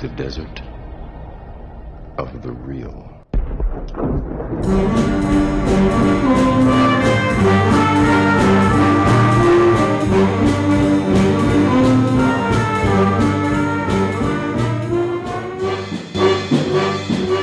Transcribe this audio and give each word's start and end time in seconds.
the 0.00 0.08
desert 0.08 0.62
of 2.16 2.40
the 2.40 2.50
Reel. 2.50 3.06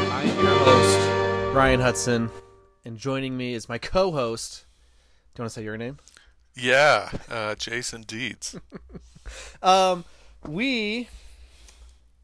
I'm 0.09 0.27
your 0.39 0.57
host, 0.57 1.55
Ryan 1.55 1.79
Hudson, 1.79 2.31
and 2.83 2.97
joining 2.97 3.37
me 3.37 3.53
is 3.53 3.69
my 3.69 3.77
co-host. 3.77 4.65
Do 5.35 5.41
you 5.41 5.43
want 5.43 5.51
to 5.51 5.59
say 5.59 5.63
your 5.63 5.77
name? 5.77 5.99
Yeah, 6.55 7.11
uh, 7.29 7.53
Jason 7.53 8.01
Dietz. 8.03 8.55
Um, 9.61 10.05
we 10.47 11.09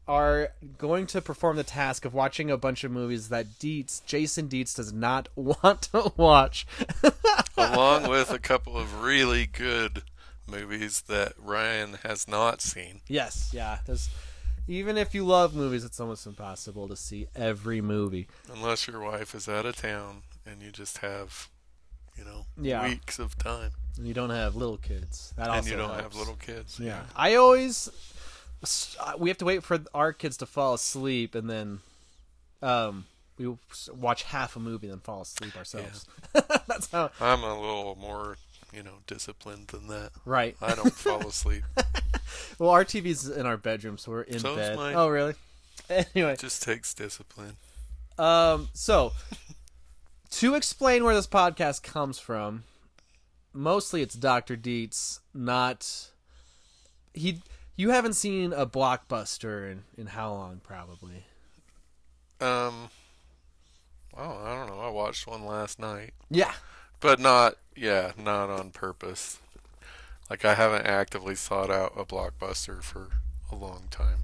are 0.06 0.50
going 0.78 1.06
to 1.08 1.20
perform 1.22 1.56
the 1.56 1.64
task 1.64 2.04
of 2.04 2.12
watching 2.12 2.50
a 2.50 2.56
bunch 2.56 2.84
of 2.84 2.90
movies 2.92 3.28
that 3.30 3.58
Dietz, 3.58 4.00
Jason 4.06 4.48
Dietz, 4.48 4.74
does 4.74 4.92
not 4.92 5.28
want 5.36 5.82
to 5.92 6.12
watch. 6.16 6.66
along 7.56 8.08
with 8.08 8.30
a 8.30 8.38
couple 8.38 8.76
of 8.76 9.02
really 9.02 9.46
good 9.46 10.02
movies 10.46 11.02
that 11.08 11.32
Ryan 11.38 11.98
has 12.02 12.28
not 12.28 12.60
seen. 12.60 13.00
yes, 13.08 13.50
yeah. 13.52 13.78
There's 13.86 14.10
even 14.66 14.96
if 14.96 15.14
you 15.14 15.24
love 15.26 15.54
movies, 15.54 15.84
it's 15.84 16.00
almost 16.00 16.26
impossible 16.26 16.88
to 16.88 16.96
see 16.96 17.26
every 17.36 17.80
movie. 17.82 18.26
Unless 18.50 18.86
your 18.88 19.00
wife 19.00 19.34
is 19.34 19.46
out 19.48 19.66
of 19.66 19.76
town 19.76 20.22
and 20.46 20.62
you 20.62 20.70
just 20.70 20.98
have, 20.98 21.48
you 22.16 22.24
know, 22.24 22.46
Yeah. 22.58 22.86
weeks 22.88 23.18
of 23.18 23.36
time. 23.36 23.72
And 23.98 24.06
you 24.06 24.14
don't 24.14 24.30
have 24.30 24.56
little 24.56 24.78
kids. 24.78 25.32
That 25.36 25.44
and 25.48 25.52
also 25.52 25.70
you 25.70 25.76
don't 25.76 25.94
have 26.00 26.14
little 26.16 26.36
kids. 26.36 26.80
Yeah, 26.80 27.02
I 27.14 27.34
always 27.34 27.90
we 29.18 29.30
have 29.30 29.38
to 29.38 29.44
wait 29.44 29.62
for 29.62 29.78
our 29.94 30.12
kids 30.12 30.36
to 30.38 30.46
fall 30.46 30.74
asleep, 30.74 31.34
and 31.34 31.48
then 31.48 31.80
um 32.62 33.06
we 33.36 33.52
watch 33.92 34.22
half 34.24 34.54
a 34.56 34.60
movie 34.60 34.86
and 34.86 34.92
then 34.94 35.00
fall 35.00 35.22
asleep 35.22 35.56
ourselves. 35.56 36.06
That's 36.32 36.90
how 36.90 37.10
I'm 37.20 37.42
a 37.42 37.58
little 37.60 37.96
more, 38.00 38.36
you 38.72 38.82
know, 38.82 38.98
disciplined 39.06 39.68
than 39.68 39.88
that. 39.88 40.10
right. 40.24 40.56
I 40.62 40.74
don't 40.74 40.92
fall 40.94 41.26
asleep. 41.28 41.64
Well, 42.58 42.70
our 42.70 42.84
TV's 42.84 43.28
in 43.28 43.44
our 43.46 43.56
bedroom, 43.56 43.98
so 43.98 44.12
we're 44.12 44.22
in 44.22 44.40
bed. 44.40 44.76
mine. 44.76 44.94
Oh, 44.96 45.08
really? 45.08 45.34
Anyway, 45.90 46.32
It 46.32 46.38
just 46.38 46.62
takes 46.62 46.94
discipline. 46.94 47.56
um, 48.18 48.68
so 48.72 49.12
to 50.30 50.54
explain 50.54 51.04
where 51.04 51.14
this 51.14 51.26
podcast 51.26 51.82
comes 51.82 52.18
from, 52.18 52.62
mostly 53.52 54.00
it's 54.00 54.14
Doctor 54.14 54.56
Dietz, 54.56 55.20
not 55.34 56.08
he. 57.12 57.40
You 57.76 57.90
haven't 57.90 58.14
seen 58.14 58.52
a 58.52 58.66
blockbuster 58.66 59.70
in 59.70 59.84
in 59.96 60.06
how 60.06 60.32
long? 60.32 60.60
Probably. 60.62 61.24
Um, 62.40 62.90
well, 64.16 64.38
I 64.44 64.54
don't 64.54 64.68
know. 64.68 64.80
I 64.80 64.90
watched 64.90 65.26
one 65.26 65.44
last 65.44 65.78
night. 65.78 66.14
Yeah. 66.30 66.52
But 67.00 67.18
not, 67.20 67.54
yeah, 67.76 68.12
not 68.16 68.50
on 68.50 68.70
purpose. 68.70 69.38
Like 70.30 70.44
I 70.44 70.54
haven't 70.54 70.86
actively 70.86 71.34
sought 71.34 71.70
out 71.70 71.92
a 71.96 72.04
blockbuster 72.04 72.82
for 72.82 73.08
a 73.50 73.54
long 73.54 73.84
time 73.90 74.20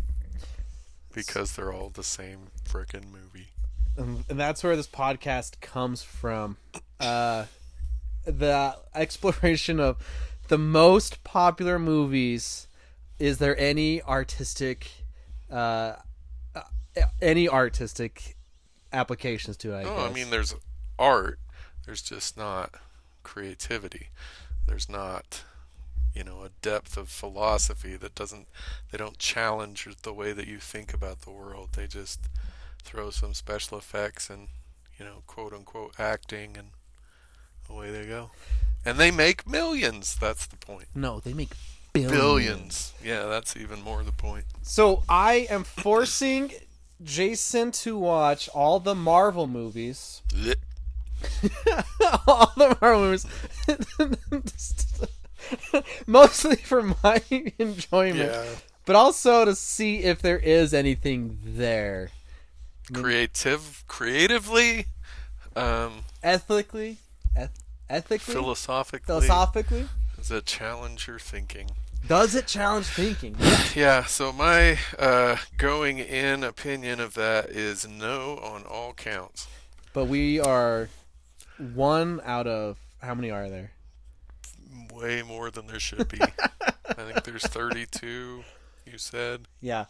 because 1.12 1.52
they're 1.52 1.72
all 1.72 1.90
the 1.90 2.04
same 2.04 2.48
frickin' 2.64 3.10
movie. 3.10 3.48
and, 3.96 4.24
and 4.28 4.38
that's 4.38 4.62
where 4.62 4.76
this 4.76 4.86
podcast 4.86 5.60
comes 5.60 6.02
from. 6.02 6.56
Uh, 6.98 7.46
the 8.24 8.76
exploration 8.94 9.80
of 9.80 9.96
the 10.48 10.58
most 10.58 11.24
popular 11.24 11.78
movies. 11.78 12.66
Is 13.20 13.38
there 13.38 13.56
any 13.60 14.02
artistic, 14.02 14.90
uh, 15.50 15.96
uh, 16.54 16.62
any 17.20 17.48
artistic 17.48 18.36
applications 18.92 19.56
to 19.58 19.74
it? 19.74 19.80
I 19.80 19.84
Oh, 19.84 19.96
guess? 19.96 20.11
I 20.11 20.12
mean, 20.12 20.30
there's 20.30 20.55
art. 20.98 21.39
There's 21.86 22.02
just 22.02 22.36
not 22.36 22.74
creativity. 23.22 24.08
There's 24.67 24.89
not, 24.89 25.42
you 26.14 26.24
know, 26.24 26.42
a 26.45 26.48
depth 26.62 26.96
of 26.96 27.08
philosophy 27.11 27.95
that 27.96 28.14
doesn't. 28.14 28.48
They 28.90 28.98
don't 28.98 29.18
challenge 29.18 29.86
the 30.02 30.12
way 30.14 30.33
that 30.33 30.46
you 30.46 30.58
think 30.58 30.95
about 30.95 31.20
the 31.20 31.30
world. 31.30 31.70
They 31.77 31.86
just 31.86 32.20
throw 32.83 33.11
some 33.11 33.34
special 33.34 33.77
effects 33.78 34.30
and, 34.30 34.48
you 34.98 35.05
know, 35.05 35.22
quote 35.27 35.52
unquote 35.52 35.95
acting, 36.00 36.56
and 36.56 36.68
away 37.68 37.90
they 37.90 38.06
go. 38.06 38.30
And 38.84 38.96
they 38.98 39.11
make 39.11 39.46
millions. 39.46 40.16
That's 40.18 40.46
the 40.46 40.56
point. 40.56 40.86
no, 40.95 41.20
they 41.20 41.34
make 41.34 41.50
billions. 41.92 42.12
Billions. 42.12 42.92
Yeah, 43.05 43.27
that's 43.27 43.56
even 43.56 43.83
more 43.83 44.02
the 44.02 44.12
point. 44.12 44.45
So 44.62 45.02
I 45.08 45.46
am 45.51 45.64
forcing 45.64 46.52
Jason 47.02 47.73
to 47.73 47.96
watch 47.98 48.48
all 48.51 48.80
the 48.80 48.95
Marvel 48.95 49.46
movies. 49.46 50.23
All 52.27 52.51
the 52.56 52.77
Marvel 52.80 53.01
movies. 54.30 54.86
Mostly 56.06 56.56
for 56.56 56.95
my 57.02 57.20
enjoyment, 57.58 58.30
Yeah. 58.33 58.45
but 58.86 58.96
also 58.96 59.45
to 59.45 59.55
see 59.55 59.98
if 59.98 60.22
there 60.22 60.39
is 60.39 60.72
anything 60.72 61.39
there. 61.45 62.11
Creative, 62.92 63.84
creatively, 63.86 64.86
um, 65.57 66.05
Ethically, 66.22 66.96
eth- 67.36 67.51
ethically, 67.89 68.18
philosophically. 68.34 69.07
philosophically, 69.07 69.89
Does 70.20 70.31
it 70.31 70.45
challenge 70.45 71.07
your 71.08 71.19
thinking? 71.19 71.70
does 72.07 72.35
it 72.35 72.47
challenge 72.47 72.86
thinking? 72.86 73.35
Yeah, 73.75 74.05
so 74.05 74.33
my 74.33 74.79
uh, 74.98 75.36
going 75.57 75.98
in 75.98 76.45
opinion 76.45 77.01
of 77.01 77.14
that 77.14 77.48
is 77.48 77.89
no 77.89 78.36
on 78.42 78.64
all 78.64 78.92
counts. 78.92 79.47
but 79.95 80.05
we 80.07 80.39
are 80.39 80.89
one 81.75 82.20
out 82.25 82.47
of 82.47 82.77
how 83.01 83.14
many 83.14 83.31
are 83.31 83.48
there? 83.48 83.70
Way 84.92 85.23
more 85.23 85.51
than 85.51 85.69
there 85.69 85.81
should 85.81 86.08
be. 86.08 86.20
I 86.61 86.92
think 86.92 87.25
there's 87.25 87.47
32, 87.47 88.45
you 88.85 88.98
said. 88.98 89.42
Yeah. 89.63 89.87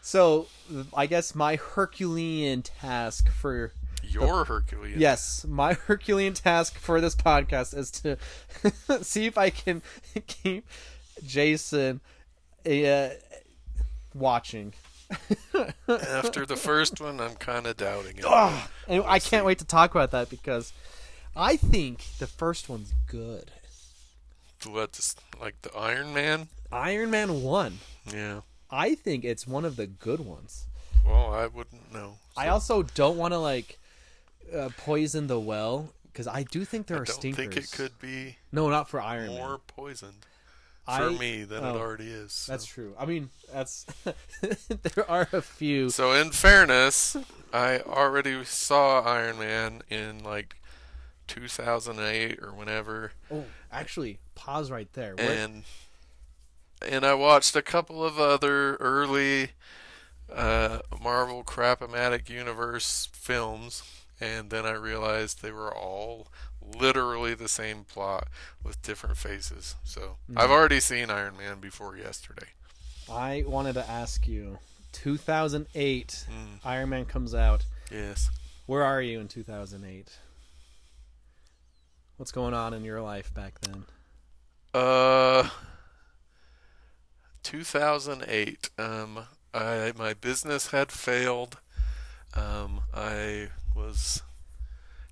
So 0.00 0.46
I 0.94 1.06
guess 1.06 1.34
my 1.34 1.56
Herculean 1.56 2.62
task 2.62 3.28
for 3.30 3.72
Your 4.02 4.44
Herculean. 4.44 4.98
Yes, 5.00 5.44
my 5.48 5.72
Herculean 5.86 6.34
task 6.34 6.78
for 6.78 7.00
this 7.00 7.14
podcast 7.14 7.76
is 7.76 7.90
to 7.92 8.16
see 9.02 9.26
if 9.26 9.38
I 9.38 9.50
can 9.50 9.82
keep 10.26 10.66
Jason 11.24 12.00
uh, 12.66 13.08
watching. 14.14 14.74
After 15.88 16.46
the 16.46 16.56
first 16.56 17.00
one, 17.00 17.20
I'm 17.20 17.34
kind 17.34 17.66
of 17.66 17.76
doubting 17.76 18.18
it. 18.18 18.24
And 18.88 19.04
I 19.06 19.18
can't 19.18 19.44
wait 19.44 19.58
to 19.58 19.64
talk 19.64 19.90
about 19.90 20.10
that 20.12 20.30
because 20.30 20.72
I 21.36 21.56
think 21.56 22.04
the 22.18 22.26
first 22.26 22.68
one's 22.68 22.94
good. 23.06 23.50
What, 24.66 24.92
just 24.92 25.20
like 25.40 25.60
the 25.62 25.76
Iron 25.76 26.14
Man? 26.14 26.48
Iron 26.70 27.10
Man 27.10 27.42
1. 27.42 27.78
Yeah. 28.12 28.40
I 28.70 28.94
think 28.94 29.24
it's 29.24 29.46
one 29.46 29.64
of 29.64 29.76
the 29.76 29.86
good 29.86 30.20
ones. 30.20 30.66
Well, 31.04 31.34
I 31.34 31.46
wouldn't 31.46 31.92
know. 31.92 32.14
I 32.36 32.48
also 32.48 32.82
don't 32.82 33.18
want 33.18 33.34
to 33.34 33.38
like 33.38 33.78
uh, 34.54 34.68
poison 34.76 35.26
the 35.26 35.38
well 35.40 35.92
because 36.04 36.26
I 36.28 36.42
do 36.42 36.64
think 36.64 36.86
there 36.88 36.98
I 36.98 37.00
are 37.00 37.04
don't 37.04 37.14
stinkers. 37.14 37.44
think 37.54 37.56
it 37.56 37.70
could 37.72 37.98
be 37.98 38.36
No, 38.52 38.68
not 38.68 38.88
for 38.88 39.00
Iron 39.00 39.28
more 39.30 39.48
Man. 39.50 39.58
poisoned 39.66 40.26
I- 40.86 40.98
for 40.98 41.10
me 41.10 41.44
than 41.44 41.64
oh, 41.64 41.76
it 41.76 41.78
already 41.80 42.08
is. 42.10 42.32
so. 42.32 42.52
That's 42.52 42.66
true. 42.66 42.94
I 42.98 43.06
mean, 43.06 43.30
that's 43.52 43.86
there 44.42 45.08
are 45.10 45.28
a 45.32 45.40
few. 45.40 45.90
So 45.90 46.12
in 46.12 46.32
fairness, 46.32 47.16
I 47.52 47.78
already 47.80 48.44
saw 48.44 49.00
Iron 49.02 49.38
Man 49.38 49.82
in 49.88 50.22
like 50.24 50.56
2008 51.28 52.38
or 52.42 52.52
whenever, 52.52 53.12
Oh, 53.30 53.44
actually, 53.70 54.18
pause 54.34 54.70
right 54.70 54.92
there. 54.92 55.14
And 55.18 55.62
and 56.86 57.06
I 57.06 57.14
watched 57.14 57.54
a 57.54 57.62
couple 57.62 58.04
of 58.04 58.18
other 58.18 58.74
early 58.76 59.50
uh, 60.34 60.80
Marvel 61.00 61.44
Crapomatic 61.44 62.28
Universe 62.28 63.08
films, 63.12 63.82
and 64.22 64.50
then 64.50 64.64
I 64.64 64.72
realized 64.72 65.42
they 65.42 65.50
were 65.50 65.74
all 65.74 66.28
literally 66.62 67.34
the 67.34 67.48
same 67.48 67.82
plot 67.84 68.28
with 68.62 68.80
different 68.82 69.16
faces. 69.16 69.74
So 69.82 70.16
I've 70.36 70.50
already 70.50 70.78
seen 70.80 71.10
Iron 71.10 71.36
Man 71.36 71.58
before 71.60 71.96
yesterday. 71.96 72.46
I 73.10 73.42
wanted 73.46 73.72
to 73.74 73.90
ask 73.90 74.28
you, 74.28 74.58
2008, 74.92 76.26
Mm. 76.30 76.58
Iron 76.64 76.88
Man 76.90 77.04
comes 77.04 77.34
out. 77.34 77.64
Yes. 77.90 78.30
Where 78.66 78.84
are 78.84 79.02
you 79.02 79.18
in 79.20 79.26
2008? 79.28 80.18
What's 82.16 82.30
going 82.30 82.54
on 82.54 82.72
in 82.74 82.84
your 82.84 83.00
life 83.02 83.34
back 83.34 83.60
then? 83.62 83.84
Uh, 84.72 85.48
2008. 87.42 88.70
Um, 88.78 89.26
I 89.52 89.92
my 89.98 90.14
business 90.14 90.68
had 90.68 90.92
failed. 90.92 91.58
Um, 92.34 92.82
I 92.94 93.48
was 93.74 94.22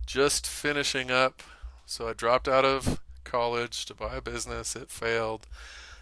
just 0.06 0.46
finishing 0.46 1.10
up, 1.10 1.42
so 1.86 2.08
I 2.08 2.12
dropped 2.12 2.48
out 2.48 2.64
of 2.64 3.00
college 3.24 3.84
to 3.86 3.94
buy 3.94 4.16
a 4.16 4.20
business. 4.20 4.74
It 4.76 4.90
failed. 4.90 5.46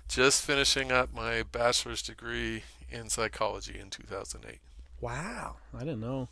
Just 0.08 0.42
finishing 0.42 0.90
up 0.90 1.12
my 1.14 1.42
bachelor's 1.42 2.00
degree 2.02 2.62
in 2.90 3.10
psychology 3.10 3.78
in 3.78 3.90
2008. 3.90 4.58
Wow, 5.00 5.56
I 5.74 5.80
didn't 5.80 6.00
know 6.00 6.28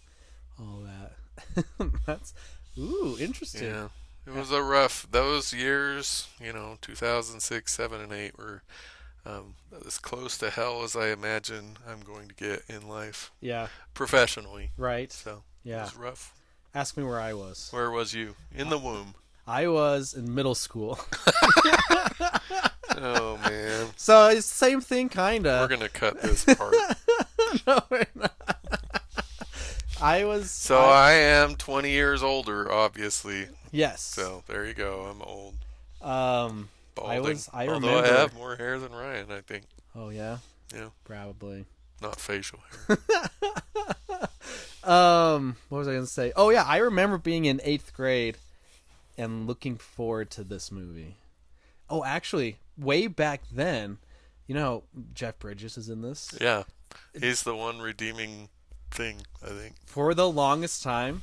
all 0.58 0.82
that. 0.84 1.66
That's 2.06 2.32
ooh 2.78 3.16
interesting. 3.20 3.64
Yeah. 3.64 3.88
It 4.26 4.32
was 4.34 4.50
a 4.50 4.62
rough 4.62 5.06
those 5.10 5.52
years, 5.52 6.26
you 6.40 6.52
know, 6.52 6.78
2006, 6.80 7.72
7 7.72 8.00
and 8.00 8.12
8 8.12 8.36
were 8.38 8.62
um, 9.24 9.54
as 9.86 9.98
close 9.98 10.36
to 10.38 10.50
hell 10.50 10.82
as 10.82 10.96
I 10.96 11.08
imagine 11.08 11.76
I'm 11.88 12.00
going 12.00 12.28
to 12.28 12.34
get 12.34 12.62
in 12.68 12.88
life 12.88 13.30
Yeah, 13.40 13.68
professionally. 13.94 14.70
right. 14.76 15.12
So, 15.12 15.42
it 15.66 15.70
Yeah. 15.70 15.82
was 15.82 15.96
rough. 15.96 16.32
Ask 16.74 16.96
me 16.96 17.02
where 17.04 17.20
I 17.20 17.32
was. 17.34 17.68
Where 17.72 17.90
was 17.90 18.14
you? 18.14 18.34
In 18.54 18.68
the 18.70 18.78
womb. 18.78 19.14
I 19.46 19.66
was 19.68 20.14
in 20.14 20.34
middle 20.34 20.54
school. 20.54 20.98
Oh 22.98 23.36
man. 23.44 23.88
so 23.96 24.28
it's 24.28 24.48
the 24.48 24.54
same 24.56 24.80
thing, 24.80 25.10
kinda. 25.10 25.58
We're 25.60 25.68
going 25.68 25.80
to 25.82 25.88
cut 25.90 26.22
this 26.22 26.46
part. 26.46 26.74
no, 27.66 27.80
we're 27.90 28.06
not. 28.14 28.32
I 30.00 30.24
was. 30.24 30.50
So 30.50 30.78
I 30.78 31.12
am 31.12 31.56
20 31.56 31.90
years 31.90 32.22
older 32.22 32.72
obviously. 32.72 33.48
yes. 33.70 34.00
So, 34.00 34.44
there 34.46 34.64
you 34.64 34.72
go. 34.72 35.02
I'm 35.10 35.20
old. 35.20 35.56
Um. 36.00 36.70
Balding. 36.94 37.12
I 37.16 37.20
was- 37.20 37.50
I 37.52 37.68
Although 37.68 37.88
remember- 37.98 38.08
I 38.16 38.20
have 38.20 38.34
more 38.34 38.56
hair 38.56 38.78
than 38.78 38.92
Ryan, 38.92 39.30
I 39.30 39.40
think. 39.42 39.64
Oh 39.94 40.08
yeah. 40.08 40.38
Yeah. 40.74 40.88
Probably. 41.04 41.66
Not 42.00 42.18
facial 42.18 42.60
hair. 42.88 42.96
Um. 44.86 45.56
What 45.68 45.78
was 45.78 45.88
I 45.88 45.94
gonna 45.94 46.06
say? 46.06 46.32
Oh 46.36 46.50
yeah, 46.50 46.64
I 46.64 46.78
remember 46.78 47.18
being 47.18 47.44
in 47.44 47.60
eighth 47.64 47.92
grade 47.94 48.36
and 49.18 49.46
looking 49.46 49.76
forward 49.76 50.30
to 50.32 50.44
this 50.44 50.70
movie. 50.70 51.16
Oh, 51.88 52.04
actually, 52.04 52.56
way 52.76 53.06
back 53.06 53.42
then, 53.52 53.98
you 54.46 54.54
know, 54.54 54.84
Jeff 55.14 55.38
Bridges 55.38 55.76
is 55.76 55.88
in 55.88 56.02
this. 56.02 56.34
yeah. 56.40 56.64
He's 57.18 57.42
the 57.42 57.54
one 57.54 57.80
redeeming 57.80 58.48
thing, 58.90 59.22
I 59.42 59.48
think. 59.48 59.74
For 59.86 60.14
the 60.14 60.28
longest 60.30 60.82
time, 60.82 61.22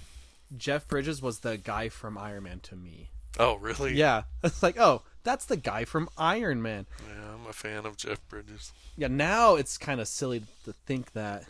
Jeff 0.55 0.87
Bridges 0.87 1.21
was 1.21 1.39
the 1.39 1.57
guy 1.57 1.89
from 1.89 2.17
Iron 2.17 2.43
Man 2.43 2.59
to 2.61 2.75
me. 2.75 3.09
Oh, 3.39 3.55
really? 3.55 3.93
Yeah, 3.95 4.23
it's 4.43 4.61
like, 4.61 4.79
oh, 4.79 5.01
that's 5.23 5.45
the 5.45 5.57
guy 5.57 5.85
from 5.85 6.09
Iron 6.17 6.61
Man. 6.61 6.85
Yeah, 7.07 7.33
I'm 7.33 7.47
a 7.47 7.53
fan 7.53 7.85
of 7.85 7.97
Jeff 7.97 8.19
Bridges. 8.27 8.71
Yeah, 8.95 9.07
now 9.07 9.55
it's 9.55 9.77
kind 9.77 9.99
of 9.99 10.07
silly 10.07 10.43
to 10.65 10.73
think 10.85 11.13
that 11.13 11.45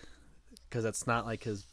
because 0.70 0.84
that's 0.84 1.06
not 1.06 1.26
like 1.26 1.44
his 1.44 1.66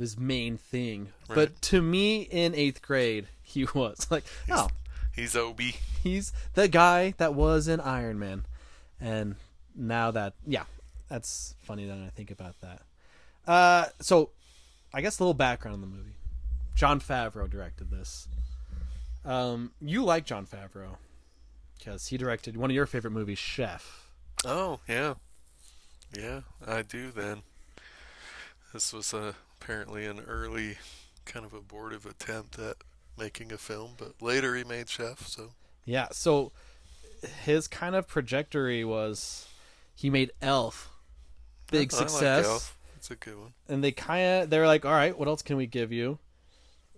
his 0.00 0.18
main 0.18 0.56
thing. 0.56 1.08
Right. 1.28 1.34
But 1.36 1.62
to 1.62 1.82
me, 1.82 2.22
in 2.22 2.54
eighth 2.54 2.82
grade, 2.82 3.26
he 3.42 3.66
was 3.74 4.06
like, 4.10 4.24
oh, 4.50 4.68
He's 5.12 5.34
Obi. 5.36 5.76
he's 6.02 6.32
the 6.54 6.68
guy 6.68 7.14
that 7.18 7.34
was 7.34 7.68
in 7.68 7.80
Iron 7.80 8.18
Man, 8.18 8.46
and 9.00 9.34
now 9.74 10.10
that 10.12 10.34
yeah, 10.46 10.64
that's 11.08 11.54
funny 11.62 11.86
that 11.86 11.98
I 11.98 12.10
think 12.14 12.30
about 12.30 12.54
that. 12.60 12.82
Uh, 13.46 13.86
so 14.00 14.30
I 14.94 15.00
guess 15.00 15.18
a 15.18 15.22
little 15.22 15.34
background 15.34 15.74
on 15.74 15.80
the 15.80 15.86
movie. 15.86 16.14
Jon 16.76 17.00
Favreau 17.00 17.50
directed 17.50 17.90
this. 17.90 18.28
Um, 19.24 19.72
you 19.80 20.02
like 20.04 20.24
Jon 20.24 20.46
Favreau 20.46 20.96
because 21.78 22.06
he 22.06 22.16
directed 22.16 22.56
one 22.56 22.70
of 22.70 22.74
your 22.74 22.86
favorite 22.86 23.10
movies, 23.10 23.38
Chef. 23.38 24.08
Oh, 24.46 24.80
yeah. 24.88 25.14
Yeah, 26.16 26.40
I 26.66 26.82
do 26.82 27.10
then. 27.10 27.42
This 28.72 28.92
was 28.92 29.12
uh, 29.12 29.32
apparently 29.60 30.06
an 30.06 30.20
early 30.20 30.78
kind 31.24 31.44
of 31.44 31.52
abortive 31.52 32.06
attempt 32.06 32.58
at 32.58 32.76
making 33.18 33.52
a 33.52 33.58
film, 33.58 33.92
but 33.98 34.14
later 34.20 34.54
he 34.54 34.64
made 34.64 34.88
Chef, 34.88 35.26
so. 35.26 35.50
Yeah, 35.84 36.08
so 36.12 36.52
his 37.44 37.68
kind 37.68 37.94
of 37.94 38.06
trajectory 38.06 38.84
was 38.84 39.48
he 39.94 40.10
made 40.10 40.30
Elf, 40.40 40.90
big 41.70 41.92
I 41.92 41.98
like 41.98 42.08
success, 42.08 42.46
Elf. 42.46 42.76
It's 42.96 43.10
a 43.10 43.16
good 43.16 43.38
one. 43.38 43.52
and 43.68 43.82
they 43.82 43.92
kind 43.92 44.42
of 44.44 44.50
they're 44.50 44.66
like, 44.66 44.84
all 44.84 44.92
right, 44.92 45.18
what 45.18 45.28
else 45.28 45.42
can 45.42 45.56
we 45.56 45.66
give 45.66 45.90
you? 45.92 46.18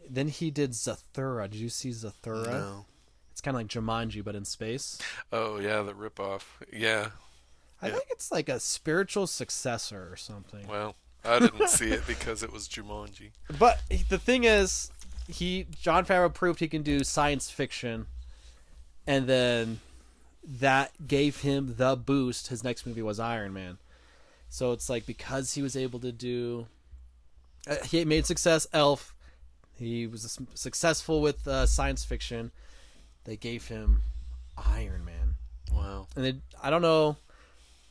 Then 0.09 0.29
he 0.29 0.51
did 0.51 0.73
Zathura. 0.73 1.49
Did 1.51 1.61
you 1.61 1.69
see 1.69 1.91
Zathura? 1.91 2.47
No. 2.49 2.87
It's 3.31 3.41
kind 3.41 3.57
of 3.57 3.61
like 3.61 3.69
Jumanji, 3.69 4.23
but 4.23 4.35
in 4.35 4.45
space. 4.45 4.99
Oh, 5.33 5.59
yeah, 5.59 5.81
the 5.83 5.93
ripoff. 5.95 6.43
Yeah. 6.73 7.09
I 7.81 7.87
Yeah. 7.89 7.95
think 7.95 8.07
it's 8.11 8.31
like 8.33 8.49
a 8.49 8.59
spiritual 8.61 9.27
successor 9.29 10.09
or 10.11 10.17
something. 10.17 10.67
Well, 10.67 10.97
I 11.25 11.39
didn't 11.39 11.69
see 11.69 11.91
it 11.93 12.07
because 12.07 12.43
it 12.43 12.53
was 12.53 12.69
Jumanji. 12.69 13.31
But 13.59 13.81
the 14.09 14.19
thing 14.19 14.45
is, 14.45 14.91
he 15.29 15.67
Jon 15.81 16.05
Favreau 16.05 16.33
proved 16.33 16.59
he 16.61 16.69
can 16.69 16.83
do 16.83 17.05
science 17.05 17.51
fiction, 17.51 18.07
and 19.07 19.27
then 19.29 19.81
that 20.45 20.91
gave 21.07 21.41
him 21.43 21.75
the 21.79 21.95
boost. 21.97 22.49
His 22.49 22.65
next 22.65 22.87
movie 22.87 23.03
was 23.03 23.21
Iron 23.21 23.53
Man, 23.53 23.79
so 24.49 24.73
it's 24.73 24.89
like 24.91 25.07
because 25.07 25.55
he 25.55 25.63
was 25.63 25.77
able 25.77 26.01
to 26.01 26.11
do, 26.13 26.67
uh, 27.69 27.77
he 27.85 28.05
made 28.05 28.27
success. 28.27 28.67
Elf, 28.73 29.15
he 29.79 30.07
was 30.09 30.39
successful 30.55 31.21
with 31.23 31.47
uh, 31.47 31.67
science 31.67 32.05
fiction. 32.05 32.51
They 33.25 33.37
gave 33.37 33.69
him 33.69 34.03
Iron 34.59 35.05
Man, 35.05 35.37
Wow. 35.73 36.09
and 36.17 36.25
they, 36.25 36.35
I 36.61 36.71
don't 36.71 36.83
know, 36.83 37.17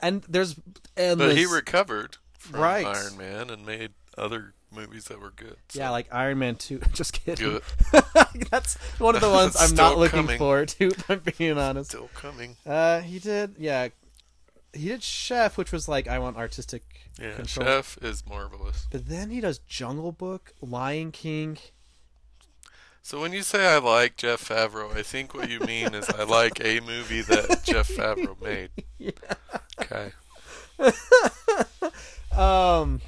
and 0.01 0.22
there's 0.28 0.56
endless. 0.98 1.30
But 1.30 1.38
he 1.38 1.45
recovered 1.45 2.18
from 2.41 2.59
Right. 2.59 2.85
Iron 2.85 3.17
Man 3.17 3.49
and 3.49 3.65
made 3.65 3.91
other 4.17 4.53
movies 4.71 5.05
that 5.05 5.19
were 5.19 5.31
good. 5.31 5.57
so- 5.69 5.79
Yeah, 5.79 5.89
like 5.91 6.07
Iron 6.13 6.39
Man 6.39 6.55
2. 6.55 6.79
Just 6.93 7.13
kidding. 7.13 7.59
That's 8.51 8.75
one 8.99 9.15
of 9.15 9.21
the 9.21 9.29
ones 9.29 9.55
I'm 9.59 9.75
not 9.75 9.97
looking 9.97 10.21
coming. 10.23 10.38
forward 10.38 10.69
to, 10.69 10.88
if 10.88 11.09
I'm 11.09 11.21
being 11.38 11.57
honest. 11.57 11.91
Still 11.91 12.09
coming. 12.13 12.55
Uh, 12.65 13.01
he 13.01 13.19
did, 13.19 13.55
yeah. 13.57 13.89
He 14.73 14.88
did 14.88 15.03
Chef, 15.03 15.57
which 15.57 15.71
was 15.71 15.88
like, 15.89 16.07
I 16.07 16.19
want 16.19 16.38
artistic 16.38 16.83
Yeah, 17.21 17.33
control. 17.33 17.65
Chef 17.67 17.97
is 18.01 18.25
marvelous. 18.25 18.87
But 18.89 19.07
then 19.09 19.29
he 19.29 19.41
does 19.41 19.57
Jungle 19.59 20.11
Book, 20.13 20.53
Lion 20.61 21.11
King. 21.11 21.57
So 23.03 23.19
when 23.19 23.33
you 23.33 23.41
say 23.41 23.67
I 23.67 23.79
like 23.79 24.15
Jeff 24.15 24.47
Favreau, 24.47 24.95
I 24.95 25.01
think 25.01 25.33
what 25.33 25.49
you 25.49 25.59
mean 25.61 25.94
is 25.95 26.07
I 26.09 26.23
like 26.23 26.63
a 26.63 26.79
movie 26.81 27.21
that 27.21 27.61
Jeff 27.63 27.89
Favreau 27.89 28.39
made. 28.41 28.69
Okay. 29.81 30.11
Um, 32.36 33.01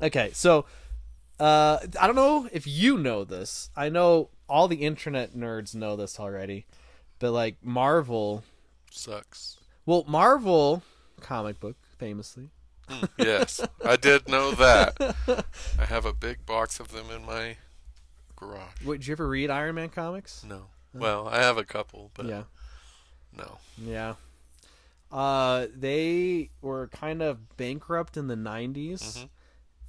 okay, 0.00 0.30
so 0.32 0.64
uh, 1.40 1.78
I 2.00 2.06
don't 2.06 2.16
know 2.16 2.48
if 2.52 2.66
you 2.66 2.98
know 2.98 3.24
this. 3.24 3.70
I 3.76 3.88
know 3.88 4.30
all 4.48 4.68
the 4.68 4.76
internet 4.84 5.34
nerds 5.34 5.74
know 5.74 5.96
this 5.96 6.18
already, 6.20 6.66
but 7.18 7.32
like 7.32 7.56
Marvel, 7.62 8.42
Sucks. 8.90 9.58
well, 9.86 10.04
Marvel 10.06 10.82
comic 11.20 11.60
book 11.60 11.76
famously. 11.98 12.50
Mm, 12.88 13.08
yes, 13.18 13.60
I 13.84 13.96
did 13.96 14.28
know 14.28 14.50
that. 14.52 14.96
I 15.78 15.84
have 15.84 16.04
a 16.04 16.12
big 16.12 16.44
box 16.44 16.80
of 16.80 16.88
them 16.92 17.06
in 17.14 17.24
my 17.24 17.56
garage. 18.36 18.84
Wait, 18.84 19.00
did 19.00 19.06
you 19.06 19.12
ever 19.12 19.28
read 19.28 19.50
Iron 19.50 19.76
Man 19.76 19.88
comics? 19.88 20.44
No. 20.44 20.66
Well, 20.94 21.26
I 21.28 21.38
have 21.38 21.56
a 21.56 21.64
couple, 21.64 22.10
but 22.12 22.26
Yeah. 22.26 22.42
no. 23.36 23.58
Yeah. 23.78 24.14
Uh, 25.12 25.66
they 25.74 26.50
were 26.62 26.88
kind 26.88 27.20
of 27.22 27.56
bankrupt 27.58 28.16
in 28.16 28.28
the 28.28 28.36
90s 28.36 29.18
Mhm. 29.18 29.28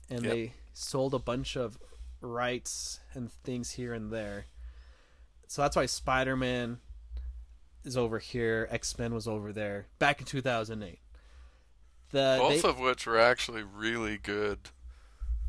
and 0.09 0.23
Yep. 0.25 0.31
they 0.33 0.53
sold 0.73 1.13
a 1.13 1.19
bunch 1.19 1.55
of 1.55 1.77
rights 2.19 2.99
and 3.13 3.31
things 3.31 3.71
here 3.71 3.93
and 3.93 4.11
there. 4.11 4.45
So 5.47 5.61
that's 5.61 5.75
why 5.75 5.85
Spider 5.85 6.35
Man 6.35 6.81
is 7.85 7.95
over 7.95 8.19
here, 8.19 8.67
X 8.69 8.97
Men 8.97 9.13
was 9.13 9.27
over 9.27 9.53
there 9.53 9.87
back 9.99 10.19
in 10.19 10.25
2008. 10.25 10.99
The, 12.09 12.37
Both 12.39 12.61
they- 12.61 12.69
of 12.69 12.79
which 12.79 13.05
were 13.07 13.19
actually 13.19 13.63
really 13.63 14.17
good 14.17 14.69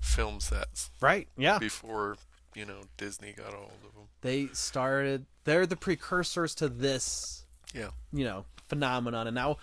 film 0.00 0.38
sets 0.40 0.90
right, 1.00 1.28
yeah. 1.36 1.58
before, 1.58 2.16
you 2.54 2.64
know, 2.64 2.82
Disney 2.96 3.32
got 3.32 3.52
a 3.54 3.56
hold 3.56 3.72
of 3.84 3.94
them. 3.94 4.08
They 4.20 4.48
started, 4.48 5.26
they're 5.44 5.66
the 5.66 5.76
precursors 5.76 6.54
to 6.56 6.68
this 6.68 7.44
Yeah. 7.72 7.90
you 8.12 8.24
know 8.24 8.46
phenomenon. 8.68 9.26
And 9.26 9.34
now 9.34 9.56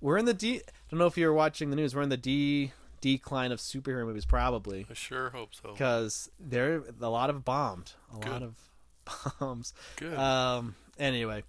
we're 0.00 0.18
in 0.18 0.24
the 0.26 0.34
d 0.34 0.56
i 0.56 0.60
don't 0.90 0.98
know 0.98 1.06
if 1.06 1.16
you're 1.16 1.32
watching 1.32 1.70
the 1.70 1.76
news 1.76 1.94
we're 1.94 2.02
in 2.02 2.08
the 2.10 2.16
d 2.16 2.72
decline 3.00 3.52
of 3.52 3.58
superhero 3.58 4.04
movies 4.06 4.24
probably. 4.24 4.86
I 4.90 4.94
sure 4.94 5.30
hope 5.30 5.54
so. 5.54 5.72
because 5.72 6.30
there 6.40 6.82
a 7.00 7.08
lot 7.08 7.30
of 7.30 7.44
bombed. 7.44 7.92
A 8.14 8.28
lot 8.30 8.42
of 8.42 8.54
bombs. 9.40 9.72
Good. 9.96 10.16
um 10.18 10.74
anyway. 10.98 11.42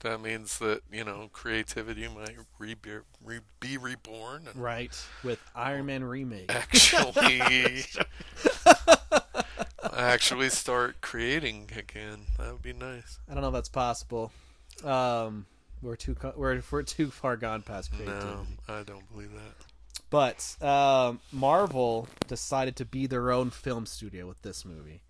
That 0.00 0.20
means 0.20 0.58
that, 0.60 0.82
you 0.92 1.02
know, 1.02 1.28
creativity 1.32 2.06
might 2.06 2.36
re- 2.60 2.76
re- 3.24 3.40
be 3.58 3.76
reborn 3.76 4.46
and 4.46 4.56
right. 4.62 4.96
With 5.24 5.40
iron 5.56 5.86
man 5.86 6.04
remake. 6.04 6.52
actually 6.54 7.40
actually 9.92 10.48
start 10.50 11.00
creating 11.00 11.70
again. 11.76 12.26
That 12.38 12.52
would 12.52 12.62
be 12.62 12.72
nice. 12.72 13.18
i 13.28 13.34
don't 13.34 13.42
know 13.42 13.48
if 13.48 13.54
that's 13.54 13.68
possible. 13.68 14.30
Um 14.84 15.46
we're 15.82 15.96
too 15.96 16.16
we're, 16.36 16.62
we're 16.70 16.82
too 16.82 17.10
far 17.10 17.36
gone 17.36 17.62
past 17.62 17.92
creativity 17.92 18.26
No, 18.26 18.74
I 18.74 18.82
don't 18.82 19.10
believe 19.12 19.32
that. 19.32 19.66
But 20.10 20.56
um, 20.66 21.20
Marvel 21.32 22.08
decided 22.26 22.76
to 22.76 22.84
be 22.84 23.06
their 23.06 23.30
own 23.30 23.50
film 23.50 23.84
studio 23.86 24.26
with 24.26 24.40
this 24.42 24.64
movie, 24.64 25.02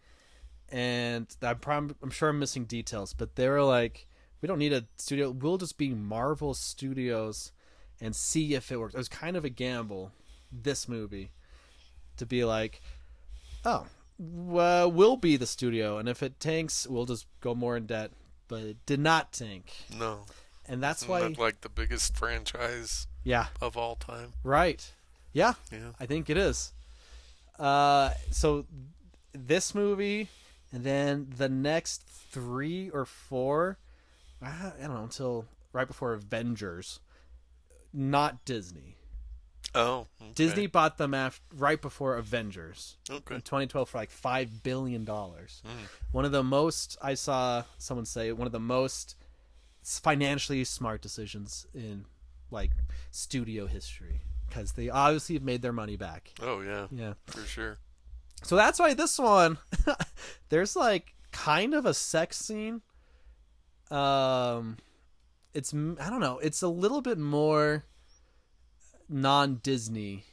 and 0.70 1.26
I'm 1.40 1.58
prob- 1.58 1.94
I'm 2.02 2.10
sure 2.10 2.30
I'm 2.30 2.38
missing 2.40 2.64
details, 2.64 3.12
but 3.12 3.36
they 3.36 3.48
were 3.48 3.62
like, 3.62 4.08
we 4.42 4.46
don't 4.48 4.58
need 4.58 4.72
a 4.72 4.86
studio. 4.96 5.30
We'll 5.30 5.58
just 5.58 5.78
be 5.78 5.90
Marvel 5.90 6.52
Studios, 6.54 7.52
and 8.00 8.16
see 8.16 8.54
if 8.54 8.72
it 8.72 8.78
works. 8.78 8.94
It 8.94 8.98
was 8.98 9.08
kind 9.08 9.36
of 9.36 9.44
a 9.44 9.50
gamble, 9.50 10.10
this 10.50 10.88
movie, 10.88 11.30
to 12.16 12.26
be 12.26 12.44
like, 12.44 12.80
oh, 13.64 13.86
well, 14.18 14.90
we'll 14.90 15.16
be 15.16 15.36
the 15.36 15.46
studio, 15.46 15.98
and 15.98 16.08
if 16.08 16.24
it 16.24 16.40
tanks, 16.40 16.88
we'll 16.88 17.06
just 17.06 17.26
go 17.40 17.54
more 17.54 17.76
in 17.76 17.86
debt. 17.86 18.10
But 18.48 18.62
it 18.62 18.86
did 18.86 18.98
not 18.98 19.32
tank, 19.32 19.72
No. 19.96 20.22
And 20.68 20.82
that's 20.82 21.02
Isn't 21.02 21.10
why, 21.10 21.20
that 21.20 21.38
like 21.38 21.60
the 21.62 21.68
biggest 21.68 22.16
franchise 22.16 23.06
yeah, 23.24 23.46
of 23.60 23.76
all 23.76 23.96
time? 23.96 24.32
right, 24.44 24.90
yeah, 25.32 25.54
Yeah. 25.72 25.90
I 25.98 26.06
think 26.06 26.28
it 26.30 26.36
is. 26.36 26.72
Uh, 27.58 28.10
so 28.30 28.66
this 29.32 29.74
movie, 29.74 30.28
and 30.72 30.84
then 30.84 31.28
the 31.36 31.48
next 31.48 32.02
three 32.02 32.90
or 32.90 33.04
four, 33.04 33.78
I 34.42 34.72
don't 34.80 34.94
know 34.94 35.02
until 35.02 35.46
right 35.72 35.86
before 35.86 36.12
Avengers, 36.12 37.00
not 37.92 38.44
Disney. 38.44 38.94
Oh. 39.74 40.06
okay. 40.20 40.30
Disney 40.34 40.66
bought 40.66 40.96
them 40.98 41.12
after 41.12 41.42
right 41.54 41.80
before 41.80 42.16
Avengers 42.16 42.96
Okay. 43.10 43.34
in 43.34 43.40
2012 43.42 43.88
for 43.90 43.98
like 43.98 44.10
five 44.10 44.62
billion 44.62 45.04
dollars. 45.04 45.62
Mm. 45.66 45.88
One 46.12 46.24
of 46.24 46.32
the 46.32 46.42
most 46.42 46.96
I 47.02 47.14
saw 47.14 47.64
someone 47.76 48.06
say 48.06 48.32
one 48.32 48.46
of 48.46 48.52
the 48.52 48.58
most 48.60 49.14
financially 49.96 50.64
smart 50.64 51.00
decisions 51.00 51.66
in 51.72 52.04
like 52.50 52.70
studio 53.10 53.66
history 53.66 54.20
because 54.48 54.72
they 54.72 54.88
obviously 54.90 55.36
have 55.36 55.42
made 55.44 55.62
their 55.62 55.72
money 55.72 55.96
back. 55.96 56.32
Oh 56.42 56.60
yeah. 56.60 56.86
Yeah. 56.90 57.14
For 57.26 57.42
sure. 57.42 57.78
So 58.42 58.56
that's 58.56 58.78
why 58.78 58.94
this 58.94 59.18
one 59.18 59.58
there's 60.48 60.74
like 60.76 61.14
kind 61.32 61.74
of 61.74 61.86
a 61.86 61.94
sex 61.94 62.36
scene. 62.38 62.82
Um 63.90 64.76
it's 65.54 65.72
I 65.72 66.10
don't 66.10 66.20
know, 66.20 66.38
it's 66.38 66.62
a 66.62 66.68
little 66.68 67.00
bit 67.00 67.18
more 67.18 67.84
non-Disney 69.08 70.24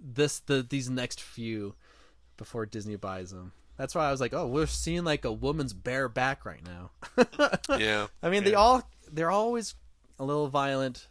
this 0.00 0.40
the 0.40 0.64
these 0.68 0.88
next 0.90 1.20
few 1.20 1.74
before 2.36 2.66
Disney 2.66 2.96
buys 2.96 3.30
them. 3.30 3.52
That's 3.76 3.94
why 3.94 4.08
I 4.08 4.10
was 4.10 4.20
like, 4.20 4.34
"Oh, 4.34 4.46
we're 4.46 4.66
seeing 4.66 5.04
like 5.04 5.24
a 5.24 5.32
woman's 5.32 5.72
bare 5.72 6.08
back 6.08 6.44
right 6.44 6.62
now." 6.64 6.90
Yeah. 7.78 8.08
I 8.22 8.30
mean, 8.30 8.44
they 8.44 8.54
all 8.54 8.88
they're 9.12 9.30
always 9.30 9.74
a 10.18 10.24
little 10.24 10.48
violent, 10.48 11.06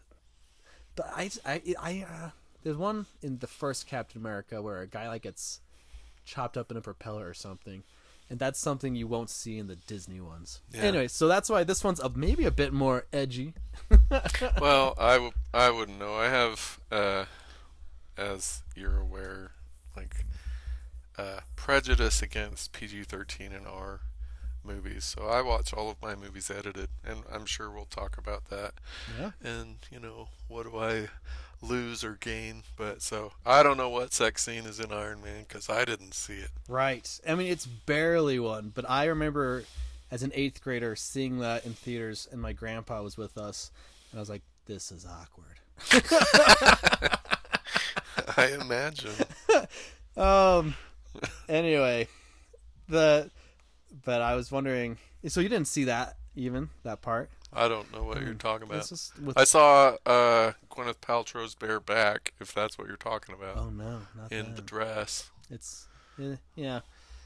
but 0.96 1.08
I 1.16 1.30
I 1.46 1.62
I 1.80 2.06
uh, 2.10 2.30
there's 2.63 2.77
one 2.77 3.06
in 3.22 3.39
the 3.39 3.48
first 3.48 3.88
Captain 3.88 4.20
America 4.20 4.62
where 4.62 4.82
a 4.82 4.88
guy 4.88 5.08
like 5.08 5.24
gets 5.24 5.62
chopped 6.25 6.58
up 6.58 6.70
in 6.72 6.77
a 6.77 6.82
propeller 6.82 7.27
or 7.27 7.34
something, 7.34 7.84
and 8.30 8.39
that's 8.39 8.60
something 8.60 8.96
you 8.96 9.08
won't 9.08 9.30
see 9.30 9.58
in 9.58 9.68
the 9.68 9.75
Disney 9.75 10.20
ones. 10.20 10.62
Yeah. 10.74 10.82
Anyway, 10.82 11.08
so 11.08 11.27
that's 11.27 11.50
why 11.50 11.63
this 11.63 11.84
one's 11.84 12.00
a, 12.00 12.10
maybe 12.10 12.46
a 12.46 12.51
bit 12.51 12.74
more 12.74 13.06
edgy. 13.13 13.54
well, 14.60 14.94
I, 14.98 15.13
w- 15.13 15.32
I 15.54 15.70
wouldn't 15.70 15.98
know. 15.98 16.16
I 16.16 16.27
have, 16.27 16.80
uh, 16.92 17.25
as 18.18 18.63
you're 18.75 18.98
aware, 18.98 19.51
like 19.96 20.25
uh, 21.18 21.39
prejudice 21.56 22.22
against 22.22 22.74
PG-13 22.74 23.56
and 23.56 23.66
R 23.66 24.01
movies. 24.67 25.05
So 25.05 25.27
I 25.27 25.41
watch 25.41 25.74
all 25.74 25.89
of 25.89 26.01
my 26.01 26.15
movies 26.15 26.51
edited, 26.51 26.89
and 27.05 27.24
I'm 27.31 27.45
sure 27.45 27.71
we'll 27.71 27.86
talk 27.86 28.17
about 28.17 28.50
that. 28.50 28.74
Yeah. 29.19 29.31
And 29.43 29.77
you 29.91 30.00
know, 30.00 30.27
what 30.47 30.69
do 30.69 30.77
I 30.77 31.07
lose 31.62 32.03
or 32.03 32.17
gain? 32.19 32.63
But 32.75 33.01
so 33.01 33.33
I 33.45 33.63
don't 33.63 33.77
know 33.77 33.89
what 33.89 34.13
sex 34.13 34.43
scene 34.43 34.65
is 34.65 34.79
in 34.79 34.91
Iron 34.91 35.21
Man 35.24 35.45
because 35.47 35.69
I 35.69 35.86
didn't 35.86 36.13
see 36.13 36.36
it. 36.36 36.51
Right. 36.67 37.19
I 37.27 37.36
mean, 37.36 37.51
it's 37.51 37.65
barely 37.65 38.39
one, 38.39 38.71
but 38.74 38.89
I 38.89 39.05
remember 39.05 39.63
as 40.12 40.24
an 40.24 40.31
eighth 40.36 40.62
grader 40.62 40.95
seeing 40.95 41.39
that 41.39 41.65
in 41.65 41.74
theaters, 41.74 42.27
and 42.31 42.41
my 42.41 42.53
grandpa 42.53 43.01
was 43.01 43.17
with 43.17 43.38
us, 43.38 43.71
and 44.12 44.19
I 44.19 44.21
was 44.21 44.29
like, 44.29 44.43
"This 44.65 44.91
is 44.91 45.05
awkward." 45.05 45.59
I 48.38 48.47
imagine. 48.59 49.12
Um. 50.17 50.74
Anyway, 51.47 52.07
the 52.89 53.29
but 54.06 54.22
I 54.22 54.36
was 54.36 54.51
wondering. 54.51 54.98
So 55.27 55.41
you 55.41 55.50
didn't 55.50 55.67
see 55.67 55.86
that 55.86 56.15
even 56.36 56.70
that 56.84 57.01
part? 57.01 57.29
I 57.53 57.67
don't 57.67 57.91
know 57.94 58.03
what 58.03 58.22
you're 58.22 58.34
talking 58.34 58.67
about. 58.67 58.89
With, 59.24 59.38
I 59.38 59.44
saw 59.46 59.96
uh, 60.06 60.51
Gwyneth 60.70 61.00
Paltrow's 61.01 61.56
bare 61.56 61.79
back, 61.79 62.34
if 62.39 62.53
that's 62.53 62.77
what 62.77 62.88
you're 62.88 62.98
talking 62.98 63.34
about, 63.34 63.58
oh 63.58 63.70
no, 63.70 64.01
not 64.15 64.32
in 64.32 64.46
that. 64.46 64.56
the 64.58 64.62
dress. 64.62 65.32
It's 65.50 65.88
eh, 66.22 66.36
yeah. 66.56 66.82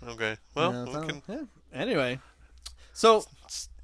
Okay. 0.07 0.37
Well, 0.55 0.85
we 0.85 1.07
can, 1.07 1.21
yeah. 1.27 1.43
Anyway, 1.73 2.19
so 2.93 3.23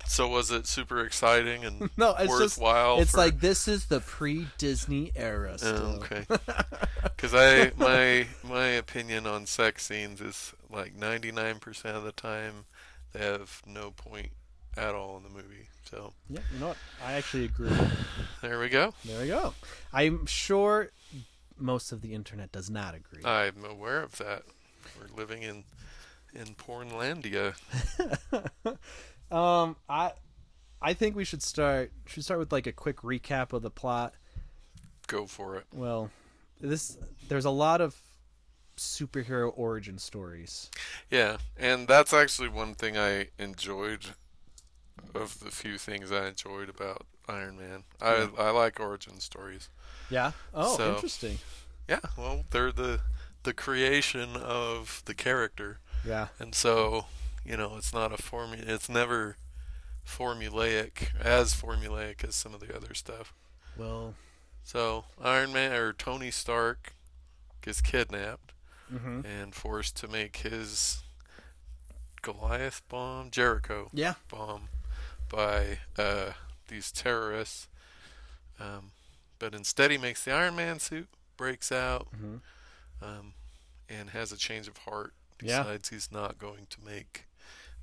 so 0.05 0.27
was 0.27 0.51
it 0.51 0.65
super 0.67 1.03
exciting 1.05 1.65
and 1.65 1.89
no, 1.97 2.11
it's 2.17 2.37
just 2.39 2.57
worthwhile? 2.57 2.99
it's 2.99 3.11
for- 3.11 3.17
like 3.17 3.39
this 3.39 3.67
is 3.67 3.85
the 3.87 3.99
pre-Disney 3.99 5.11
era. 5.15 5.51
Oh, 5.53 5.57
Still. 5.57 6.03
okay. 6.03 6.25
Because 7.03 7.33
I 7.33 7.71
my 7.77 8.27
my 8.47 8.67
opinion 8.67 9.25
on 9.25 9.45
sex 9.47 9.85
scenes 9.85 10.21
is 10.21 10.53
like 10.69 10.95
99% 10.95 11.85
of 11.95 12.03
the 12.03 12.11
time 12.11 12.65
they 13.13 13.19
have 13.19 13.61
no 13.65 13.89
point 13.91 14.29
at 14.75 14.93
all 14.93 15.17
in 15.17 15.23
the 15.23 15.29
movie. 15.29 15.67
So 15.89 16.13
Yeah, 16.29 16.41
you 16.53 16.59
know 16.59 16.67
what? 16.69 16.77
I 17.03 17.13
actually 17.13 17.45
agree. 17.45 17.71
there 18.41 18.59
we 18.59 18.69
go. 18.69 18.93
There 19.03 19.19
we 19.21 19.27
go. 19.27 19.53
I'm 19.91 20.25
sure 20.27 20.91
most 21.57 21.91
of 21.91 22.01
the 22.01 22.13
internet 22.13 22.51
does 22.51 22.69
not 22.69 22.93
agree. 22.93 23.23
I'm 23.25 23.65
aware 23.65 24.03
of 24.03 24.17
that. 24.19 24.43
We're 24.99 25.15
living 25.17 25.41
in 25.41 25.63
in 26.33 26.55
Pornlandia. 26.55 27.55
Um, 29.29 29.75
I, 29.89 30.13
I 30.81 30.93
think 30.93 31.15
we 31.17 31.25
should 31.25 31.43
start. 31.43 31.91
Should 32.05 32.23
start 32.23 32.39
with 32.39 32.51
like 32.53 32.65
a 32.65 32.71
quick 32.71 32.97
recap 33.01 33.51
of 33.51 33.61
the 33.61 33.69
plot. 33.69 34.13
Go 35.07 35.25
for 35.25 35.57
it. 35.57 35.65
Well, 35.73 36.11
this 36.61 36.97
there's 37.27 37.43
a 37.43 37.49
lot 37.49 37.81
of 37.81 37.97
superhero 38.77 39.51
origin 39.55 39.97
stories. 39.97 40.69
Yeah, 41.11 41.37
and 41.57 41.89
that's 41.89 42.13
actually 42.13 42.47
one 42.47 42.73
thing 42.73 42.97
I 42.97 43.27
enjoyed 43.37 44.05
of 45.13 45.39
the 45.41 45.51
few 45.51 45.77
things 45.77 46.09
I 46.09 46.27
enjoyed 46.29 46.69
about 46.69 47.05
Iron 47.27 47.57
Man. 47.57 47.83
I 48.01 48.29
I 48.37 48.51
like 48.51 48.79
origin 48.79 49.19
stories. 49.19 49.67
Yeah. 50.09 50.31
Oh, 50.53 50.77
So- 50.77 50.93
interesting. 50.95 51.39
Yeah, 51.89 51.99
well, 52.17 52.45
they're 52.51 52.71
the 52.71 53.01
the 53.43 53.53
creation 53.53 54.37
of 54.37 55.01
the 55.05 55.13
character, 55.13 55.79
Yeah. 56.07 56.27
and 56.39 56.55
so 56.55 57.05
you 57.45 57.57
know 57.57 57.75
it's 57.77 57.93
not 57.93 58.11
a 58.13 58.17
formula. 58.21 58.63
It's 58.65 58.89
never 58.89 59.35
formulaic 60.05 61.13
as 61.19 61.53
formulaic 61.53 62.23
as 62.23 62.35
some 62.35 62.53
of 62.53 62.59
the 62.61 62.75
other 62.75 62.93
stuff. 62.93 63.33
Well. 63.75 64.15
So 64.63 65.05
Iron 65.21 65.53
Man 65.53 65.71
or 65.73 65.93
Tony 65.93 66.31
Stark 66.31 66.93
gets 67.61 67.81
kidnapped 67.81 68.53
hmm 68.89 69.21
and 69.25 69.53
forced 69.53 69.95
to 69.97 70.07
make 70.07 70.37
his 70.37 71.03
Goliath 72.21 72.81
bomb, 72.89 73.29
Jericho 73.31 73.89
Yeah. 73.93 74.15
bomb, 74.29 74.69
by 75.29 75.79
uh, 75.97 76.31
these 76.67 76.91
terrorists. 76.91 77.67
Um, 78.59 78.91
but 79.39 79.53
instead, 79.53 79.91
he 79.91 79.97
makes 79.97 80.23
the 80.23 80.31
Iron 80.31 80.55
Man 80.55 80.79
suit, 80.79 81.07
breaks 81.37 81.71
out, 81.71 82.07
Mhm. 82.15 82.41
um, 83.01 83.33
and 83.87 84.09
has 84.11 84.31
a 84.31 84.37
change 84.37 84.67
of 84.67 84.77
heart. 84.79 85.13
Yeah. 85.41 85.59
Besides, 85.63 85.89
he's 85.89 86.11
not 86.11 86.37
going 86.37 86.67
to 86.69 86.77
make 86.83 87.25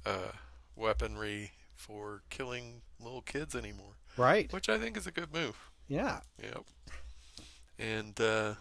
uh, 0.06 0.32
weaponry 0.76 1.52
for 1.74 2.22
killing 2.30 2.82
little 3.00 3.22
kids 3.22 3.54
anymore, 3.54 3.94
Right. 4.16 4.52
which 4.52 4.68
I 4.68 4.78
think 4.78 4.96
is 4.96 5.06
a 5.06 5.10
good 5.12 5.32
move. 5.32 5.56
Yeah. 5.88 6.20
Yep. 6.42 6.64
And 7.78 8.20
uh, 8.20 8.54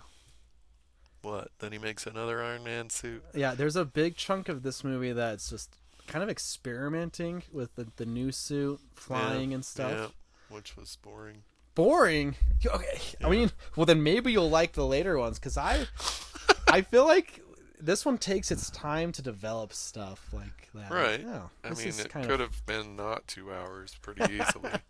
what? 1.22 1.50
Then 1.60 1.72
he 1.72 1.78
makes 1.78 2.06
another 2.06 2.42
Iron 2.44 2.64
Man 2.64 2.90
suit. 2.90 3.24
Yeah. 3.34 3.56
There's 3.56 3.76
a 3.76 3.86
big 3.86 4.16
chunk 4.16 4.50
of 4.50 4.64
this 4.64 4.84
movie 4.84 5.12
that's 5.14 5.50
just 5.50 5.76
kind 6.08 6.22
of 6.24 6.30
experimenting 6.30 7.44
with 7.52 7.76
the, 7.76 7.88
the 7.96 8.06
new 8.06 8.32
suit, 8.32 8.80
flying 8.96 9.52
Yeah, 9.52 9.56
and 9.56 9.66
stuff. 9.66 9.92
Yeah, 9.92 10.56
which 10.56 10.76
was 10.76 10.98
boring. 11.02 11.44
boring. 11.76 12.36
Okay, 12.66 13.00
I 13.24 13.30
mean, 13.30 13.52
well 13.78 13.86
then 13.86 14.04
maybe 14.04 14.32
you'll 14.34 14.50
like 14.50 14.74
the 14.74 14.86
later 14.86 15.18
ones 15.18 15.40
because 15.40 15.58
I, 15.58 15.86
I 16.68 16.82
feel 16.82 17.06
like 17.06 17.40
this 17.84 18.06
one 18.06 18.18
takes 18.18 18.52
its 18.52 18.70
time 18.70 19.12
to 19.12 19.22
develop 19.22 19.74
stuff 19.74 20.30
like 20.32 20.70
that. 20.74 20.92
Right. 20.92 21.22
Yeah, 21.22 21.48
I 21.64 21.70
mean, 21.70 21.88
is 21.88 22.00
it 22.00 22.10
kind 22.10 22.28
could 22.28 22.40
have 22.40 22.66
been 22.66 22.96
not 22.96 23.28
two 23.28 23.52
hours 23.52 23.96
pretty 24.02 24.34
easily. 24.34 24.72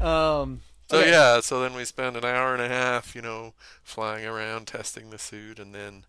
Um. 0.00 0.62
so 0.88 1.00
okay. 1.00 1.10
yeah, 1.10 1.40
so 1.40 1.60
then 1.60 1.74
we 1.74 1.84
spend 1.84 2.16
an 2.16 2.24
hour 2.24 2.54
and 2.54 2.62
a 2.62 2.68
half, 2.68 3.14
you 3.14 3.20
know, 3.20 3.52
flying 3.82 4.24
around 4.24 4.66
testing 4.66 5.10
the 5.10 5.18
suit, 5.18 5.58
and 5.58 5.74
then 5.74 6.04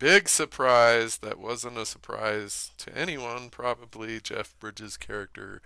big 0.00 0.28
surprise 0.28 1.18
that 1.18 1.38
wasn't 1.38 1.78
a 1.78 1.86
surprise 1.86 2.72
to 2.78 2.96
anyone. 2.96 3.50
Probably 3.50 4.20
Jeff 4.20 4.58
Bridges' 4.58 4.96
character 4.96 5.60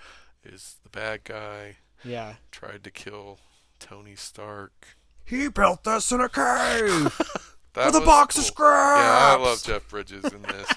is 0.44 0.76
the 0.82 0.90
bad 0.90 1.24
guy. 1.24 1.76
Yeah. 2.04 2.34
Tried 2.50 2.84
to 2.84 2.90
kill 2.90 3.38
Tony 3.78 4.16
Stark. 4.16 4.96
He 5.24 5.48
built 5.48 5.84
this 5.84 6.12
in 6.12 6.20
a 6.20 6.28
cave 6.28 7.18
That 7.74 7.86
with 7.86 7.94
a 7.96 7.98
was 8.00 8.06
box 8.06 8.34
cool. 8.36 8.40
of 8.42 8.46
scraps. 8.46 9.00
Yeah, 9.00 9.36
I 9.38 9.42
love 9.42 9.62
Jeff 9.62 9.88
Bridges 9.88 10.24
in 10.24 10.42
this. 10.42 10.68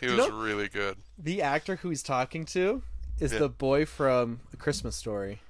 He 0.00 0.06
was 0.14 0.30
really 0.30 0.68
good. 0.68 0.96
The 1.18 1.42
actor 1.42 1.76
who 1.76 1.88
he's 1.88 2.02
talking 2.02 2.44
to 2.46 2.82
is 3.18 3.32
Yeah. 3.32 3.40
the 3.40 3.48
boy 3.48 3.86
from 3.86 4.40
A 4.52 4.56
Christmas 4.56 4.94
Story. 4.96 5.40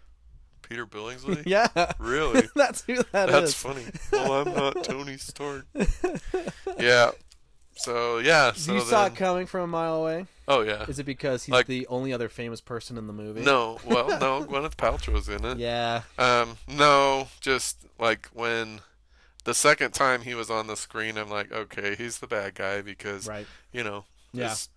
Peter 0.63 0.87
Billingsley? 0.87 1.43
Yeah, 1.47 1.69
Really? 1.99 2.49
that's 2.57 2.83
who 2.85 2.97
that 3.13 3.29
That's 3.29 3.49
is. 3.51 3.55
funny. 3.55 3.85
Well, 4.13 4.33
I'm 4.33 4.55
not 4.55 4.83
Tony 4.85 5.19
Stark. 5.19 5.67
yeah. 6.79 7.11
So 7.77 8.19
yeah. 8.19 8.53
So 8.53 8.73
you 8.73 8.79
then, 8.79 8.89
saw 8.89 9.07
it 9.07 9.17
coming 9.17 9.47
from 9.47 9.61
a 9.63 9.67
mile 9.67 9.97
away. 9.97 10.27
oh 10.49 10.63
yeah. 10.63 10.85
Is 10.89 10.99
it 10.99 11.05
because 11.05 11.45
he's 11.45 11.53
Like- 11.53 11.67
the 11.67 11.87
only 11.89 12.13
other 12.15 12.29
famous 12.31 12.61
person 12.63 12.97
in 12.97 13.07
the 13.07 13.13
movie? 13.13 13.43
No. 13.43 13.79
Well, 13.85 14.09
no. 14.21 14.45
Gwyneth 14.45 14.77
Paltrow's 14.77 15.29
in 15.29 15.45
it. 15.45 15.59
Yeah. 15.59 16.03
Um. 16.19 16.57
No. 16.69 17.29
Just 17.41 17.85
like 17.99 18.29
when 18.33 18.81
the 19.45 19.55
second 19.55 19.93
time 19.93 20.23
he 20.23 20.35
was 20.35 20.51
on 20.51 20.67
the 20.67 20.77
screen, 20.77 21.17
I'm 21.17 21.29
like, 21.31 21.53
okay, 21.53 21.95
he's 21.95 22.19
the 22.19 22.27
bad 22.27 22.55
guy 22.55 22.81
because 22.83 23.27
Right. 23.29 23.47
you 23.73 23.85
know 23.85 24.05
Yeah. 24.33 24.53
it's 24.53 24.69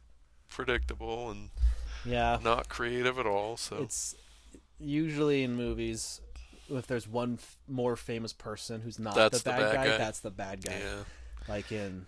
predictable 0.50 1.30
and 1.32 1.50
Yeah. 2.06 2.40
not 2.42 2.70
creative 2.70 3.18
at 3.20 3.26
all. 3.26 3.58
So 3.58 3.84
It's 3.84 4.16
usually 4.80 5.44
in 5.44 5.56
movies 5.56 6.22
if 6.70 6.86
there's 6.88 7.08
one 7.08 7.36
f- 7.42 7.58
more 7.68 7.96
famous 7.96 8.34
person 8.34 8.82
who's 8.82 9.00
not 9.00 9.16
That's 9.16 9.40
the 9.42 9.44
the 9.46 9.50
bad, 9.58 9.60
bad 9.60 9.76
guy, 9.76 9.88
guy. 9.92 9.98
that's 9.98 10.20
the 10.20 10.32
bad 10.32 10.64
guy. 10.66 10.78
yeah. 10.80 11.04
Like 11.48 11.72
in 11.72 12.06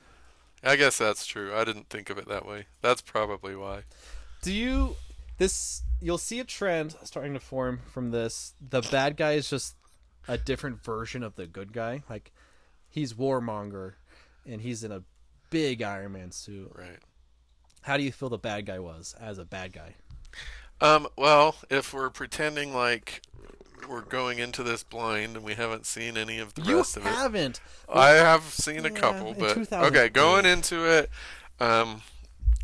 I 0.62 0.75
guess 0.75 0.98
that's 0.98 1.25
true. 1.25 1.56
I 1.56 1.63
didn't 1.63 1.89
think 1.89 2.10
of 2.10 2.18
it 2.18 2.28
that 2.28 2.46
way. 2.46 2.66
That's 2.82 3.01
probably 3.01 3.56
why. 3.56 3.84
Do 4.42 4.51
you 4.54 4.98
this 5.38 5.84
you'll 6.01 6.18
see 6.18 6.39
a 6.42 6.44
trend 6.44 6.96
starting 7.04 7.34
to 7.34 7.39
form 7.39 7.80
from 7.94 8.12
this. 8.12 8.54
The 8.62 8.82
bad 8.82 9.16
guy 9.18 9.34
is 9.34 9.50
just 9.50 9.75
a 10.28 10.38
different 10.38 10.84
version 10.84 11.24
of 11.24 11.36
the 11.36 11.48
good 11.48 11.72
guy. 11.74 12.04
Like 12.10 12.32
he's 12.89 13.13
warmonger 13.13 13.93
and 14.46 14.62
he's 14.62 14.84
in 14.84 14.91
a 14.91 15.03
big 15.50 15.81
Iron 15.81 16.13
Man 16.13 16.31
suit. 16.31 16.72
Right. 16.75 17.00
How 17.81 17.98
do 17.98 18.03
you 18.03 18.12
feel 18.12 18.29
the 18.29 18.38
bad 18.38 18.65
guy 18.65 18.79
was 18.79 19.15
as 19.19 19.38
a 19.38 19.46
bad 19.46 19.74
guy? 19.74 19.96
Um, 20.81 21.08
well, 21.17 21.55
if 21.69 21.93
we're 21.93 22.10
pretending 22.10 22.74
like 22.74 23.22
we're 23.88 24.01
going 24.01 24.39
into 24.39 24.63
this 24.63 24.84
blind 24.84 25.36
and 25.36 25.46
we 25.46 25.55
haven't 25.55 25.86
seen 25.86 26.17
any 26.17 26.38
of 26.39 26.53
the 26.53 26.62
You 26.62 26.77
rest 26.77 26.98
of 26.98 27.05
it, 27.05 27.15
haven't. 27.15 27.62
I 27.88 28.10
have 28.10 28.43
seen 28.43 28.86
a 28.86 28.89
Yeah, 28.89 28.89
couple, 28.89 29.34
but 29.34 29.63
okay, 29.72 30.10
going 30.10 30.46
into 30.46 30.86
it, 30.86 31.10
um, 31.60 32.01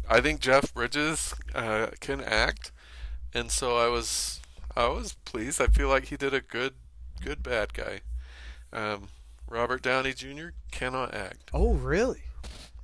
I 0.09 0.21
think 0.21 0.39
Jeff 0.39 0.73
Bridges 0.73 1.33
uh, 1.53 1.87
can 1.99 2.21
act, 2.21 2.71
and 3.33 3.51
so 3.51 3.77
I 3.77 3.87
was 3.87 4.41
I 4.75 4.87
was 4.87 5.13
pleased. 5.25 5.61
I 5.61 5.67
feel 5.67 5.89
like 5.89 6.05
he 6.05 6.17
did 6.17 6.33
a 6.33 6.41
good 6.41 6.75
good 7.21 7.43
bad 7.43 7.73
guy. 7.73 8.01
Um, 8.71 9.09
Robert 9.47 9.81
Downey 9.81 10.13
Jr. 10.13 10.49
cannot 10.71 11.13
act. 11.13 11.49
Oh, 11.53 11.73
really? 11.73 12.23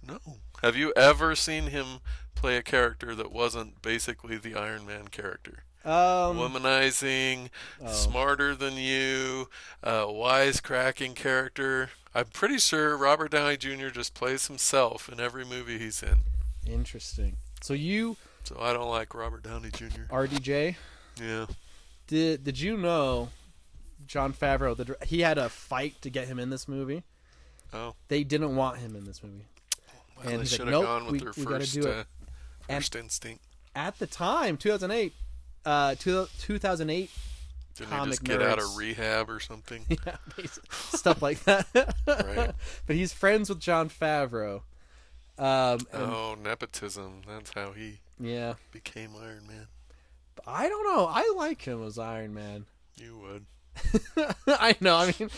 No. 0.07 0.19
Have 0.61 0.75
you 0.75 0.93
ever 0.95 1.35
seen 1.35 1.65
him 1.67 1.99
play 2.35 2.57
a 2.57 2.63
character 2.63 3.15
that 3.15 3.31
wasn't 3.31 3.81
basically 3.81 4.37
the 4.37 4.55
Iron 4.55 4.85
Man 4.85 5.07
character? 5.07 5.63
Um 5.83 6.37
womanizing, 6.37 7.49
Oh. 7.83 7.91
smarter 7.91 8.53
than 8.55 8.75
you, 8.77 9.49
uh, 9.83 10.05
wisecracking 10.05 11.15
character. 11.15 11.89
I'm 12.13 12.25
pretty 12.27 12.59
sure 12.59 12.95
Robert 12.95 13.31
Downey 13.31 13.57
Jr. 13.57 13.87
just 13.89 14.13
plays 14.13 14.45
himself 14.47 15.09
in 15.09 15.19
every 15.19 15.43
movie 15.45 15.79
he's 15.79 16.03
in. 16.03 16.19
interesting. 16.67 17.37
So 17.61 17.73
you 17.73 18.17
So 18.43 18.57
I 18.59 18.73
don't 18.73 18.89
like 18.89 19.15
Robert 19.15 19.41
Downey 19.43 19.71
Jr. 19.71 20.03
RDJ 20.11 20.75
Yeah. 21.19 21.47
did 22.07 22.43
did 22.43 22.59
you 22.59 22.77
know 22.77 23.29
Jon 24.11 24.33
Favreau 24.33 24.75
the, 24.75 24.97
he 25.05 25.21
had 25.21 25.37
a 25.37 25.47
fight 25.49 26.01
to 26.01 26.09
get 26.09 26.27
him 26.27 26.37
in 26.39 26.49
this 26.49 26.67
movie? 26.67 27.03
Oh, 27.73 27.95
They 28.09 28.23
didn't 28.25 28.55
want 28.57 28.79
him 28.79 28.95
in 28.95 29.05
this 29.05 29.23
movie. 29.23 29.45
well, 30.17 30.27
And 30.27 30.33
they 30.35 30.39
he's 30.39 30.51
like, 30.51 30.57
should 30.57 30.67
have 30.67 30.71
"Nope, 30.73 30.83
gone 30.85 31.03
with 31.05 31.11
we- 31.13 31.19
their 31.19 31.33
we 31.37 31.43
first, 31.43 31.73
do 31.73 31.81
it." 31.87 31.87
uh, 31.87 32.03
And- 32.67 32.83
first 32.83 32.95
instinct. 32.95 33.43
At 33.73 33.97
the 33.99 34.07
time, 34.07 34.57
2008, 34.57 35.13
uh, 35.65 35.95
two, 35.95 36.27
2008, 36.39 37.09
Didn't 37.75 37.99
he 37.99 38.05
just 38.07 38.23
get 38.25 38.41
out 38.41 38.59
of 38.59 38.75
rehab 38.75 39.29
or 39.29 39.39
something? 39.39 39.85
yeah, 39.89 40.17
stuff 40.71 41.21
like 41.21 41.41
that. 41.45 41.65
Right. 42.05 42.51
But 42.85 42.95
he's 42.97 43.13
friends 43.13 43.47
with 43.47 43.59
Jon 43.61 43.89
Favreau. 43.89 44.63
Um, 45.39 45.79
oh, 45.93 46.35
nepotism. 46.43 47.21
That's 47.25 47.53
how 47.53 47.71
he 47.71 47.99
Yeah, 48.19 48.55
became 48.71 49.11
Iron 49.17 49.47
Man. 49.47 49.67
I 50.45 50.67
don't 50.67 50.83
know. 50.83 51.05
I 51.09 51.31
like 51.37 51.61
him 51.61 51.81
as 51.85 51.97
Iron 51.97 52.33
Man. 52.33 52.65
You 52.97 53.17
would. 53.19 53.45
I 54.47 54.75
know. 54.79 54.97
I 54.97 55.13
mean, 55.19 55.29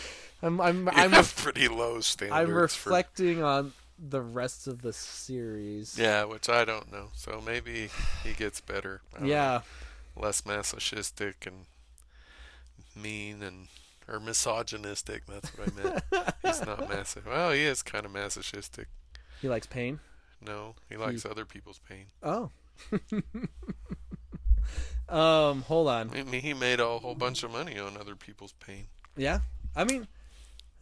I'm 0.42 0.60
I'm 0.60 0.84
You 0.86 0.92
I'm, 0.94 1.12
have 1.12 1.34
pretty 1.36 1.68
low 1.68 2.00
standards. 2.00 2.38
I'm 2.38 2.46
for- 2.48 2.54
reflecting 2.54 3.42
on 3.42 3.72
the 3.98 4.20
rest 4.20 4.66
of 4.66 4.82
the 4.82 4.92
series. 4.92 5.98
Yeah, 5.98 6.24
which 6.24 6.48
I 6.48 6.64
don't 6.64 6.90
know. 6.92 7.08
So 7.14 7.40
maybe 7.44 7.88
he 8.24 8.32
gets 8.32 8.60
better. 8.60 9.00
Don't 9.12 9.22
know. 9.22 9.28
Yeah. 9.28 9.60
less 10.16 10.44
masochistic 10.44 11.46
and 11.46 11.66
mean 13.00 13.42
and 13.42 13.68
or 14.08 14.20
misogynistic. 14.20 15.24
That's 15.26 15.50
what 15.56 15.68
I 15.68 15.82
meant. 15.82 16.34
He's 16.42 16.66
not 16.66 16.88
massive. 16.88 17.26
Well, 17.26 17.52
he 17.52 17.62
is 17.62 17.82
kind 17.82 18.04
of 18.04 18.12
masochistic. 18.12 18.88
He 19.40 19.48
likes 19.48 19.66
pain. 19.66 20.00
No, 20.40 20.74
he 20.90 20.96
likes 20.96 21.24
other 21.24 21.44
people's 21.46 21.80
pain. 21.88 22.06
Oh. 22.22 22.50
um, 25.08 25.62
hold 25.62 25.88
on. 25.88 26.10
I 26.14 26.22
mean, 26.22 26.42
he 26.42 26.54
made 26.54 26.80
a 26.80 26.98
whole 26.98 27.14
bunch 27.14 27.42
of 27.42 27.52
money 27.52 27.78
on 27.78 27.96
other 27.96 28.14
people's 28.16 28.52
pain. 28.52 28.86
Yeah, 29.16 29.40
I 29.76 29.84
mean, 29.84 30.08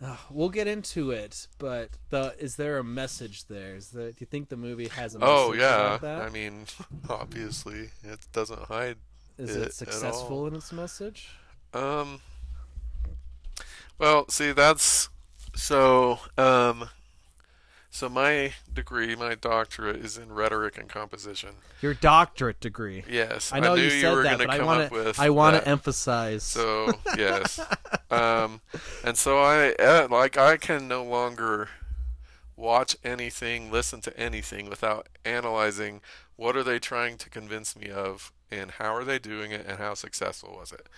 uh, 0.02 0.16
we'll 0.30 0.48
get 0.48 0.66
into 0.66 1.10
it, 1.10 1.46
but 1.58 1.90
the 2.10 2.34
is 2.38 2.56
there 2.56 2.78
a 2.78 2.84
message 2.84 3.46
there? 3.46 3.76
Is 3.76 3.90
there, 3.90 4.10
do 4.10 4.16
you 4.18 4.26
think 4.26 4.48
the 4.48 4.56
movie 4.56 4.88
has 4.88 5.14
a 5.14 5.18
message 5.18 5.34
Oh 5.34 5.52
yeah, 5.52 5.98
that? 6.00 6.22
I 6.22 6.28
mean, 6.28 6.66
obviously 7.08 7.90
it 8.02 8.20
doesn't 8.32 8.62
hide. 8.62 8.96
is 9.38 9.54
it 9.54 9.68
it 9.68 9.74
successful 9.74 10.46
in 10.46 10.54
its 10.56 10.72
message? 10.72 11.28
Um. 11.72 12.20
Well, 13.98 14.28
see, 14.28 14.52
that's 14.52 15.08
so. 15.54 16.18
Um. 16.36 16.88
So 17.94 18.08
my 18.08 18.54
degree, 18.72 19.14
my 19.14 19.34
doctorate, 19.34 19.96
is 19.96 20.16
in 20.16 20.32
rhetoric 20.32 20.78
and 20.78 20.88
composition. 20.88 21.50
Your 21.82 21.92
doctorate 21.92 22.58
degree. 22.58 23.04
Yes, 23.06 23.52
I 23.52 23.60
know 23.60 23.74
knew 23.74 23.82
you 23.82 24.00
said 24.00 24.14
were 24.14 24.22
that, 24.22 24.38
but 24.38 24.48
I 24.48 24.56
come 24.56 24.66
want 24.66 24.80
up 24.80 24.88
to 24.88 24.94
with 24.94 25.20
I 25.20 25.28
want 25.28 25.56
to 25.56 25.68
emphasize. 25.68 26.42
So 26.42 26.94
yes, 27.18 27.60
um, 28.10 28.62
and 29.04 29.18
so 29.18 29.38
I 29.40 29.74
uh, 29.74 30.08
like 30.10 30.38
I 30.38 30.56
can 30.56 30.88
no 30.88 31.04
longer 31.04 31.68
watch 32.56 32.96
anything, 33.04 33.70
listen 33.70 34.00
to 34.00 34.18
anything 34.18 34.70
without 34.70 35.10
analyzing 35.26 36.00
what 36.36 36.56
are 36.56 36.64
they 36.64 36.78
trying 36.78 37.18
to 37.18 37.28
convince 37.28 37.76
me 37.76 37.90
of, 37.90 38.32
and 38.50 38.70
how 38.70 38.94
are 38.94 39.04
they 39.04 39.18
doing 39.18 39.52
it, 39.52 39.66
and 39.68 39.76
how 39.76 39.92
successful 39.92 40.56
was 40.58 40.72
it. 40.72 40.88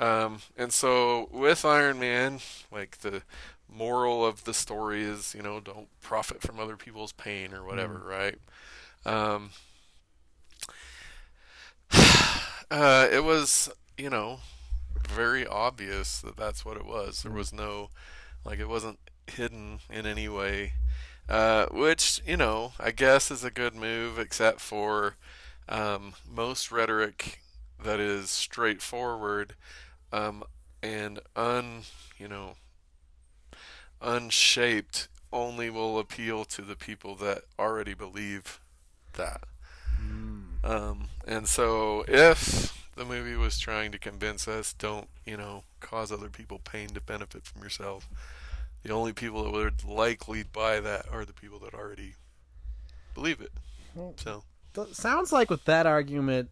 Um, 0.00 0.38
and 0.56 0.72
so 0.72 1.28
with 1.32 1.64
Iron 1.64 1.98
Man, 1.98 2.38
like 2.70 2.98
the 2.98 3.22
moral 3.72 4.24
of 4.24 4.44
the 4.44 4.54
story 4.54 5.02
is, 5.02 5.34
you 5.34 5.42
know, 5.42 5.60
don't 5.60 5.88
profit 6.00 6.42
from 6.42 6.58
other 6.58 6.76
people's 6.76 7.12
pain 7.12 7.52
or 7.52 7.64
whatever, 7.64 8.02
right? 8.06 8.38
Um, 9.04 9.50
uh, 12.70 13.08
it 13.10 13.24
was, 13.24 13.70
you 13.96 14.10
know, 14.10 14.40
very 15.08 15.46
obvious 15.46 16.20
that 16.20 16.36
that's 16.36 16.64
what 16.64 16.76
it 16.76 16.86
was. 16.86 17.22
There 17.22 17.32
was 17.32 17.52
no, 17.52 17.90
like, 18.44 18.58
it 18.58 18.68
wasn't 18.68 18.98
hidden 19.26 19.80
in 19.90 20.06
any 20.06 20.28
way. 20.28 20.74
Uh, 21.28 21.66
which, 21.66 22.22
you 22.26 22.38
know, 22.38 22.72
I 22.80 22.90
guess 22.90 23.30
is 23.30 23.44
a 23.44 23.50
good 23.50 23.74
move, 23.74 24.18
except 24.18 24.60
for 24.60 25.16
um, 25.68 26.14
most 26.26 26.72
rhetoric 26.72 27.40
that 27.84 28.00
is 28.00 28.30
straightforward 28.30 29.54
um, 30.10 30.42
and 30.82 31.20
un, 31.36 31.82
you 32.18 32.28
know, 32.28 32.54
unshaped 34.00 35.08
only 35.32 35.70
will 35.70 35.98
appeal 35.98 36.44
to 36.44 36.62
the 36.62 36.76
people 36.76 37.14
that 37.16 37.42
already 37.58 37.94
believe 37.94 38.60
that. 39.14 39.44
Um, 40.64 41.08
and 41.26 41.48
so 41.48 42.04
if 42.08 42.88
the 42.96 43.04
movie 43.04 43.36
was 43.36 43.58
trying 43.58 43.92
to 43.92 43.98
convince 43.98 44.48
us 44.48 44.72
don't, 44.72 45.08
you 45.24 45.36
know, 45.36 45.64
cause 45.80 46.10
other 46.10 46.28
people 46.28 46.58
pain 46.58 46.88
to 46.90 47.00
benefit 47.00 47.44
from 47.44 47.62
yourself, 47.62 48.08
the 48.82 48.92
only 48.92 49.12
people 49.12 49.44
that 49.44 49.52
would 49.52 49.84
likely 49.84 50.42
buy 50.42 50.80
that 50.80 51.06
are 51.12 51.24
the 51.24 51.32
people 51.32 51.58
that 51.60 51.74
already 51.74 52.14
believe 53.14 53.40
it. 53.40 53.52
So, 54.16 54.44
sounds 54.92 55.32
like 55.32 55.50
with 55.50 55.64
that 55.64 55.86
argument, 55.86 56.50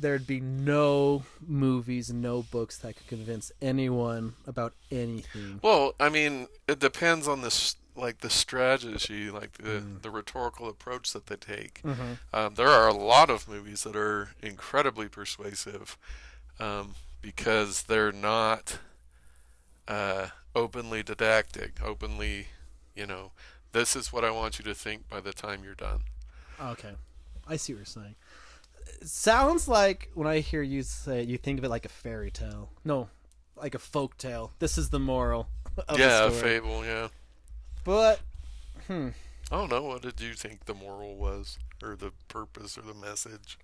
there'd 0.00 0.26
be 0.26 0.40
no 0.40 1.24
movies, 1.46 2.12
no 2.12 2.42
books 2.42 2.78
that 2.78 2.96
could 2.96 3.06
convince 3.06 3.52
anyone 3.62 4.34
about 4.46 4.74
anything. 4.90 5.60
well, 5.62 5.94
I 6.00 6.08
mean, 6.08 6.48
it 6.68 6.78
depends 6.78 7.26
on 7.28 7.42
this 7.42 7.76
like 7.96 8.18
the 8.18 8.30
strategy, 8.30 9.30
like 9.30 9.52
the 9.58 9.82
the 10.02 10.10
rhetorical 10.10 10.68
approach 10.68 11.12
that 11.12 11.26
they 11.26 11.36
take. 11.36 11.80
Mhm. 11.82 12.18
Um, 12.32 12.54
there 12.54 12.68
are 12.68 12.88
a 12.88 12.94
lot 12.94 13.30
of 13.30 13.48
movies 13.48 13.84
that 13.84 13.94
are 13.94 14.30
incredibly 14.42 15.08
persuasive 15.08 15.96
um, 16.58 16.96
because 17.22 17.84
they're 17.84 18.12
not 18.12 18.78
uh, 19.86 20.28
openly 20.54 21.02
didactic, 21.02 21.80
openly, 21.82 22.48
you 22.96 23.06
know, 23.06 23.32
this 23.72 23.94
is 23.94 24.12
what 24.12 24.24
I 24.24 24.30
want 24.30 24.58
you 24.58 24.64
to 24.64 24.74
think 24.74 25.08
by 25.08 25.20
the 25.20 25.32
time 25.32 25.62
you're 25.62 25.74
done. 25.74 26.00
Okay, 26.60 26.94
I 27.46 27.56
see 27.56 27.74
what 27.74 27.78
you're 27.78 27.86
saying. 27.86 28.14
Sounds 29.02 29.68
like 29.68 30.10
when 30.14 30.26
I 30.26 30.40
hear 30.40 30.62
you 30.62 30.82
say, 30.82 31.22
it, 31.22 31.28
you 31.28 31.36
think 31.38 31.58
of 31.58 31.64
it 31.64 31.68
like 31.68 31.84
a 31.84 31.88
fairy 31.90 32.30
tale. 32.30 32.70
No, 32.84 33.08
like 33.56 33.74
a 33.74 33.78
folk 33.78 34.16
tale. 34.18 34.52
This 34.58 34.78
is 34.78 34.90
the 34.90 34.98
moral 35.00 35.48
of 35.88 35.98
yeah, 35.98 36.20
the 36.20 36.26
a 36.26 36.30
fable. 36.30 36.84
Yeah. 36.84 37.08
But 37.84 38.20
I 38.88 39.12
don't 39.50 39.70
know. 39.70 39.82
What 39.82 40.02
did 40.02 40.20
you 40.20 40.34
think 40.34 40.64
the 40.64 40.74
moral 40.74 41.16
was, 41.16 41.58
or 41.82 41.96
the 41.96 42.12
purpose, 42.28 42.78
or 42.78 42.82
the 42.82 42.94
message? 42.94 43.58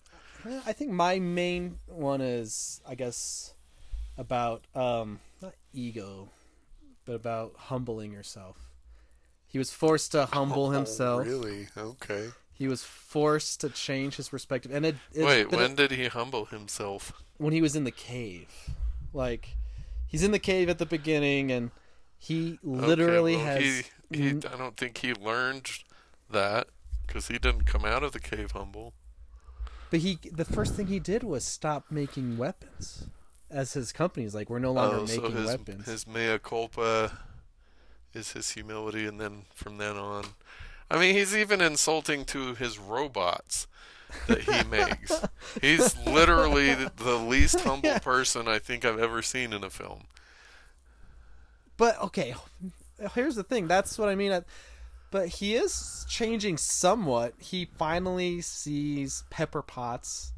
I 0.66 0.72
think 0.72 0.90
my 0.90 1.18
main 1.18 1.78
one 1.86 2.20
is, 2.20 2.80
I 2.88 2.94
guess, 2.94 3.54
about 4.18 4.66
um 4.74 5.20
not 5.42 5.54
ego, 5.72 6.28
but 7.04 7.14
about 7.14 7.54
humbling 7.56 8.12
yourself. 8.12 8.56
He 9.46 9.58
was 9.58 9.70
forced 9.70 10.12
to 10.12 10.26
humble 10.26 10.66
Oh, 10.68 10.70
himself. 10.70 11.26
really? 11.26 11.68
Okay. 11.76 12.28
He 12.60 12.68
was 12.68 12.84
forced 12.84 13.62
to 13.62 13.70
change 13.70 14.16
his 14.16 14.28
perspective, 14.28 14.70
and 14.70 14.84
it. 14.84 14.96
it's 15.12 15.24
Wait, 15.24 15.50
when 15.50 15.74
did 15.76 15.92
he 15.92 16.08
humble 16.08 16.44
himself? 16.44 17.10
when 17.38 17.54
he 17.54 17.62
was 17.62 17.74
in 17.74 17.84
the 17.84 17.90
cave. 17.90 18.50
Like 19.14 19.56
he's 20.06 20.22
in 20.22 20.30
the 20.30 20.38
cave 20.38 20.68
at 20.68 20.76
the 20.78 20.84
beginning 20.84 21.50
and 21.50 21.70
he 22.18 22.58
literally 22.62 23.36
okay, 23.36 23.44
well, 23.44 23.54
has 23.54 23.84
He, 24.10 24.18
he, 24.18 24.28
I 24.28 24.58
don't 24.58 24.76
think 24.76 24.98
he 24.98 25.14
learned 25.14 25.70
that 26.30 26.66
because 27.06 27.28
he 27.28 27.38
didn't 27.38 27.64
come 27.64 27.86
out 27.86 28.02
of 28.02 28.12
the 28.12 28.20
cave 28.20 28.50
humble. 28.50 28.92
but 29.88 30.00
he 30.00 30.18
the 30.30 30.44
first 30.44 30.74
thing 30.74 30.88
he 30.88 30.98
did 31.00 31.22
was 31.22 31.46
stop 31.46 31.86
making 31.90 32.36
weapons. 32.36 33.06
As 33.50 33.72
his 33.72 33.90
company's 33.90 34.34
like 34.34 34.50
we're 34.50 34.58
no 34.58 34.72
longer 34.72 34.98
Oh, 34.98 35.06
so 35.06 35.22
making 35.22 35.36
his 35.38 35.46
weapons. 35.46 35.86
his 35.86 36.06
mea 36.06 36.38
culpa 36.38 37.20
is 38.12 38.32
his 38.32 38.50
humility, 38.50 39.06
and 39.06 39.18
then 39.18 39.46
from 39.54 39.78
then 39.78 39.96
on, 39.96 40.24
I 40.90 40.98
mean, 40.98 41.14
he's 41.14 41.36
even 41.36 41.60
insulting 41.60 42.24
to 42.26 42.54
his 42.54 42.78
robots 42.78 43.66
that 44.26 44.40
he 44.40 44.68
makes. 44.68 45.12
He's 45.60 45.96
literally 46.06 46.74
the, 46.74 47.16
least 47.16 47.60
humble 47.64 47.98
person 48.00 48.48
I 48.48 48.58
think 48.58 48.84
I've 48.84 48.98
ever 48.98 49.22
seen 49.22 49.52
in 49.52 49.62
a 49.62 49.70
film. 49.70 50.02
But 51.76 52.00
okay, 52.02 52.34
here's 53.14 53.36
the 53.36 53.44
thing. 53.44 53.68
That's 53.68 53.98
what 53.98 54.08
I 54.08 54.14
mean. 54.14 54.44
But 55.10 55.28
he 55.28 55.54
is 55.54 56.04
changing 56.08 56.56
somewhat. 56.56 57.34
He 57.38 57.64
finally 57.64 58.40
sees 58.40 59.24
Pepper 59.30 59.62
Potts 59.62 60.32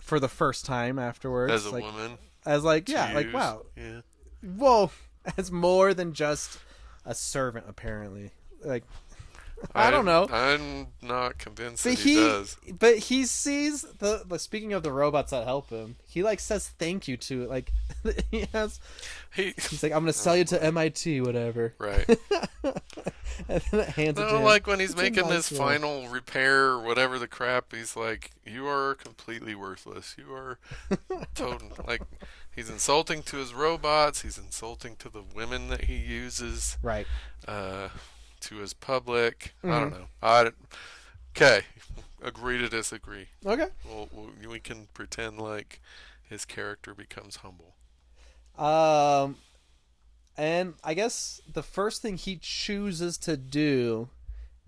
for 0.00 0.20
the 0.20 0.28
first 0.28 0.64
time 0.66 0.98
afterwards. 0.98 1.52
As 1.52 1.66
a 1.66 1.70
like, 1.70 1.84
woman, 1.84 2.18
As 2.46 2.64
like, 2.64 2.88
yeah, 2.88 3.12
like 3.14 3.26
use. 3.26 3.34
wow, 3.34 3.66
yeah. 3.76 4.00
Whoa, 4.42 4.90
as 5.36 5.50
more 5.50 5.94
than 5.94 6.12
just 6.12 6.58
a 7.04 7.14
servant, 7.14 7.66
apparently. 7.68 8.30
Like, 8.64 8.84
I 9.74 9.90
don't 9.90 10.04
know. 10.04 10.28
I'm 10.30 10.88
not 11.02 11.38
convinced 11.38 11.82
but 11.84 11.90
that 11.90 11.98
he, 11.98 12.14
he, 12.14 12.20
does. 12.20 12.56
but 12.78 12.96
he 12.98 13.24
sees 13.26 13.82
the, 13.82 14.22
the. 14.26 14.38
Speaking 14.38 14.72
of 14.72 14.82
the 14.82 14.92
robots 14.92 15.30
that 15.32 15.44
help 15.44 15.70
him, 15.70 15.96
he 16.06 16.22
like 16.22 16.40
says 16.40 16.68
thank 16.78 17.08
you 17.08 17.16
to 17.16 17.42
it. 17.44 17.48
Like, 17.50 17.72
he 18.30 18.46
has. 18.52 18.78
He 19.34 19.54
He's 19.56 19.82
like, 19.82 19.92
I'm 19.92 20.00
gonna 20.02 20.12
sell 20.12 20.36
you 20.36 20.44
to 20.44 20.62
MIT, 20.64 21.20
whatever. 21.22 21.74
right. 21.78 22.06
And 23.48 23.62
then 23.70 23.80
it 23.80 23.88
hands 23.90 24.18
it 24.18 24.22
to 24.26 24.32
No, 24.32 24.38
him. 24.38 24.44
like 24.44 24.66
when 24.66 24.80
he's 24.80 24.90
It's 24.90 25.00
making 25.00 25.28
nice 25.28 25.48
this 25.48 25.58
one. 25.58 25.68
final 25.78 26.08
repair, 26.08 26.70
or 26.70 26.80
whatever 26.82 27.18
the 27.20 27.28
crap, 27.28 27.72
he's 27.72 27.94
like, 27.96 28.32
"You 28.44 28.66
are 28.66 28.94
completely 28.96 29.54
worthless. 29.54 30.16
You 30.18 30.32
are 30.34 30.58
total." 31.36 31.70
like 31.86 32.02
he's 32.54 32.68
insulting 32.68 33.22
to 33.24 33.36
his 33.36 33.54
robots. 33.54 34.22
He's 34.22 34.38
insulting 34.38 34.96
to 34.96 35.08
the 35.08 35.22
women 35.22 35.68
that 35.68 35.84
he 35.84 35.94
uses. 35.96 36.78
Right. 36.82 37.06
Uh, 37.46 37.88
to 38.42 38.56
his 38.56 38.74
public. 38.74 39.54
I 39.68 39.80
Mm-hmm. 39.80 39.80
don't 39.80 39.90
know. 39.92 40.08
I 40.22 40.52
okay. 41.36 41.62
Agree 42.22 42.58
to 42.58 42.68
disagree. 42.68 43.28
Okay. 43.46 43.68
Well, 43.84 44.08
we 44.40 44.46
we 44.46 44.60
can 44.60 44.88
pretend 44.94 45.40
like 45.40 45.80
his 46.22 46.44
character 46.44 46.94
becomes 46.94 47.36
humble. 47.36 47.76
Um, 48.58 49.36
and 50.36 50.74
I 50.84 50.94
guess 50.94 51.40
the 51.52 51.62
first 51.62 52.02
thing 52.02 52.16
he 52.16 52.36
chooses 52.36 53.18
to 53.18 53.36
do, 53.36 54.08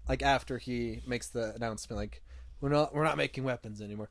like 0.08 0.22
after 0.22 0.58
he 0.58 1.02
makes 1.06 1.28
the 1.28 1.54
announcement, 1.54 1.98
like 1.98 2.22
we're 2.60 2.70
not 2.70 2.94
we're 2.94 3.04
not 3.04 3.16
making 3.16 3.44
weapons 3.44 3.80
anymore. 3.82 4.10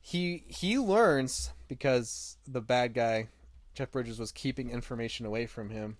He 0.00 0.44
he 0.48 0.78
learns 0.78 1.52
because 1.68 2.38
the 2.46 2.60
bad 2.62 2.94
guy, 2.94 3.28
Jeff 3.74 3.92
Bridges, 3.92 4.18
was 4.20 4.32
keeping 4.32 4.70
information 4.70 5.26
away 5.26 5.46
from 5.46 5.70
him. 5.70 5.98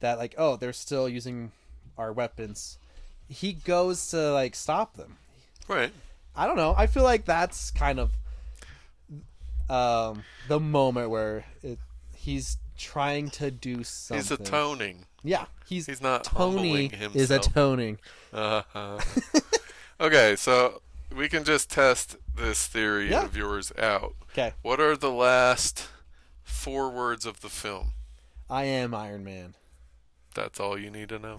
That 0.00 0.18
like 0.18 0.34
oh 0.38 0.56
they're 0.56 0.72
still 0.72 1.08
using 1.08 1.52
our 1.98 2.12
weapons. 2.12 2.78
He 3.28 3.52
goes 3.52 4.08
to 4.10 4.32
like 4.32 4.54
stop 4.54 4.96
them. 4.96 5.16
Right. 5.68 5.92
I 6.36 6.46
don't 6.46 6.56
know. 6.56 6.74
I 6.76 6.86
feel 6.86 7.02
like 7.02 7.24
that's 7.24 7.70
kind 7.70 7.98
of 7.98 8.10
um 9.68 10.22
the 10.48 10.60
moment 10.60 11.10
where 11.10 11.44
it, 11.62 11.78
he's 12.14 12.58
trying 12.78 13.30
to 13.30 13.50
do 13.50 13.82
something. 13.82 14.22
He's 14.22 14.30
atoning. 14.30 15.06
Yeah, 15.24 15.46
he's 15.66 15.86
He's 15.86 16.00
not 16.00 16.24
Tony 16.24 16.88
humbling 16.88 17.12
is 17.14 17.30
atoning. 17.32 17.98
Uh-huh. 18.32 18.98
okay, 20.00 20.36
so 20.36 20.80
we 21.14 21.28
can 21.28 21.42
just 21.42 21.68
test 21.70 22.16
this 22.36 22.66
theory 22.66 23.10
Yeah. 23.10 23.24
of 23.24 23.36
yours 23.36 23.72
out. 23.78 24.14
Okay, 24.32 24.52
What 24.62 24.78
are 24.80 24.96
the 24.96 25.10
last 25.10 25.88
four 26.44 26.90
words 26.90 27.26
of 27.26 27.40
the 27.40 27.48
film? 27.48 27.92
I 28.48 28.64
am 28.64 28.94
Iron 28.94 29.24
Man. 29.24 29.54
That's 30.36 30.60
all 30.60 30.78
you 30.78 30.90
need 30.90 31.08
to 31.08 31.18
know. 31.18 31.38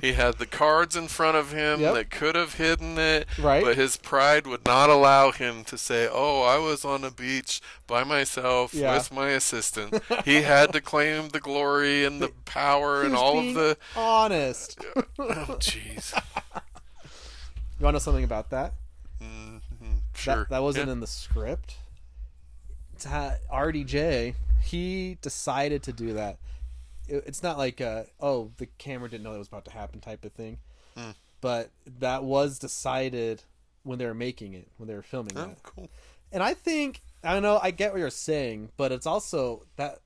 he 0.00 0.12
had 0.12 0.38
the 0.38 0.46
cards 0.46 0.94
in 0.94 1.08
front 1.08 1.36
of 1.36 1.50
him 1.52 1.80
Yep. 1.80 1.94
that 1.94 2.10
could 2.10 2.34
have 2.34 2.54
hidden 2.54 2.98
it, 2.98 3.26
Right. 3.38 3.64
but 3.64 3.76
his 3.76 3.96
pride 3.96 4.46
would 4.46 4.64
not 4.64 4.90
allow 4.90 5.32
him 5.32 5.64
to 5.64 5.76
say, 5.78 6.08
"Oh, 6.10 6.42
I 6.42 6.58
was 6.58 6.84
on 6.84 7.02
a 7.04 7.10
beach 7.10 7.60
by 7.86 8.04
myself 8.04 8.72
Yeah. 8.74 8.94
with 8.94 9.10
my 9.12 9.30
assistant." 9.30 10.02
he 10.24 10.42
had 10.42 10.72
to 10.74 10.80
claim 10.80 11.30
the 11.30 11.40
glory 11.40 12.04
and 12.04 12.20
the 12.22 12.28
power 12.44 13.02
and 13.02 13.14
all 13.16 13.38
of 13.38 13.54
the. 13.54 13.76
honest. 13.96 14.78
Oh, 15.18 15.56
jeez. 15.58 16.12
You 16.14 17.84
want 17.84 17.92
to 17.94 17.96
know 17.96 17.98
something 17.98 18.24
about 18.24 18.50
that? 18.50 18.74
Mhm, 19.22 19.60
Sure. 20.14 20.34
That, 20.36 20.50
that 20.50 20.62
wasn't 20.62 20.86
Yeah. 20.86 20.92
in 20.92 21.00
the 21.00 21.06
script. 21.06 21.76
RDJ, 23.50 24.34
he 24.62 25.18
decided 25.22 25.82
to 25.84 25.92
do 25.92 26.12
that. 26.14 26.38
It, 27.12 27.24
it's 27.26 27.42
not 27.42 27.58
like, 27.58 27.80
uh, 27.80 28.04
oh, 28.20 28.50
the 28.56 28.66
camera 28.66 29.08
didn't 29.08 29.24
know 29.24 29.32
that 29.32 29.38
was 29.38 29.48
about 29.48 29.64
to 29.66 29.70
happen 29.72 30.00
type 30.00 30.24
of 30.24 30.32
thing. 30.32 30.58
Hmm. 30.96 31.10
But 31.40 31.70
that 31.98 32.24
was 32.24 32.58
decided 32.58 33.42
when 33.82 33.98
they 33.98 34.06
were 34.06 34.14
making 34.14 34.54
it, 34.54 34.68
when 34.76 34.88
they 34.88 34.94
were 34.94 35.02
filming 35.02 35.36
it. 35.36 35.40
Oh, 35.40 35.46
that. 35.46 35.62
cool. 35.62 35.88
And 36.30 36.42
I 36.42 36.54
think, 36.54 37.02
I 37.24 37.32
don't 37.34 37.42
know, 37.42 37.58
I 37.62 37.70
get 37.72 37.92
what 37.92 37.98
you're 37.98 38.10
saying, 38.10 38.70
but 38.76 38.92
it's 38.92 39.06
also 39.06 39.66
that 39.76 39.98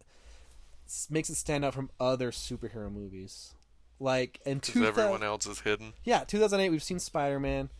makes 1.10 1.28
it 1.30 1.34
stand 1.36 1.64
out 1.64 1.74
from 1.74 1.90
other 2.00 2.30
superhero 2.30 2.90
movies. 2.92 3.54
Like 3.98 4.40
2000, 4.44 4.84
everyone 4.84 5.22
else 5.22 5.46
is 5.46 5.60
hidden. 5.60 5.92
yeah, 6.04 6.24
2008, 6.24 6.68
we've 6.70 6.82
seen 6.82 6.98
Spider 6.98 7.40
Man. 7.40 7.70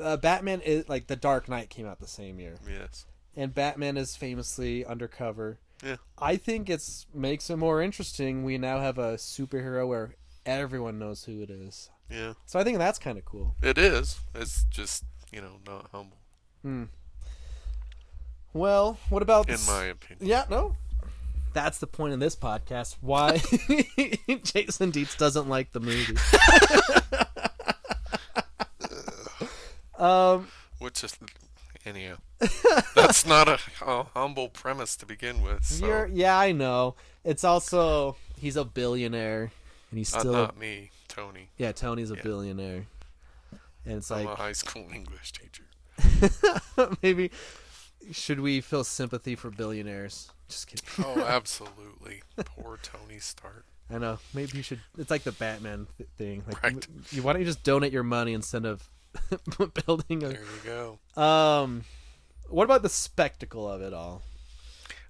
Uh, 0.00 0.16
Batman 0.16 0.60
is 0.60 0.88
like 0.88 1.06
The 1.08 1.16
Dark 1.16 1.48
Knight 1.48 1.68
came 1.68 1.86
out 1.86 1.98
the 2.00 2.06
same 2.06 2.38
year, 2.38 2.56
Yes. 2.68 3.06
and 3.36 3.52
Batman 3.54 3.96
is 3.96 4.14
famously 4.16 4.84
undercover. 4.84 5.58
Yeah. 5.84 5.96
I 6.18 6.36
think 6.36 6.68
it's 6.68 7.06
makes 7.14 7.48
it 7.50 7.56
more 7.56 7.80
interesting. 7.80 8.44
We 8.44 8.58
now 8.58 8.80
have 8.80 8.98
a 8.98 9.14
superhero 9.14 9.88
where 9.88 10.14
everyone 10.44 10.98
knows 10.98 11.24
who 11.24 11.40
it 11.42 11.50
is, 11.50 11.90
Yeah. 12.10 12.34
so 12.46 12.58
I 12.58 12.64
think 12.64 12.78
that's 12.78 12.98
kind 12.98 13.16
of 13.18 13.24
cool. 13.24 13.56
It 13.62 13.78
is. 13.78 14.20
It's 14.34 14.64
just, 14.64 15.04
you 15.32 15.40
know, 15.40 15.56
not 15.66 15.88
humble, 15.92 16.18
Hmm. 16.62 16.84
Well, 18.52 18.98
what 19.08 19.22
about 19.22 19.46
in 19.48 19.52
this- 19.52 19.66
my 19.68 19.84
opinion. 19.84 20.26
Yeah, 20.28 20.44
no. 20.50 20.76
That's 21.52 21.78
the 21.78 21.86
point 21.86 22.14
of 22.14 22.20
this 22.20 22.36
podcast. 22.36 22.96
Why 23.00 23.38
Jason 24.44 24.90
Dietz 24.90 25.16
doesn't 25.16 25.48
like 25.48 25.72
the 25.72 25.80
movie. 25.80 26.16
um, 29.98 30.48
Which 30.78 31.02
is, 31.04 31.16
anyhow, 31.86 32.16
that's 32.94 33.26
not 33.26 33.48
a, 33.48 33.58
a 33.84 34.04
humble 34.14 34.48
premise 34.48 34.96
to 34.96 35.06
begin 35.06 35.42
with. 35.42 35.64
So 35.64 35.86
you're, 35.86 36.06
yeah, 36.12 36.38
I 36.38 36.52
know. 36.52 36.94
It's 37.24 37.44
also 37.44 38.16
he's 38.38 38.56
a 38.56 38.64
billionaire, 38.64 39.50
and 39.90 39.98
he's 39.98 40.12
not, 40.12 40.20
still 40.20 40.32
not 40.32 40.58
me, 40.58 40.90
Tony. 41.08 41.48
yeah. 41.56 41.72
Tony's 41.72 42.10
a 42.10 42.14
Yeah. 42.16 42.22
billionaire, 42.22 42.86
and 43.84 43.96
it's 43.98 44.10
I'm 44.10 44.24
like 44.26 44.34
a 44.34 44.40
high 44.40 44.52
school 44.52 44.88
English 44.94 45.32
teacher. 45.32 45.64
maybe 47.02 47.30
should 48.12 48.40
we 48.40 48.60
feel 48.60 48.84
sympathy 48.84 49.34
for 49.36 49.50
billionaires? 49.50 50.30
Just 50.48 50.66
kidding. 50.66 50.86
Oh, 51.04 51.20
absolutely. 51.28 52.22
Poor 52.36 52.78
Tony 52.82 53.18
Stark. 53.18 53.64
I 53.92 53.98
know. 53.98 54.18
Maybe 54.32 54.56
you 54.56 54.62
should. 54.62 54.80
It's 54.98 55.10
like 55.10 55.24
the 55.24 55.32
Batman 55.32 55.86
th- 55.98 56.08
thing. 56.16 56.42
Like, 56.46 56.62
Right. 56.62 56.86
you, 57.10 57.22
why 57.22 57.32
don't 57.32 57.40
you 57.40 57.46
just 57.46 57.62
donate 57.64 57.92
your 57.92 58.02
money 58.04 58.32
instead 58.32 58.64
of 58.64 58.88
building 59.86 60.22
a 60.24 60.28
There 60.28 60.40
you 60.40 60.98
go. 61.16 61.20
Um, 61.22 61.84
what 62.48 62.64
about 62.64 62.82
the 62.82 62.88
spectacle 62.88 63.68
of 63.70 63.80
it 63.82 63.92
all? 63.92 64.22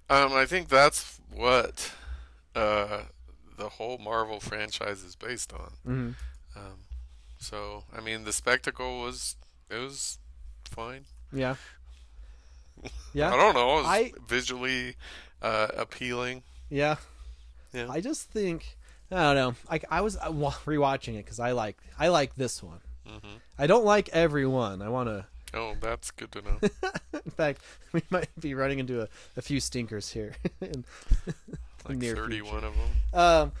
Um, 0.09 0.33
I 0.33 0.45
think 0.45 0.67
that's 0.69 1.19
what 1.33 1.93
uh, 2.55 3.03
the 3.57 3.69
whole 3.69 3.97
Marvel 3.97 4.39
franchise 4.39 5.03
is 5.03 5.15
based 5.15 5.53
on. 5.53 5.71
Mhm. 5.87 6.15
Um, 6.55 6.79
so, 7.39 7.83
I 7.95 8.01
mean, 8.01 8.23
the 8.25 8.33
spectacle 8.33 9.01
was 9.01 9.35
it 9.69 9.77
was 9.77 10.19
fine. 10.65 11.05
Yeah, 11.31 11.55
Yeah. 13.13 13.33
I 13.33 13.37
don't 13.37 13.53
know. 13.53 13.73
It 13.79 13.83
was 13.83 13.85
I- 13.87 14.13
visually 14.27 14.95
uh, 15.41 15.67
appealing. 15.77 16.43
Yeah. 16.69 16.97
Yeah. 17.73 17.87
I 17.89 18.01
just 18.01 18.29
think 18.31 18.77
I 19.11 19.33
don't 19.33 19.35
know. 19.35 19.55
Like 19.69 19.85
I 19.89 20.01
was 20.01 20.17
uh, 20.17 20.29
rewatching 20.29 21.15
it 21.15 21.25
because 21.25 21.39
I 21.39 21.51
like 21.51 21.77
I 21.97 22.09
like 22.09 22.35
this 22.35 22.61
one. 22.61 22.79
Hmm 23.21 23.35
I 23.57 23.67
don't 23.67 23.85
like 23.85 24.09
everyone. 24.09 24.81
I 24.81 24.89
want 24.89 25.09
to. 25.09 25.25
Oh, 25.53 25.75
that's 25.81 26.11
good 26.11 26.31
to 26.31 26.41
know. 26.41 26.57
In 27.13 27.31
fact, 27.31 27.61
we 27.91 28.01
might 28.09 28.29
be 28.39 28.53
running 28.53 28.79
into 28.79 29.01
a, 29.01 29.07
a 29.35 29.41
few 29.41 29.59
stinkers 29.59 30.09
here. 30.11 30.33
in 30.61 30.85
Like 31.87 31.97
near 31.97 32.15
31 32.15 32.51
future. 32.61 32.67
of 32.67 32.73
them. 32.75 33.19
Um, 33.19 33.51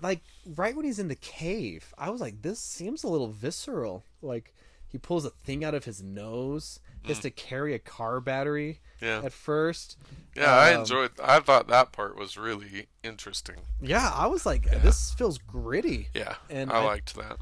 like 0.00 0.20
right 0.56 0.74
when 0.76 0.84
he's 0.84 0.98
in 0.98 1.08
the 1.08 1.14
cave, 1.16 1.92
I 1.98 2.10
was 2.10 2.20
like, 2.20 2.42
this 2.42 2.58
seems 2.60 3.02
a 3.04 3.08
little 3.08 3.28
visceral. 3.28 4.04
Like 4.22 4.54
he 4.88 4.98
pulls 4.98 5.24
a 5.24 5.30
thing 5.30 5.64
out 5.64 5.74
of 5.74 5.84
his 5.84 6.02
nose. 6.02 6.78
He 7.02 7.08
has 7.08 7.18
to 7.20 7.30
carry 7.30 7.74
a 7.74 7.78
car 7.78 8.20
battery 8.20 8.80
Mm. 9.00 9.06
Yeah. 9.08 9.22
at 9.24 9.32
first. 9.32 9.96
Yeah, 10.36 10.54
I 10.54 10.74
Um, 10.74 10.82
enjoyed. 10.82 11.10
I 11.20 11.40
thought 11.40 11.66
that 11.66 11.90
part 11.90 12.16
was 12.16 12.36
really 12.38 12.86
interesting. 13.02 13.56
Yeah, 13.80 14.12
I 14.14 14.28
was 14.28 14.46
like, 14.46 14.70
this 14.80 15.12
feels 15.14 15.38
gritty. 15.38 16.06
Yeah, 16.14 16.36
And 16.48 16.70
I, 16.70 16.76
I- 16.76 16.84
liked 16.84 17.16
that. 17.16 17.38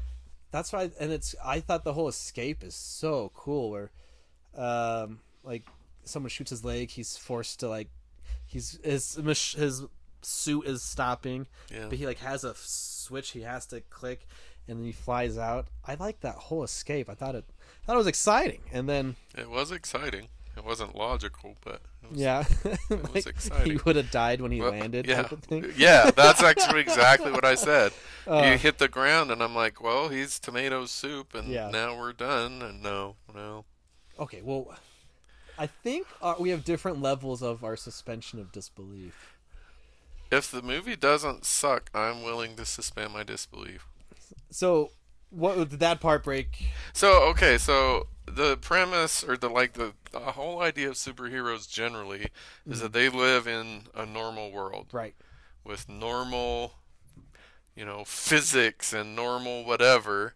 That's 0.51 0.71
why, 0.73 0.91
and 0.99 1.11
it's. 1.11 1.33
I 1.43 1.59
thought 1.61 1.83
the 1.83 1.93
whole 1.93 2.07
escape 2.09 2.63
is 2.63 2.75
so 2.75 3.31
cool. 3.33 3.71
Where, 3.71 3.91
um, 4.55 5.19
like 5.43 5.63
someone 6.03 6.29
shoots 6.29 6.49
his 6.49 6.65
leg, 6.65 6.89
he's 6.91 7.15
forced 7.17 7.59
to 7.61 7.69
like, 7.69 7.89
he's 8.45 8.79
his 8.83 9.15
his 9.15 9.83
suit 10.21 10.65
is 10.67 10.81
stopping, 10.83 11.47
Yeah. 11.71 11.87
but 11.89 11.97
he 11.97 12.05
like 12.05 12.19
has 12.19 12.43
a 12.43 12.53
switch 12.55 13.31
he 13.31 13.41
has 13.41 13.65
to 13.67 13.81
click, 13.81 14.27
and 14.67 14.77
then 14.79 14.85
he 14.85 14.91
flies 14.91 15.37
out. 15.37 15.67
I 15.87 15.95
like 15.95 16.19
that 16.21 16.35
whole 16.35 16.63
escape. 16.63 17.09
I 17.09 17.13
thought 17.15 17.35
it, 17.35 17.45
I 17.83 17.85
thought 17.85 17.95
it 17.95 17.97
was 17.97 18.07
exciting, 18.07 18.61
and 18.71 18.87
then 18.89 19.15
It 19.37 19.49
was 19.49 19.71
exciting. 19.71 20.27
It 20.57 20.65
wasn't 20.65 20.95
logical, 20.95 21.55
but 21.63 21.81
it 22.03 22.11
was, 22.11 22.19
yeah, 22.19 22.43
was 22.89 23.09
like, 23.13 23.27
exciting. 23.27 23.73
He 23.73 23.79
would 23.85 23.95
have 23.95 24.11
died 24.11 24.41
when 24.41 24.51
he 24.51 24.59
Well, 24.59 24.71
landed, 24.71 25.07
Yeah, 25.07 25.23
type 25.23 25.31
of 25.31 25.39
thing. 25.43 25.65
yeah, 25.77 26.11
that's 26.11 26.43
actually 26.43 26.81
exactly 26.81 27.31
what 27.31 27.45
I 27.45 27.55
said. 27.69 27.93
Uh, 28.27 28.51
he 28.51 28.57
hit 28.57 28.77
the 28.77 28.87
ground, 28.89 29.31
and 29.31 29.41
I'm 29.41 29.55
like, 29.55 29.81
"Well, 29.81 30.09
he's 30.09 30.39
tomato 30.39 30.85
soup, 30.85 31.33
and 31.33 31.49
Yeah. 31.49 31.69
now 31.71 31.97
we're 31.97 32.13
done." 32.13 32.61
And 32.61 32.83
no, 32.83 33.15
no, 33.33 33.65
Okay, 34.19 34.41
well, 34.43 34.75
I 35.57 35.67
think 35.67 36.07
uh, 36.21 36.35
we 36.39 36.49
have 36.49 36.63
different 36.63 37.01
levels 37.01 37.41
of 37.41 37.63
our 37.63 37.75
suspension 37.75 38.39
of 38.39 38.51
disbelief. 38.51 39.33
if 40.31 40.49
the 40.49 40.61
movie 40.61 40.95
doesn't 40.95 41.45
suck, 41.45 41.89
I'm 41.93 42.23
willing 42.23 42.55
to 42.55 42.65
suspend 42.65 43.13
my 43.13 43.23
disbelief. 43.23 43.87
So, 44.49 44.91
what 45.29 45.69
did 45.69 45.79
that 45.79 45.99
part 46.01 46.23
break? 46.23 46.67
So 46.93 47.23
okay, 47.29 47.57
so 47.57 48.07
the 48.35 48.57
premise 48.57 49.23
or 49.23 49.37
the 49.37 49.49
like 49.49 49.73
the, 49.73 49.93
the 50.11 50.19
whole 50.19 50.61
idea 50.61 50.89
of 50.89 50.95
superheroes 50.95 51.69
generally 51.69 52.27
is 52.67 52.81
that 52.81 52.93
they 52.93 53.09
live 53.09 53.47
in 53.47 53.83
a 53.95 54.05
normal 54.05 54.51
world 54.51 54.87
Right. 54.91 55.15
with 55.63 55.89
normal, 55.89 56.73
you 57.75 57.85
know, 57.85 58.03
physics 58.05 58.93
and 58.93 59.15
normal 59.15 59.65
whatever. 59.65 60.33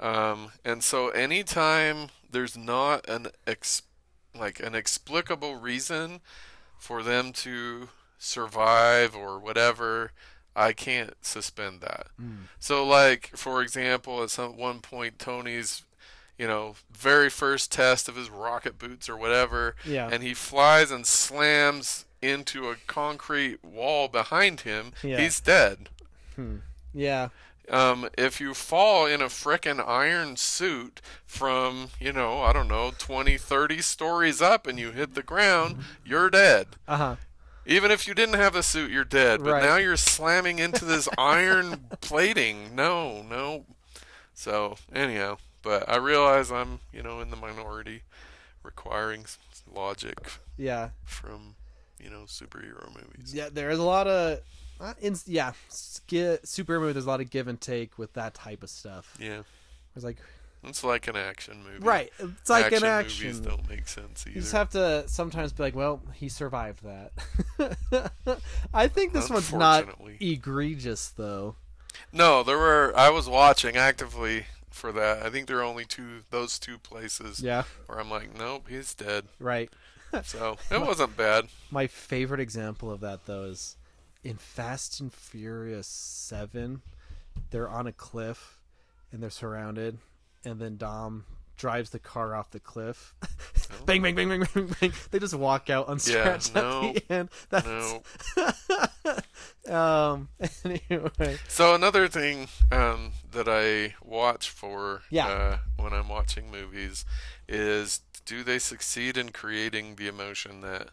Um, 0.00 0.52
and 0.64 0.82
so 0.84 1.08
anytime 1.10 2.08
there's 2.30 2.56
not 2.56 3.08
an 3.08 3.28
ex- 3.46 3.82
like 4.34 4.60
an 4.60 4.74
explicable 4.74 5.56
reason 5.56 6.20
for 6.78 7.02
them 7.02 7.32
to 7.32 7.88
survive 8.18 9.16
or 9.16 9.38
whatever, 9.38 10.12
I 10.54 10.72
can't 10.72 11.14
suspend 11.22 11.80
that. 11.82 12.08
So 12.60 12.86
like 12.86 13.32
for 13.36 13.62
example, 13.62 14.22
at 14.22 14.30
some 14.30 14.56
one 14.56 14.80
point 14.80 15.18
Tony's 15.18 15.82
you 16.38 16.46
know, 16.46 16.76
very 16.90 17.28
first 17.28 17.72
test 17.72 18.08
of 18.08 18.16
his 18.16 18.30
rocket 18.30 18.78
boots 18.78 19.08
or 19.08 19.16
whatever, 19.16 19.74
Yeah. 19.84 20.08
and 20.10 20.22
he 20.22 20.34
flies 20.34 20.90
and 20.90 21.06
slams 21.06 22.04
into 22.22 22.68
a 22.70 22.76
concrete 22.86 23.62
wall 23.64 24.08
behind 24.08 24.60
him, 24.62 24.92
Yeah. 25.02 25.18
he's 25.20 25.40
dead. 25.40 25.88
Yeah. 26.94 27.28
Um, 27.68 28.08
if 28.16 28.40
you 28.40 28.54
fall 28.54 29.04
in 29.06 29.20
a 29.20 29.26
frickin' 29.26 29.86
iron 29.86 30.36
suit 30.36 31.00
from, 31.26 31.90
you 32.00 32.12
know, 32.12 32.40
I 32.40 32.52
don't 32.54 32.68
know, 32.68 32.92
20, 32.96 33.36
30 33.36 33.82
stories 33.82 34.40
up 34.40 34.66
and 34.66 34.78
you 34.78 34.92
hit 34.92 35.14
the 35.14 35.22
ground, 35.22 35.84
you're 36.04 36.30
dead. 36.30 36.68
Uh 36.86 36.96
huh. 36.96 37.16
Even 37.66 37.90
if 37.90 38.08
you 38.08 38.14
didn't 38.14 38.36
have 38.36 38.54
the 38.54 38.62
suit, 38.62 38.90
you're 38.90 39.04
dead. 39.04 39.44
But 39.44 39.52
Right. 39.52 39.62
now 39.62 39.76
you're 39.76 39.98
slamming 39.98 40.58
into 40.58 40.86
this 40.86 41.06
iron 41.18 41.88
plating. 42.00 42.74
No, 42.74 43.20
no. 43.22 43.66
So, 44.38 44.76
anyhow, 44.94 45.38
but 45.64 45.88
I 45.88 45.96
realize 45.96 46.52
I'm, 46.52 46.78
you 46.92 47.02
know, 47.02 47.18
in 47.20 47.30
the 47.30 47.36
minority 47.36 48.02
requiring 48.62 49.24
logic 49.74 50.30
Yeah. 50.56 50.90
from, 51.04 51.56
you 52.00 52.08
know, 52.08 52.22
superhero 52.28 52.86
movies. 52.94 53.34
Yeah. 53.34 53.48
There's 53.52 53.80
a 53.80 53.82
lot 53.82 54.06
of, 54.06 54.38
uh, 54.80 54.94
in, 55.00 55.16
yeah, 55.26 55.54
sk- 55.68 56.38
super 56.44 56.78
movie. 56.78 56.92
There's 56.92 57.04
a 57.06 57.08
lot 57.08 57.20
of 57.20 57.30
give 57.30 57.48
and 57.48 57.60
take 57.60 57.98
with 57.98 58.12
that 58.12 58.34
type 58.34 58.62
of 58.62 58.70
stuff. 58.70 59.16
Yeah. 59.18 59.42
It's 59.96 60.04
like, 60.04 60.18
It's 60.62 60.84
like 60.84 61.08
an 61.08 61.16
action 61.16 61.64
movie. 61.64 61.84
right. 61.84 62.12
It's 62.20 62.48
like 62.48 62.66
action 62.66 62.84
an 62.84 63.02
movies 63.02 63.40
don't 63.40 63.68
make 63.68 63.88
sense 63.88 64.24
either. 64.24 64.36
You 64.36 64.40
just 64.42 64.52
have 64.52 64.70
to 64.70 65.02
sometimes 65.08 65.52
be 65.52 65.64
like, 65.64 65.74
well, 65.74 66.00
he 66.14 66.28
survived 66.28 66.84
that. 66.84 68.12
I 68.72 68.86
think 68.86 69.12
this 69.14 69.30
one's 69.30 69.52
not 69.52 69.88
egregious 70.20 71.08
though. 71.08 71.56
No, 72.12 72.42
there 72.42 72.58
were. 72.58 72.92
I 72.96 73.10
was 73.10 73.28
watching 73.28 73.76
actively 73.76 74.46
for 74.70 74.92
that. 74.92 75.24
I 75.24 75.30
think 75.30 75.46
there 75.48 75.58
are 75.58 75.62
only 75.64 75.84
two, 75.84 76.22
those 76.30 76.58
two 76.58 76.78
places 76.78 77.40
Yeah. 77.40 77.64
where 77.86 77.98
I'm 78.00 78.10
like, 78.10 78.36
nope, 78.38 78.66
he's 78.68 78.94
dead. 78.94 79.26
Right. 79.38 79.70
So 80.24 80.56
it 80.70 80.80
wasn't 80.80 81.18
bad. 81.18 81.48
My 81.70 81.86
favorite 81.86 82.40
example 82.40 82.90
of 82.90 83.00
that 83.00 83.26
though 83.26 83.44
is 83.44 83.76
in 84.24 84.36
Fast 84.36 85.00
and 85.00 85.12
Furious 85.12 85.86
7. 85.86 86.80
They're 87.50 87.68
on 87.68 87.86
a 87.86 87.92
cliff 87.92 88.58
and 89.12 89.22
they're 89.22 89.28
surrounded 89.28 89.98
and 90.46 90.60
then 90.60 90.78
Dom 90.78 91.26
drives 91.58 91.90
the 91.90 91.98
car 91.98 92.34
off 92.34 92.50
the 92.50 92.60
cliff. 92.60 93.14
bang 93.86 94.00
bang 94.00 94.14
bang 94.14 94.28
bang 94.28 94.46
bang 94.54 94.74
bang. 94.80 94.92
They 95.10 95.18
just 95.18 95.34
walk 95.34 95.68
out 95.68 95.88
unscratched 95.88 96.54
no, 96.54 96.84
at 96.84 96.94
the 96.94 97.12
end. 97.12 97.28
That's 97.50 97.66
No. 97.66 98.02
um 99.74 100.28
anyway. 100.64 101.36
So 101.48 101.74
another 101.74 102.08
thing 102.08 102.48
um, 102.72 103.12
that 103.32 103.48
I 103.48 103.94
watch 104.02 104.48
for 104.50 105.02
Yeah. 105.10 105.26
uh, 105.28 105.58
when 105.76 105.92
I'm 105.92 106.08
watching 106.08 106.50
movies 106.50 107.04
is 107.46 108.00
do 108.24 108.42
they 108.42 108.58
succeed 108.58 109.16
in 109.16 109.30
creating 109.30 109.96
the 109.96 110.06
emotion 110.08 110.60
that 110.62 110.88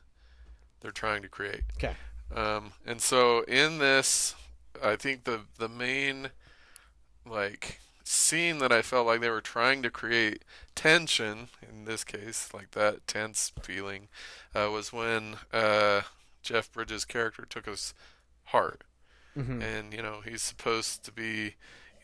they're 0.82 0.92
trying 0.92 1.22
to 1.22 1.30
create? 1.30 1.64
Okay. 1.78 1.96
Um, 2.36 2.74
and 2.86 3.02
so 3.02 3.42
in 3.42 3.78
this, 3.78 4.36
I 4.84 4.96
think 4.96 5.24
the 5.24 5.42
the 5.58 5.70
main 5.70 6.32
like 7.26 7.80
scene 8.06 8.60
that 8.60 8.72
I 8.72 8.82
felt 8.82 9.08
like 9.08 9.20
they 9.22 9.30
were 9.30 9.42
trying 9.42 9.84
to 9.84 9.90
create 9.90 10.44
tension 10.76 11.50
in 11.68 11.86
this 11.86 12.04
case, 12.06 12.54
like 12.54 12.72
that 12.72 13.06
tense 13.08 13.52
feeling, 13.62 14.08
uh, 14.56 14.70
was 14.72 14.94
when 14.94 15.38
uh, 15.52 16.04
Jeff 16.44 16.72
Bridges' 16.72 17.04
character 17.06 17.46
took 17.46 17.66
his 17.66 17.94
heart, 18.46 18.84
Mhm. 19.38 19.62
and 19.62 19.94
you 19.94 20.02
know 20.02 20.22
he's 20.22 20.42
supposed 20.44 21.04
to 21.06 21.12
be. 21.12 21.56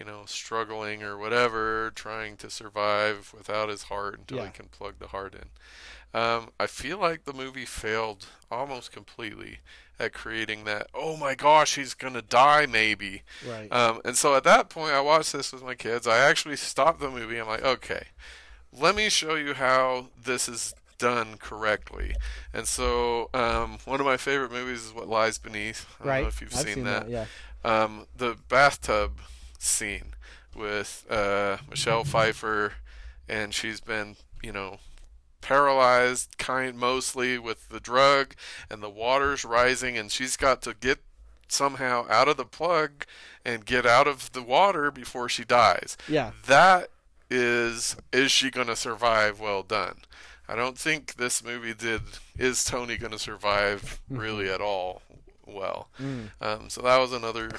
You 0.01 0.07
know, 0.07 0.23
struggling 0.25 1.03
or 1.03 1.15
whatever, 1.15 1.91
trying 1.93 2.35
to 2.37 2.49
survive 2.49 3.35
without 3.37 3.69
his 3.69 3.83
heart 3.83 4.17
until 4.17 4.39
Yeah. 4.39 4.45
he 4.45 4.51
can 4.51 4.65
plug 4.69 4.95
the 4.97 5.09
heart 5.09 5.35
in. 5.35 5.49
Um, 6.19 6.49
I 6.59 6.65
feel 6.65 6.97
like 6.97 7.25
the 7.25 7.33
movie 7.33 7.65
failed 7.65 8.25
almost 8.49 8.91
completely 8.91 9.59
at 9.99 10.11
creating 10.11 10.63
that. 10.63 10.87
Oh 10.95 11.17
my 11.17 11.35
gosh, 11.35 11.75
he's 11.75 11.93
gonna 11.93 12.23
die, 12.23 12.65
maybe. 12.65 13.21
Right. 13.47 13.71
Um, 13.71 14.01
and 14.03 14.17
so 14.17 14.35
at 14.35 14.43
that 14.45 14.69
point, 14.69 14.91
I 14.91 15.01
watched 15.01 15.33
this 15.33 15.53
with 15.53 15.61
my 15.61 15.75
kids. 15.75 16.07
I 16.07 16.17
actually 16.17 16.55
stopped 16.55 16.99
the 16.99 17.11
movie. 17.11 17.37
I'm 17.37 17.47
like, 17.47 17.63
okay, 17.63 18.07
let 18.73 18.95
me 18.95 19.07
show 19.07 19.35
you 19.35 19.53
how 19.53 20.07
this 20.19 20.49
is 20.49 20.73
done 20.97 21.37
correctly. 21.37 22.15
And 22.55 22.67
so, 22.67 23.29
um, 23.35 23.77
one 23.85 23.99
of 23.99 24.07
my 24.07 24.17
favorite 24.17 24.51
movies 24.51 24.85
is 24.85 24.93
What 24.95 25.07
Lies 25.07 25.37
Beneath. 25.37 25.85
I 25.99 26.03
don't 26.03 26.07
right. 26.09 26.21
know 26.23 26.27
if 26.27 26.41
you've 26.41 26.53
seen, 26.53 26.73
seen 26.73 26.83
that. 26.85 27.07
Yeah. 27.07 27.25
Um, 27.63 28.07
the 28.17 28.35
bathtub 28.49 29.19
scene 29.63 30.13
with 30.55 31.05
uh, 31.09 31.57
Michelle 31.69 32.03
Pfeiffer, 32.03 32.73
and 33.27 33.53
she's 33.53 33.79
been, 33.79 34.15
you 34.43 34.51
know, 34.51 34.77
paralyzed 35.41 36.37
kind 36.37 36.77
mostly 36.77 37.37
with 37.37 37.69
the 37.69 37.79
drug 37.79 38.35
and 38.69 38.81
the 38.81 38.89
water's 38.89 39.43
rising 39.43 39.97
and 39.97 40.11
she's 40.11 40.37
got 40.37 40.61
to 40.61 40.75
get 40.79 40.99
somehow 41.47 42.05
out 42.09 42.27
of 42.27 42.37
the 42.37 42.45
plug 42.45 43.05
and 43.43 43.65
get 43.65 43.85
out 43.85 44.07
of 44.07 44.31
the 44.33 44.43
water 44.43 44.91
before 44.91 45.27
she 45.27 45.43
dies. 45.43 45.97
Yeah. 46.07 46.31
That 46.45 46.89
is 47.29 47.95
is 48.13 48.31
she 48.31 48.51
going 48.51 48.67
to 48.67 48.75
survive 48.75 49.39
well 49.39 49.63
done. 49.63 50.01
I 50.47 50.55
don't 50.55 50.77
think 50.77 51.15
this 51.15 51.43
movie 51.43 51.73
did 51.73 52.01
is 52.37 52.63
Tony 52.63 52.97
going 52.97 53.13
to 53.13 53.19
survive 53.19 53.99
really 54.09 54.49
at 54.49 54.61
all 54.61 55.01
well. 55.45 55.89
Um, 56.39 56.69
so 56.69 56.81
that 56.81 56.97
was 56.99 57.13
another 57.13 57.51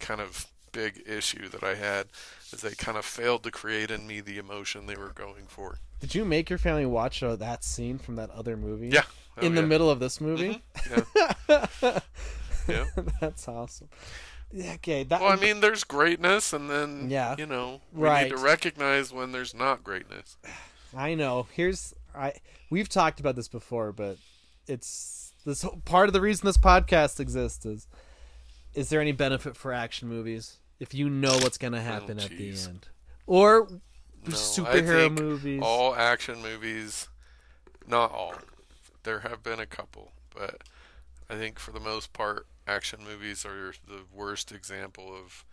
kind 0.00 0.20
of 0.20 0.46
big 0.72 1.02
issue 1.06 1.48
that 1.48 1.62
I 1.64 1.74
had 1.74 2.06
is 2.52 2.60
they 2.62 2.72
kind 2.74 2.96
of 2.98 3.04
failed 3.04 3.42
to 3.44 3.50
create 3.50 3.90
in 3.90 4.06
me 4.06 4.20
the 4.20 4.38
emotion 4.38 4.86
they 4.86 4.96
were 4.96 5.12
going 5.14 5.46
for. 5.46 5.78
Did 6.00 6.14
you 6.14 6.24
make 6.24 6.48
your 6.50 6.58
family 6.58 6.86
watch 6.86 7.22
uh, 7.22 7.36
that 7.36 7.64
scene 7.64 7.98
from 7.98 8.16
that 8.16 8.30
other 8.30 8.56
movie? 8.56 8.88
Yeah. 8.88 9.02
Oh, 9.36 9.46
in 9.46 9.54
the 9.54 9.62
middle 9.62 9.90
of 9.90 10.00
this 10.00 10.20
movie? 10.20 10.62
Yeah. 11.48 11.64
Yeah. 12.68 12.84
That's 13.20 13.48
awesome. 13.48 13.88
Okay, 14.54 15.02
that 15.04 15.20
Well, 15.20 15.30
I 15.32 15.36
mean, 15.36 15.60
there's 15.60 15.84
greatness, 15.84 16.52
and 16.52 16.68
then 16.70 17.08
Yeah. 17.10 17.34
you 17.38 17.46
know, 17.46 17.80
we 17.92 18.02
Right. 18.04 18.24
need 18.24 18.30
to 18.30 18.42
recognize 18.42 19.12
when 19.12 19.32
there's 19.32 19.54
not 19.54 19.82
greatness. 19.84 20.36
I 20.96 21.14
know. 21.14 21.46
Here's 21.52 21.94
I 22.14 22.34
we've 22.70 22.88
talked 22.88 23.20
about 23.20 23.36
this 23.36 23.48
before, 23.48 23.92
but 23.92 24.16
it's 24.66 25.32
this 25.44 25.64
part 25.84 26.08
of 26.08 26.12
the 26.12 26.20
reason 26.20 26.46
this 26.46 26.56
podcast 26.58 27.20
exists 27.20 27.64
is 27.66 27.86
is 28.74 28.88
there 28.88 29.00
any 29.00 29.12
benefit 29.12 29.56
for 29.56 29.72
action 29.72 30.08
movies 30.08 30.58
if 30.78 30.94
you 30.94 31.10
know 31.10 31.32
what's 31.38 31.58
going 31.58 31.72
to 31.72 31.78
oh, 31.78 31.82
happen 31.82 32.18
at 32.18 32.30
the 32.30 32.52
Oh, 32.52 32.68
end? 32.68 32.88
Or 33.26 33.68
No, 34.26 34.32
superhero 34.32 35.10
movies. 35.16 35.60
All 35.62 35.94
action 35.94 36.40
movies, 36.42 37.08
not 37.86 38.12
all. 38.12 38.34
There 39.02 39.20
have 39.20 39.42
been 39.42 39.60
a 39.60 39.66
couple, 39.66 40.12
but 40.34 40.62
I 41.28 41.34
think 41.34 41.58
for 41.58 41.72
the 41.72 41.80
most 41.80 42.12
part, 42.12 42.46
action 42.66 43.00
movies 43.04 43.44
are 43.44 43.72
the 43.86 44.02
worst 44.14 44.52
example 44.52 45.14
of 45.14 45.44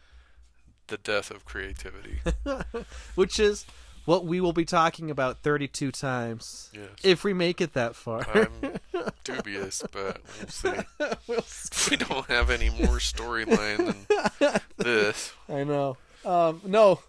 the 0.87 0.97
death 0.97 1.31
of 1.31 1.45
creativity. 1.45 2.19
which 3.15 3.39
is 3.39 3.65
what 4.05 4.25
we 4.25 4.39
will 4.39 4.53
be 4.53 4.65
talking 4.65 5.09
about 5.11 5.39
32 5.39 5.91
times 5.91 6.69
Yes. 6.73 6.87
if 7.03 7.23
we 7.23 7.33
make 7.33 7.59
it 7.61 7.73
that 7.73 7.95
far. 7.95 8.25
I'm 8.33 8.79
dubious, 9.23 9.83
but 9.91 10.21
we'll 10.39 10.47
see. 10.49 10.73
We'll 11.27 11.41
see. 11.45 11.91
We 11.91 11.97
don't 11.97 12.25
have 12.27 12.49
any 12.49 12.69
more 12.69 12.97
storyline 12.99 13.95
than 14.39 14.61
this. 14.77 15.33
I 15.49 15.63
know. 15.63 15.97
Um, 16.23 16.61
no, 16.65 17.01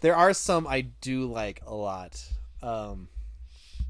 there 0.00 0.14
are 0.16 0.32
some 0.32 0.66
I 0.66 0.82
do 1.00 1.26
like 1.26 1.60
a 1.66 1.74
lot. 1.74 2.22
Um, 2.62 3.08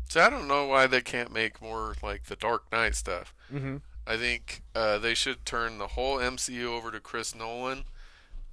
So 0.08 0.20
I 0.22 0.30
don't 0.30 0.48
know 0.48 0.66
why 0.66 0.86
they 0.86 1.00
can't 1.02 1.32
make 1.32 1.60
more 1.62 1.94
like 2.02 2.24
the 2.24 2.36
Dark 2.36 2.70
Knight 2.72 2.94
stuff. 2.94 3.34
mhm. 3.52 3.82
I 4.06 4.16
think 4.16 4.62
uh, 4.74 4.96
they 4.96 5.12
should 5.12 5.44
turn 5.44 5.76
the 5.76 5.88
whole 5.88 6.16
MCU 6.16 6.64
over 6.64 6.90
to 6.90 6.98
Chris 6.98 7.34
Nolan 7.34 7.84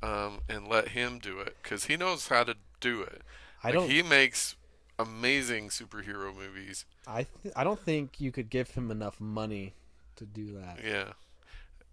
um, 0.03 0.39
and 0.49 0.67
let 0.67 0.89
him 0.89 1.17
do 1.17 1.39
it 1.39 1.55
because 1.63 1.85
he 1.85 1.95
knows 1.95 2.27
how 2.27 2.43
to 2.43 2.57
do 2.81 3.01
it. 3.01 3.21
I 3.65 3.69
Like, 3.69 3.73
don't. 3.73 3.89
He 3.89 4.01
makes 4.03 4.55
amazing 4.99 5.69
superhero 5.69 6.35
movies. 6.35 6.85
I 7.07 7.25
th- 7.41 7.53
I 7.55 7.63
don't 7.63 7.79
think 7.79 8.21
you 8.21 8.31
could 8.31 8.49
give 8.49 8.71
him 8.71 8.91
enough 8.91 9.19
money 9.19 9.73
to 10.17 10.25
do 10.25 10.53
that. 10.59 10.79
Yeah. 10.85 11.13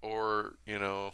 Or 0.03 0.55
you 0.67 0.79
know, 0.79 1.13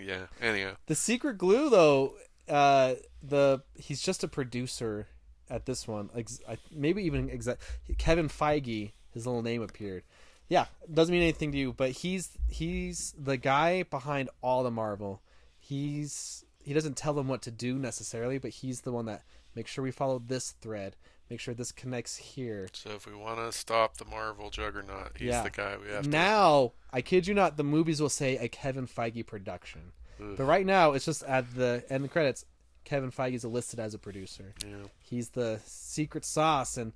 yeah. 0.00 0.26
Anyhow, 0.40 0.74
The 0.86 0.94
secret 0.94 1.38
glue, 1.38 1.70
though, 1.70 2.14
uh, 2.48 2.94
the 3.22 3.62
he's 3.76 4.02
just 4.02 4.22
a 4.24 4.28
producer 4.28 5.06
at 5.48 5.66
this 5.66 5.86
one. 5.88 6.10
Ex- 6.14 6.40
I- 6.48 6.58
maybe 6.70 7.02
even 7.04 7.28
exa- 7.28 7.58
Kevin 7.98 8.28
Feige, 8.28 8.92
his 9.10 9.26
little 9.26 9.42
name 9.42 9.62
appeared. 9.62 10.02
Yeah, 10.48 10.66
doesn't 10.92 11.12
mean 11.12 11.22
anything 11.22 11.52
to 11.52 11.58
you, 11.58 11.72
but 11.72 11.90
he's 11.92 12.36
he's 12.48 13.14
the 13.18 13.36
guy 13.36 13.84
behind 13.84 14.28
all 14.42 14.62
the 14.62 14.70
Marvel. 14.70 15.22
He's 15.58 16.44
he 16.62 16.74
doesn't 16.74 16.96
tell 16.96 17.14
them 17.14 17.28
what 17.28 17.42
to 17.42 17.50
do 17.50 17.78
necessarily, 17.78 18.38
but 18.38 18.50
he's 18.50 18.82
the 18.82 18.92
one 18.92 19.06
that 19.06 19.22
makes 19.54 19.70
sure 19.70 19.82
we 19.84 19.90
follow 19.90 20.18
this 20.18 20.52
thread, 20.60 20.96
make 21.30 21.40
sure 21.40 21.54
this 21.54 21.72
connects 21.72 22.16
here. 22.16 22.68
so 22.72 22.90
if 22.90 23.06
we 23.06 23.14
want 23.14 23.38
to 23.38 23.56
stop 23.56 23.96
the 23.96 24.04
Marvel 24.04 24.50
juggernaut, 24.50 25.12
he's 25.16 25.28
Yeah. 25.28 25.42
the 25.42 25.50
guy 25.50 25.76
we 25.76 25.88
have 25.90 26.04
to. 26.04 26.08
Now, 26.10 26.72
I 26.92 27.00
kid 27.02 27.26
you 27.26 27.34
not, 27.34 27.56
the 27.56 27.64
movies 27.64 28.00
will 28.00 28.08
say 28.08 28.36
a 28.36 28.48
Kevin 28.48 28.86
Feige 28.86 29.26
production. 29.26 29.92
Ugh. 30.20 30.34
But 30.36 30.44
right 30.44 30.66
now, 30.66 30.92
it's 30.92 31.04
just 31.06 31.22
at 31.24 31.54
the 31.54 31.84
end 31.90 32.04
of 32.04 32.10
credits. 32.10 32.44
Kevin 32.84 33.10
Feige 33.12 33.34
is 33.34 33.44
listed 33.44 33.78
as 33.80 33.94
a 33.94 33.98
producer. 33.98 34.54
Yeah. 34.66 34.86
He's 35.00 35.30
the 35.30 35.60
secret 35.64 36.24
sauce, 36.24 36.76
and 36.76 36.92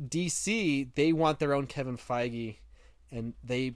DC 0.00 0.94
they 0.94 1.12
want 1.12 1.38
their 1.38 1.54
own 1.54 1.66
Kevin 1.66 1.96
Feige, 1.96 2.56
and 3.10 3.34
they 3.42 3.74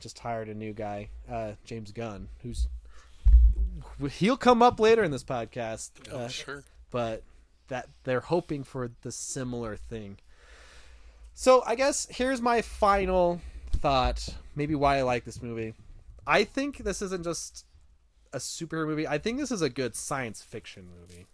just 0.00 0.18
hired 0.20 0.48
a 0.48 0.54
new 0.54 0.72
guy, 0.72 1.10
uh, 1.30 1.52
James 1.64 1.92
Gunn, 1.92 2.28
who's 2.42 2.68
he'll 4.12 4.36
come 4.36 4.62
up 4.62 4.80
later 4.80 5.02
in 5.04 5.10
this 5.10 5.24
podcast. 5.24 5.90
Oh, 6.10 6.18
uh, 6.20 6.28
sure. 6.28 6.64
But 6.90 7.22
that 7.68 7.88
they're 8.04 8.20
hoping 8.20 8.64
for 8.64 8.90
the 9.02 9.12
similar 9.12 9.76
thing. 9.76 10.18
So 11.34 11.62
I 11.66 11.74
guess 11.74 12.06
here's 12.10 12.40
my 12.40 12.62
final 12.62 13.40
thought, 13.76 14.28
maybe 14.54 14.74
why 14.74 14.98
I 14.98 15.02
like 15.02 15.24
this 15.24 15.42
movie. 15.42 15.74
I 16.26 16.44
think 16.44 16.78
this 16.78 17.02
isn't 17.02 17.24
just 17.24 17.64
a 18.32 18.38
superhero 18.38 18.86
movie. 18.86 19.06
I 19.06 19.18
think 19.18 19.38
this 19.38 19.50
is 19.50 19.62
a 19.62 19.68
good 19.68 19.94
science 19.94 20.42
fiction 20.42 20.88
movie. 21.00 21.26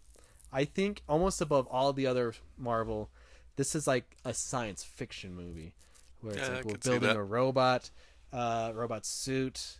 I 0.52 0.64
think 0.64 1.02
almost 1.08 1.40
above 1.40 1.66
all 1.68 1.92
the 1.92 2.06
other 2.06 2.34
Marvel, 2.58 3.10
this 3.56 3.74
is 3.74 3.86
like 3.86 4.16
a 4.24 4.34
science 4.34 4.82
fiction 4.82 5.34
movie 5.34 5.74
where 6.20 6.34
it's 6.34 6.48
Yeah, 6.48 6.54
like 6.56 6.64
we're 6.64 6.76
building 6.78 7.16
a 7.16 7.22
robot, 7.24 7.90
uh, 8.32 8.72
robot 8.74 9.06
suit. 9.06 9.78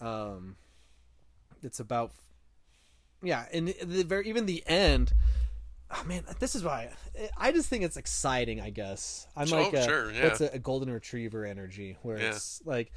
Um, 0.00 0.56
it's 1.62 1.80
about 1.80 2.12
yeah, 3.22 3.44
and 3.52 3.68
the, 3.68 4.02
very 4.04 4.28
even 4.28 4.46
the 4.46 4.62
end. 4.66 5.12
Oh 5.90 6.04
man, 6.04 6.24
this 6.38 6.54
is 6.54 6.62
why 6.62 6.90
I 7.36 7.50
just 7.52 7.68
think 7.68 7.82
it's 7.84 7.96
exciting. 7.96 8.60
I 8.60 8.70
guess 8.70 9.26
I'm 9.36 9.52
Oh, 9.52 9.56
like 9.62 9.72
a, 9.74 9.82
sure, 9.82 10.12
yeah. 10.12 10.24
what's 10.24 10.40
a, 10.40 10.46
a 10.54 10.58
golden 10.58 10.92
retriever 10.92 11.44
energy 11.44 11.96
where 12.02 12.18
Yeah. 12.18 12.30
it's 12.30 12.62
like 12.64 12.92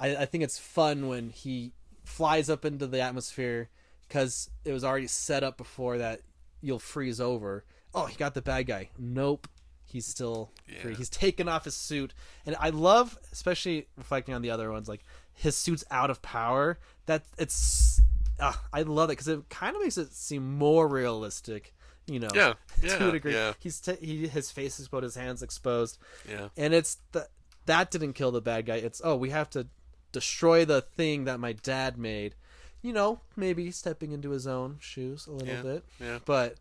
I, 0.00 0.16
I 0.16 0.24
think 0.26 0.42
it's 0.44 0.58
fun 0.58 1.06
when 1.08 1.28
he 1.30 1.72
flies 2.04 2.48
up 2.50 2.64
into 2.64 2.86
the 2.86 3.00
atmosphere 3.00 3.68
because 4.08 4.48
it 4.64 4.72
was 4.72 4.84
already 4.84 5.06
set 5.06 5.44
up 5.44 5.56
before 5.58 5.98
that 5.98 6.22
you'll 6.62 6.78
freeze 6.78 7.20
over. 7.20 7.64
Oh, 7.94 8.06
he 8.06 8.16
got 8.16 8.34
the 8.34 8.42
bad 8.42 8.66
guy. 8.66 8.88
Nope, 8.98 9.46
he's 9.84 10.06
still 10.06 10.50
free. 10.82 10.94
He's 10.94 11.08
taken 11.10 11.46
off 11.48 11.64
his 11.66 11.76
suit, 11.76 12.12
and 12.46 12.56
I 12.58 12.70
love, 12.70 13.18
especially 13.32 13.86
reflecting 13.96 14.34
on 14.34 14.42
the 14.42 14.50
other 14.50 14.72
ones, 14.72 14.88
like 14.88 15.02
his 15.32 15.56
suit's 15.56 15.84
out 15.90 16.10
of 16.10 16.20
power. 16.22 16.78
That 17.06 17.24
it's, 17.38 18.00
uh, 18.40 18.52
I 18.72 18.82
love 18.82 19.10
it 19.10 19.12
because 19.12 19.28
it 19.28 19.48
kind 19.48 19.74
of 19.76 19.82
makes 19.82 19.96
it 19.98 20.12
seem 20.12 20.56
more 20.58 20.86
realistic. 20.88 21.72
You 22.06 22.20
know, 22.20 22.28
Yeah, 22.34 22.54
to 22.82 23.08
a 23.08 23.12
degree. 23.12 23.32
yeah. 23.32 23.54
He's 23.58 23.80
t- 23.80 23.96
he 24.00 24.28
his 24.28 24.50
face 24.50 24.74
is 24.78 24.86
exposed, 24.86 25.04
his 25.04 25.14
hands 25.14 25.42
exposed 25.42 25.98
Yeah. 26.28 26.48
and 26.56 26.74
it's 26.74 26.98
the, 27.12 27.28
that 27.66 27.90
didn't 27.90 28.12
kill 28.12 28.30
the 28.30 28.42
bad 28.42 28.66
guy 28.66 28.76
it's 28.76 29.00
oh 29.02 29.16
we 29.16 29.30
have 29.30 29.48
to 29.50 29.66
destroy 30.12 30.66
the 30.66 30.82
thing 30.82 31.24
that 31.24 31.40
my 31.40 31.52
dad 31.54 31.96
made 31.96 32.34
you 32.82 32.92
know 32.92 33.20
maybe 33.36 33.70
stepping 33.70 34.12
into 34.12 34.30
his 34.30 34.46
own 34.46 34.76
shoes 34.80 35.26
a 35.26 35.32
little 35.32 35.48
Yeah, 35.54 35.62
bit 35.62 35.84
yeah. 35.98 36.18
but 36.26 36.56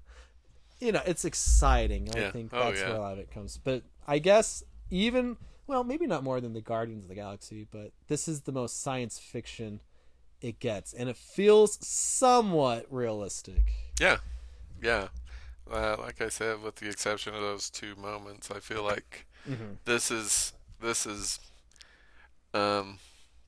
you 0.79 0.93
know 0.93 1.01
it's 1.05 1.25
exciting 1.25 2.07
i 2.15 2.19
Yeah. 2.19 2.31
think 2.31 2.51
Oh, 2.53 2.63
that's 2.63 2.79
yeah. 2.79 2.87
where 2.89 2.97
a 2.97 3.01
lot 3.01 3.13
of 3.13 3.19
it 3.19 3.29
comes 3.31 3.57
but 3.61 3.83
i 4.07 4.19
guess 4.19 4.63
even 4.89 5.35
well 5.67 5.83
maybe 5.83 6.07
not 6.07 6.23
more 6.23 6.39
than 6.39 6.53
the 6.53 6.61
guardians 6.61 7.03
of 7.03 7.09
the 7.09 7.15
galaxy 7.15 7.67
but 7.69 7.91
this 8.07 8.29
is 8.29 8.41
the 8.43 8.53
most 8.53 8.81
science 8.81 9.19
fiction 9.19 9.81
it 10.43 10.59
gets 10.59 10.93
and 10.93 11.09
it 11.09 11.17
feels 11.17 11.79
somewhat 11.85 12.85
realistic 12.91 13.63
Yeah, 13.99 14.17
yeah. 14.81 15.07
Uh, 15.71 15.95
like 15.97 16.21
I 16.21 16.27
said, 16.29 16.61
with 16.61 16.75
the 16.75 16.89
exception 16.89 17.33
of 17.33 17.41
those 17.41 17.69
two 17.69 17.95
moments, 17.95 18.51
I 18.51 18.59
feel 18.59 18.83
like 18.83 19.25
Mhm. 19.49 19.77
this 19.85 20.11
is 20.11 20.53
this 20.81 21.05
is 21.05 21.39
um, 22.53 22.99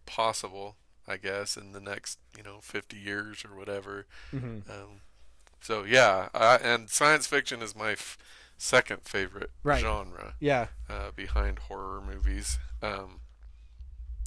possible. 0.05 0.75
I 1.07 1.17
guess 1.17 1.55
in 1.55 1.71
the 1.73 1.79
next 1.79 2.17
you 2.35 2.41
know 2.43 2.59
fifty 2.61 2.97
years 2.97 3.45
or 3.45 3.55
whatever. 3.55 4.07
Mhm. 4.33 4.67
Um, 4.69 5.01
so 5.61 5.83
yeah, 5.83 6.29
I, 6.33 6.55
and 6.57 6.89
science 6.89 7.27
fiction 7.27 7.61
is 7.61 7.75
my 7.75 7.91
f- 7.91 8.17
second 8.57 9.01
favorite 9.03 9.51
Right. 9.63 9.81
genre 9.81 10.35
yeah 10.39 10.67
uh, 10.89 11.11
behind 11.15 11.59
horror 11.59 12.01
movies. 12.01 12.57
Um, 12.81 13.19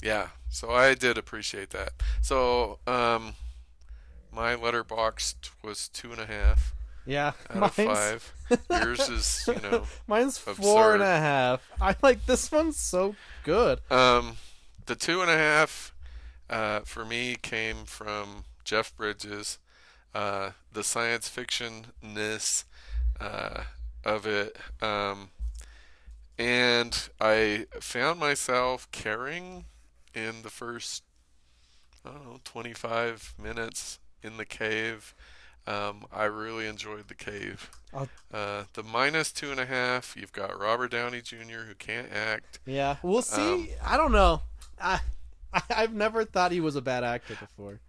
yeah, 0.01 0.29
so 0.49 0.69
I 0.71 0.93
did 0.95 1.17
appreciate 1.17 1.69
that. 1.71 1.93
So 2.21 2.79
um, 2.87 3.33
my 4.31 4.55
Letterboxd 4.55 5.49
was 5.63 5.87
two 5.89 6.11
and 6.11 6.19
a 6.21 6.25
half 6.25 6.73
yeah 7.05 7.31
out 7.49 7.63
of 7.63 7.73
five. 7.73 8.33
Yours 8.69 9.09
is, 9.09 9.43
you 9.47 9.55
know, 9.61 9.83
Mine's 10.07 10.37
four 10.37 10.93
and 10.93 11.01
absurd. 11.01 11.15
a 11.15 11.19
half. 11.19 11.69
I 11.81 11.95
like 12.01 12.25
this 12.25 12.51
one's 12.51 12.77
so 12.77 13.15
good. 13.43 13.79
um, 13.91 14.37
the 14.85 14.95
two 14.95 15.21
and 15.21 15.29
a 15.29 15.37
half 15.37 15.93
uh, 16.49 16.81
for 16.81 17.05
me 17.05 17.35
came 17.41 17.85
from 17.85 18.43
Jeff 18.63 18.95
Bridges. 18.95 19.57
Uh, 20.13 20.51
the 20.73 20.83
science 20.83 21.29
fictionness 21.29 22.63
uh, 23.21 23.61
of 24.03 24.25
it, 24.25 24.57
um, 24.81 25.29
and 26.37 27.09
I 27.21 27.67
found 27.79 28.19
myself 28.19 28.89
caring 28.91 29.65
in 30.13 30.41
the 30.43 30.49
first, 30.49 31.03
I 32.05 32.09
don't 32.11 32.25
know, 32.25 32.39
twenty-five 32.43 33.33
minutes 33.41 33.99
in 34.23 34.37
the 34.37 34.45
cave. 34.45 35.13
Um, 35.67 36.05
I 36.11 36.23
really 36.23 36.65
enjoyed 36.67 37.09
the 37.09 37.15
cave. 37.15 37.69
Uh, 38.33 38.63
the 38.73 38.83
minus 38.83 39.31
two 39.31 39.51
and 39.51 39.59
a 39.59 39.65
half. 39.65 40.15
You've 40.17 40.31
got 40.31 40.59
Robert 40.59 40.91
Downey 40.91 41.21
Jr. 41.21 41.65
who 41.67 41.75
can't 41.77 42.11
act. 42.11 42.59
Yeah, 42.65 42.95
we'll 43.03 43.21
see. 43.21 43.41
Um, 43.41 43.67
I 43.85 43.97
don't 43.97 44.11
know. 44.11 44.41
I, 44.81 45.01
I 45.53 45.61
I've 45.69 45.93
never 45.93 46.25
thought 46.25 46.51
he 46.51 46.61
was 46.61 46.75
a 46.75 46.81
bad 46.81 47.03
actor 47.03 47.35
before. 47.39 47.79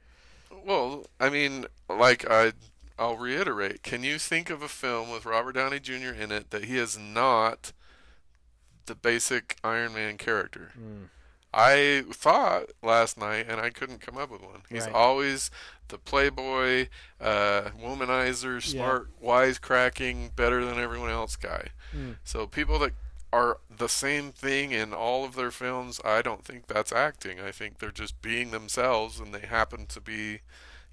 Well, 0.64 1.06
I 1.18 1.30
mean, 1.30 1.66
like 1.88 2.28
I, 2.30 2.52
I'll 2.98 3.16
reiterate. 3.16 3.82
Can 3.82 4.02
you 4.02 4.18
think 4.18 4.50
of 4.50 4.62
a 4.62 4.68
film 4.68 5.10
with 5.10 5.24
Robert 5.24 5.52
Downey 5.52 5.80
Jr. 5.80 6.12
in 6.18 6.30
it 6.32 6.50
that 6.50 6.64
he 6.64 6.76
is 6.76 6.98
not 6.98 7.72
the 8.86 8.94
basic 8.94 9.56
Iron 9.64 9.94
Man 9.94 10.18
character? 10.18 10.72
I 11.52 12.04
thought 12.12 12.66
last 12.82 13.18
night, 13.18 13.46
and 13.48 13.60
I 13.60 13.70
couldn't 13.70 14.00
come 14.00 14.16
up 14.16 14.30
with 14.30 14.40
one. 14.42 14.62
He's 14.68 14.84
Right. 14.86 14.94
always 14.94 15.50
the 15.88 15.98
playboy, 15.98 16.88
uh, 17.20 17.70
womanizer, 17.80 18.62
smart, 18.62 19.08
wisecracking, 19.20 20.36
better 20.36 20.64
than 20.64 20.78
everyone 20.78 21.10
else 21.10 21.34
guy. 21.36 21.68
Mm. 21.92 22.16
So 22.22 22.46
people 22.46 22.78
that 22.78 22.92
are 23.32 23.58
the 23.68 23.88
same 23.88 24.30
thing 24.32 24.70
in 24.72 24.92
all 24.92 25.24
of 25.24 25.34
their 25.34 25.50
films, 25.50 26.00
I 26.04 26.22
don't 26.22 26.44
think 26.44 26.66
that's 26.68 26.92
acting. 26.92 27.40
I 27.40 27.50
think 27.50 27.78
they're 27.78 27.90
just 27.90 28.20
being 28.22 28.50
themselves, 28.52 29.18
and 29.18 29.34
they 29.34 29.40
happen 29.46 29.86
to 29.86 30.00
be, 30.00 30.40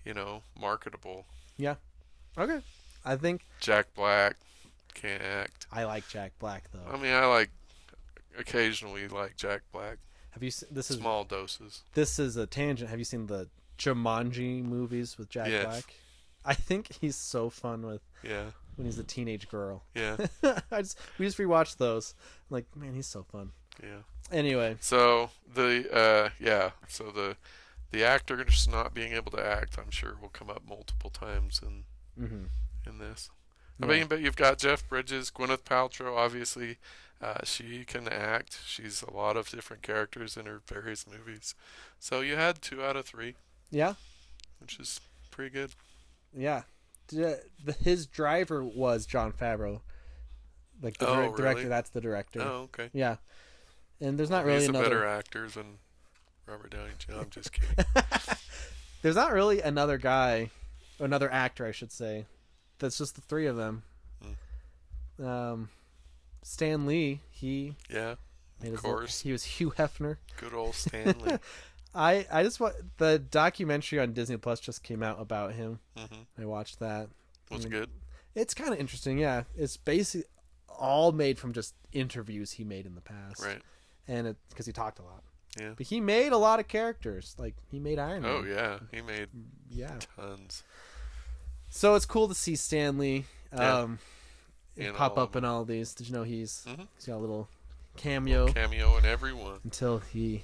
you 0.04 0.14
know, 0.16 0.42
marketable. 0.60 1.26
Yeah. 1.58 1.76
Okay. 2.38 2.62
I 3.06 3.16
think 3.16 3.42
Jack 3.60 3.94
Black 3.96 4.38
can't 4.94 5.22
act. 5.22 5.68
I 5.72 5.84
like 5.84 6.08
Jack 6.10 6.34
Black 6.40 6.66
though. 6.72 6.92
I 6.92 6.98
mean, 6.98 7.14
I 7.14 7.26
like 7.26 7.50
occasionally 8.38 9.08
like 9.08 9.36
Jack 9.38 9.62
Black, 9.72 9.98
Have 10.38 10.44
you? 10.44 10.52
se- 10.52 10.68
This 10.70 10.92
is 10.92 10.98
small 10.98 11.24
doses. 11.24 11.82
this 11.96 12.20
is 12.20 12.38
a 12.38 12.46
tangent. 12.46 12.92
Have 12.92 13.00
you 13.00 13.06
seen 13.06 13.26
the 13.26 13.50
Jumanji 13.80 14.64
movies 14.64 15.18
with 15.18 15.30
Jack 15.30 15.50
Yes. 15.50 15.66
Black? 15.66 15.96
I 16.46 16.54
think 16.54 16.94
he's 17.02 17.16
so 17.16 17.50
fun 17.50 17.86
with 17.86 18.02
Yeah, 18.24 18.52
when 18.76 18.86
he's 18.86 19.00
a 19.00 19.04
teenage 19.04 19.50
girl. 19.50 19.84
yeah, 19.96 20.18
I 20.72 20.82
just 20.84 21.00
we 21.18 21.26
just 21.26 21.40
rewatched 21.40 21.78
those. 21.78 22.14
I'm 22.50 22.54
like, 22.56 22.66
man, 22.76 22.94
he's 22.94 23.08
so 23.08 23.24
fun. 23.24 23.52
yeah. 23.82 24.02
Anyway, 24.32 24.78
So 24.80 25.32
the 25.52 25.92
uh, 25.92 26.30
yeah, 26.40 26.72
so 26.88 27.10
the 27.12 27.36
the 27.92 28.04
actor 28.04 28.44
just 28.44 28.70
not 28.70 28.94
being 28.94 29.14
able 29.14 29.32
to 29.32 29.44
act, 29.44 29.78
I'm 29.80 29.90
sure, 29.92 30.18
will 30.22 30.30
come 30.30 30.50
up 30.52 30.62
multiple 30.68 31.10
times 31.10 31.62
in 31.66 31.84
hmm 32.24 32.44
in 32.86 33.00
this. 33.00 33.30
I 33.82 33.86
Yeah. 33.86 33.92
mean, 33.92 34.08
but 34.08 34.20
you've 34.22 34.36
got 34.36 34.58
Jeff 34.60 34.88
Bridges, 34.88 35.32
Gwyneth 35.32 35.64
Paltrow, 35.64 36.16
obviously. 36.18 36.78
Uh, 37.22 37.44
she 37.44 37.84
can 37.84 38.08
act. 38.08 38.60
She's 38.66 39.02
a 39.02 39.12
lot 39.12 39.38
of 39.38 39.50
different 39.50 39.82
characters 39.82 40.38
in 40.38 40.46
her 40.46 40.62
various 40.68 41.06
movies. 41.08 41.56
So 42.00 42.22
you 42.22 42.36
had 42.36 42.62
two 42.62 42.84
out 42.84 42.96
of 42.96 43.06
three, 43.08 43.34
yeah, 43.72 43.96
which 44.60 44.80
is 44.80 45.00
pretty 45.32 45.50
good. 45.52 45.72
yeah. 46.36 46.64
D- 47.08 47.18
The, 47.66 47.72
his 47.84 48.06
driver 48.06 48.64
was 48.64 49.06
Jon 49.06 49.32
Favreau, 49.32 49.80
like 50.82 50.98
the 50.98 51.08
Oh, 51.08 51.16
dir- 51.16 51.22
director. 51.38 51.44
really? 51.44 51.66
That's 51.70 51.90
the 51.90 52.02
director. 52.02 52.42
Oh, 52.42 52.70
okay. 52.74 52.90
Yeah, 52.94 53.16
and 54.02 54.20
there's 54.20 54.30
not 54.30 54.46
really 54.46 54.60
He's 54.60 54.68
a 54.68 54.70
another. 54.72 54.86
better 54.86 55.06
actor 55.08 55.48
than 55.48 55.80
Robert 56.46 56.70
Downey 56.72 56.92
Jr. 57.00 57.14
I'm 57.14 57.30
just 57.30 57.52
kidding. 57.54 57.86
There's 59.04 59.16
not 59.16 59.32
really 59.32 59.62
another 59.62 59.98
guy, 59.98 60.50
another 61.00 61.32
actor, 61.32 61.66
I 61.66 61.72
should 61.72 61.92
say. 61.92 62.26
That's 62.80 62.98
just 62.98 63.16
the 63.16 63.22
three 63.22 63.46
of 63.46 63.56
them. 63.56 63.84
Hmm. 65.18 65.26
Um, 65.26 65.70
Stan 66.48 66.86
Lee, 66.86 67.20
he 67.30 67.76
yeah, 67.90 68.16
made 68.62 68.72
his 68.72 68.80
course. 68.80 69.20
he 69.22 69.32
was 69.34 69.44
Hugh 69.44 69.72
Hefner. 69.72 70.18
good 70.38 70.54
old 70.54 70.76
Stan 70.76 71.16
Lee. 71.26 71.38
I 71.96 72.26
I 72.32 72.44
just 72.44 72.60
want 72.60 72.76
the 72.98 73.20
documentary 73.20 74.00
on 74.00 74.14
Disney 74.14 74.38
Plus 74.38 74.60
just 74.60 74.82
came 74.84 75.04
out 75.04 75.20
about 75.20 75.54
him. 75.54 75.80
hmm 75.98 76.22
I 76.40 76.46
watched 76.46 76.80
that. 76.80 77.10
Was 77.52 77.66
Mm. 77.66 77.70
good? 77.72 77.90
It's 78.36 78.54
kind 78.54 78.72
of 78.74 78.80
interesting. 78.80 79.18
Yeah, 79.18 79.44
it's 79.58 79.78
basically 79.78 80.28
all 80.70 81.12
made 81.12 81.38
from 81.40 81.54
just 81.54 81.74
interviews 81.92 82.52
he 82.54 82.64
made 82.64 82.86
in 82.86 82.94
the 82.96 83.02
past, 83.02 83.44
Right. 83.44 83.62
and 84.08 84.28
it 84.28 84.38
because 84.50 84.66
he 84.68 84.72
talked 84.72 85.00
a 85.00 85.04
lot. 85.04 85.24
Yeah. 85.60 85.74
But 85.76 85.88
he 85.88 86.00
made 86.00 86.32
a 86.34 86.38
lot 86.38 86.60
of 86.60 86.68
characters. 86.68 87.36
Like 87.38 87.56
he 87.72 87.80
made 87.80 88.00
Iron 88.00 88.22
Man. 88.22 88.32
Oh 88.32 88.44
yeah, 88.46 88.80
he 88.92 89.02
made 89.02 89.28
yeah. 89.70 89.98
tons. 90.16 90.64
So 91.70 91.96
it's 91.96 92.06
cool 92.06 92.28
to 92.30 92.36
see 92.36 92.56
Stan 92.56 92.98
Lee 92.98 93.26
Yeah. 93.52 93.82
Um, 94.80 94.86
In 94.86 94.94
pop 94.94 95.18
up 95.18 95.36
in 95.36 95.44
all 95.46 95.66
these. 95.66 95.94
Did 95.94 96.08
you 96.08 96.14
know 96.14 96.24
he's 96.24 96.66
Mhm. 96.68 96.88
he's 96.96 97.06
got 97.06 97.16
a 97.16 97.18
little 97.18 97.48
cameo 97.98 98.52
Cameo 98.52 98.98
in 98.98 99.06
everyone. 99.06 99.60
until 99.64 100.00
he 100.00 100.44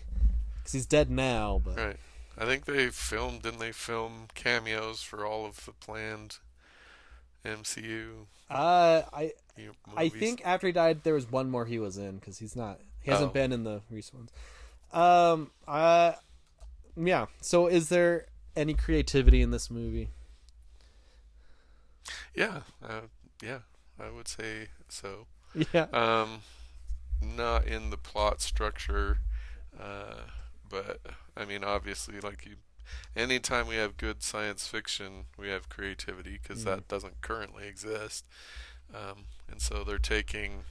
because 0.58 0.74
he's 0.74 0.86
dead 0.86 1.10
now. 1.10 1.62
But 1.64 1.78
Right. 1.78 1.98
I 2.38 2.46
think 2.46 2.66
they 2.66 2.90
filmed, 2.90 3.44
didn't 3.44 3.60
they 3.60 3.72
film 3.72 4.28
cameos 4.34 5.04
for 5.04 5.24
all 5.26 5.46
of 5.46 5.64
the 5.66 5.72
planned 5.74 6.38
MCU 7.46 8.26
uh, 8.50 9.04
I 9.14 9.34
movies? 9.56 9.76
I 9.96 10.10
think 10.10 10.42
after 10.46 10.68
he 10.68 10.74
died, 10.74 11.04
there 11.04 11.14
was 11.14 11.30
one 11.30 11.52
more 11.52 11.66
he 11.66 11.78
was 11.80 11.98
in 11.98 12.18
because 12.18 12.40
he's 12.40 12.56
not 12.56 12.80
he 13.02 13.12
hasn't 13.12 13.30
Oh. 13.32 13.34
been 13.34 13.52
in 13.52 13.64
the 13.64 13.82
recent 13.90 14.16
ones. 14.20 14.32
Um. 14.92 15.52
Uh. 15.68 16.14
Yeah. 16.96 17.26
So 17.42 17.68
is 17.68 17.90
there 17.90 18.28
any 18.56 18.74
creativity 18.74 19.42
in 19.42 19.52
this 19.52 19.70
movie? 19.70 20.10
Yeah. 22.36 22.62
Uh, 22.82 23.02
yeah. 23.42 23.60
I 24.00 24.10
would 24.10 24.28
say 24.28 24.68
so. 24.90 25.28
Yeah. 25.72 25.88
Um, 25.94 26.42
not 27.22 27.68
in 27.68 27.90
the 27.90 27.98
plot 27.98 28.42
structure, 28.42 29.20
uh, 29.80 30.16
but 30.70 31.00
I 31.38 31.46
mean, 31.46 31.64
obviously, 31.64 32.20
like 32.20 32.46
you, 32.46 32.56
anytime 33.16 33.68
we 33.68 33.76
have 33.76 33.98
good 33.98 34.24
science 34.24 34.68
fiction, 34.68 35.26
we 35.38 35.50
have 35.50 35.70
creativity 35.70 36.40
because 36.42 36.64
that 36.66 36.88
doesn't 36.88 37.22
currently 37.22 37.68
exist. 37.68 38.26
Um, 38.94 39.26
and 39.50 39.62
so 39.62 39.84
they're 39.84 39.98
taking 39.98 40.64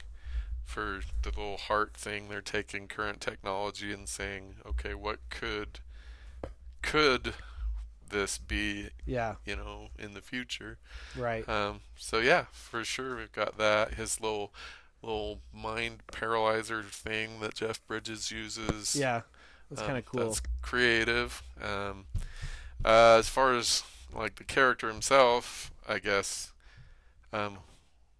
for 0.65 1.01
the 1.21 1.29
little 1.29 1.57
heart 1.57 1.93
thing, 1.95 2.29
they're 2.29 2.41
taking 2.41 2.87
current 2.87 3.21
technology 3.21 3.91
and 3.91 4.07
saying, 4.07 4.55
okay, 4.65 4.93
what 4.93 5.19
could 5.29 5.79
could 6.81 7.33
this 8.09 8.37
be, 8.37 8.89
Yeah. 9.05 9.35
you 9.45 9.55
know, 9.55 9.89
in 9.97 10.13
the 10.13 10.21
future? 10.21 10.77
Right. 11.17 11.47
Um, 11.47 11.81
so 11.95 12.19
yeah, 12.19 12.45
for 12.51 12.83
sure 12.83 13.17
we've 13.17 13.31
got 13.31 13.57
that. 13.57 13.95
His 13.95 14.19
little 14.19 14.53
little 15.01 15.41
mind 15.53 15.99
paralyzer 16.07 16.81
thing 16.83 17.41
that 17.41 17.55
Jeff 17.55 17.85
Bridges 17.87 18.31
uses. 18.31 18.95
Yeah. 18.95 19.21
That's 19.69 19.81
um, 19.81 19.87
kind 19.87 19.97
of 19.97 20.05
cool. 20.05 20.25
That's 20.25 20.41
creative. 20.61 21.43
Um, 21.61 22.05
uh, 22.85 23.17
as 23.19 23.27
far 23.27 23.53
as 23.53 23.83
like 24.13 24.35
the 24.35 24.43
character 24.43 24.87
himself, 24.87 25.71
I 25.87 25.99
guess 25.99 26.53
um, 27.31 27.57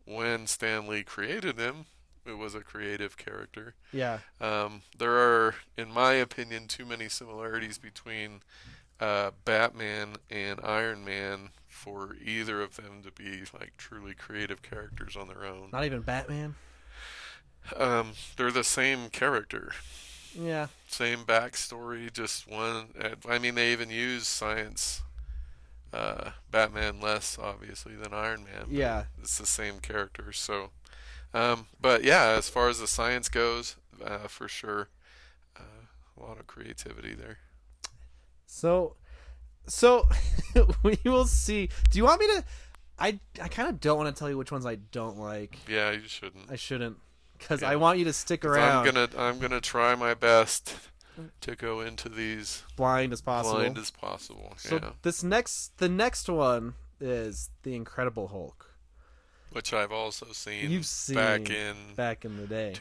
when 0.06 0.48
Stan 0.48 0.88
Lee 0.88 1.04
created 1.04 1.58
him, 1.58 1.86
it 2.26 2.38
was 2.38 2.56
a 2.56 2.62
creative 2.62 3.18
character. 3.18 3.76
Yeah. 3.92 4.20
Um, 4.40 4.82
there 4.98 5.14
are, 5.14 5.56
in 5.78 5.92
my 5.92 6.14
opinion, 6.14 6.68
too 6.68 6.86
many 6.86 7.10
similarities 7.10 7.78
between 7.78 8.42
uh, 9.04 9.32
Batman 9.44 10.16
and 10.30 10.60
Iron 10.64 11.04
Man 11.04 11.50
for 11.68 12.16
either 12.24 12.62
of 12.62 12.76
them 12.78 13.02
to 13.04 13.12
be 13.12 13.42
like 13.60 13.74
truly 13.78 14.14
creative 14.14 14.62
characters 14.62 15.18
on 15.18 15.28
their 15.28 15.44
own. 15.46 15.70
Not 15.74 15.84
even 15.86 16.02
Batman. 16.02 16.56
Um, 17.76 18.14
they're 18.38 18.52
the 18.52 18.64
same 18.64 19.10
character, 19.10 19.72
Yeah. 20.34 20.68
same 20.88 21.20
backstory, 21.26 22.12
just 22.12 22.48
one. 22.48 22.90
uh, 23.02 23.16
I 23.28 23.40
mean, 23.40 23.56
they 23.56 23.72
even 23.72 23.90
use 23.90 24.28
science. 24.28 25.02
Uh, 25.94 26.32
Batman 26.50 27.00
less 27.00 27.38
obviously 27.40 27.96
than 27.96 28.14
Iron 28.14 28.44
Man. 28.46 28.66
Yeah. 28.70 29.06
it's 29.22 29.38
the 29.38 29.46
same 29.46 29.80
character. 29.80 30.32
So, 30.34 30.72
um, 31.34 31.68
but 31.80 32.04
yeah, 32.04 32.30
as 32.38 32.50
far 32.50 32.68
as 32.70 32.80
the 32.80 32.88
science 32.88 33.30
goes, 33.30 33.76
uh, 34.04 34.28
for 34.28 34.48
sure, 34.48 34.88
uh, 35.58 35.86
a 36.18 36.24
lot 36.24 36.40
of 36.40 36.48
creativity 36.48 37.14
there. 37.14 37.38
So, 38.54 38.96
so 39.66 40.08
we 40.84 40.98
will 41.04 41.26
see. 41.26 41.70
Do 41.90 41.98
you 41.98 42.04
want 42.06 42.22
me 42.22 42.28
to? 42.28 42.44
I 43.00 43.20
I 43.42 43.48
kind 43.48 43.68
of 43.68 43.80
don't 43.80 43.98
want 43.98 44.16
to 44.16 44.18
tell 44.18 44.30
you 44.30 44.38
which 44.38 44.52
ones 44.52 44.66
I 44.66 44.76
don't 44.76 45.18
like. 45.18 45.58
Yeah, 45.68 45.92
you 45.92 46.08
shouldn't. 46.08 46.52
I 46.52 46.56
shouldn't, 46.56 46.98
because 47.38 47.64
Yeah. 47.64 47.72
I 47.72 47.76
want 47.78 47.98
you 47.98 48.06
to 48.06 48.14
stick 48.14 48.46
around, 48.46 48.88
I'm 48.88 48.94
gonna 48.94 49.10
I'm 49.18 49.40
gonna 49.40 49.60
try 49.60 49.96
my 49.96 50.14
best 50.14 50.76
to 51.42 51.56
go 51.56 51.82
into 51.82 52.10
these 52.10 52.64
blind 52.76 53.12
as 53.12 53.22
possible. 53.22 53.56
blind 53.60 53.78
as 53.80 53.90
possible. 53.90 54.54
so 54.58 54.76
yeah, 54.76 54.92
this 55.02 55.24
next, 55.24 55.78
the 55.80 55.90
next 55.90 56.30
one 56.30 56.76
is 57.00 57.50
the 57.64 57.76
Incredible 57.76 58.28
Hulk. 58.28 58.72
which 59.52 59.74
I've 59.74 59.92
also 59.92 60.28
seen. 60.32 60.70
You've 60.70 60.86
seen 60.86 61.16
back 61.16 61.50
in 61.50 61.76
back 61.96 62.24
in 62.24 62.38
the 62.38 62.46
day, 62.48 62.74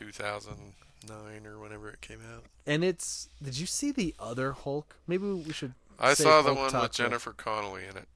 2009 1.07 1.47
or 1.47 1.59
whenever 1.59 1.89
it 1.91 2.01
came 2.01 2.21
out. 2.35 2.45
and 2.67 2.83
it's. 2.85 3.29
Did 3.43 3.59
you 3.59 3.67
see 3.67 3.91
the 3.93 4.15
other 4.19 4.53
Hulk? 4.53 4.97
Maybe 5.07 5.27
we 5.27 5.53
should. 5.53 5.75
I 5.99 6.15
save 6.15 6.25
saw 6.27 6.43
the 6.43 6.55
Hulk 6.55 6.73
one 6.73 6.83
with 6.83 6.91
for- 6.93 7.03
Jennifer 7.03 7.33
Connelly 7.33 7.83
in 7.89 7.97
it, 7.97 8.09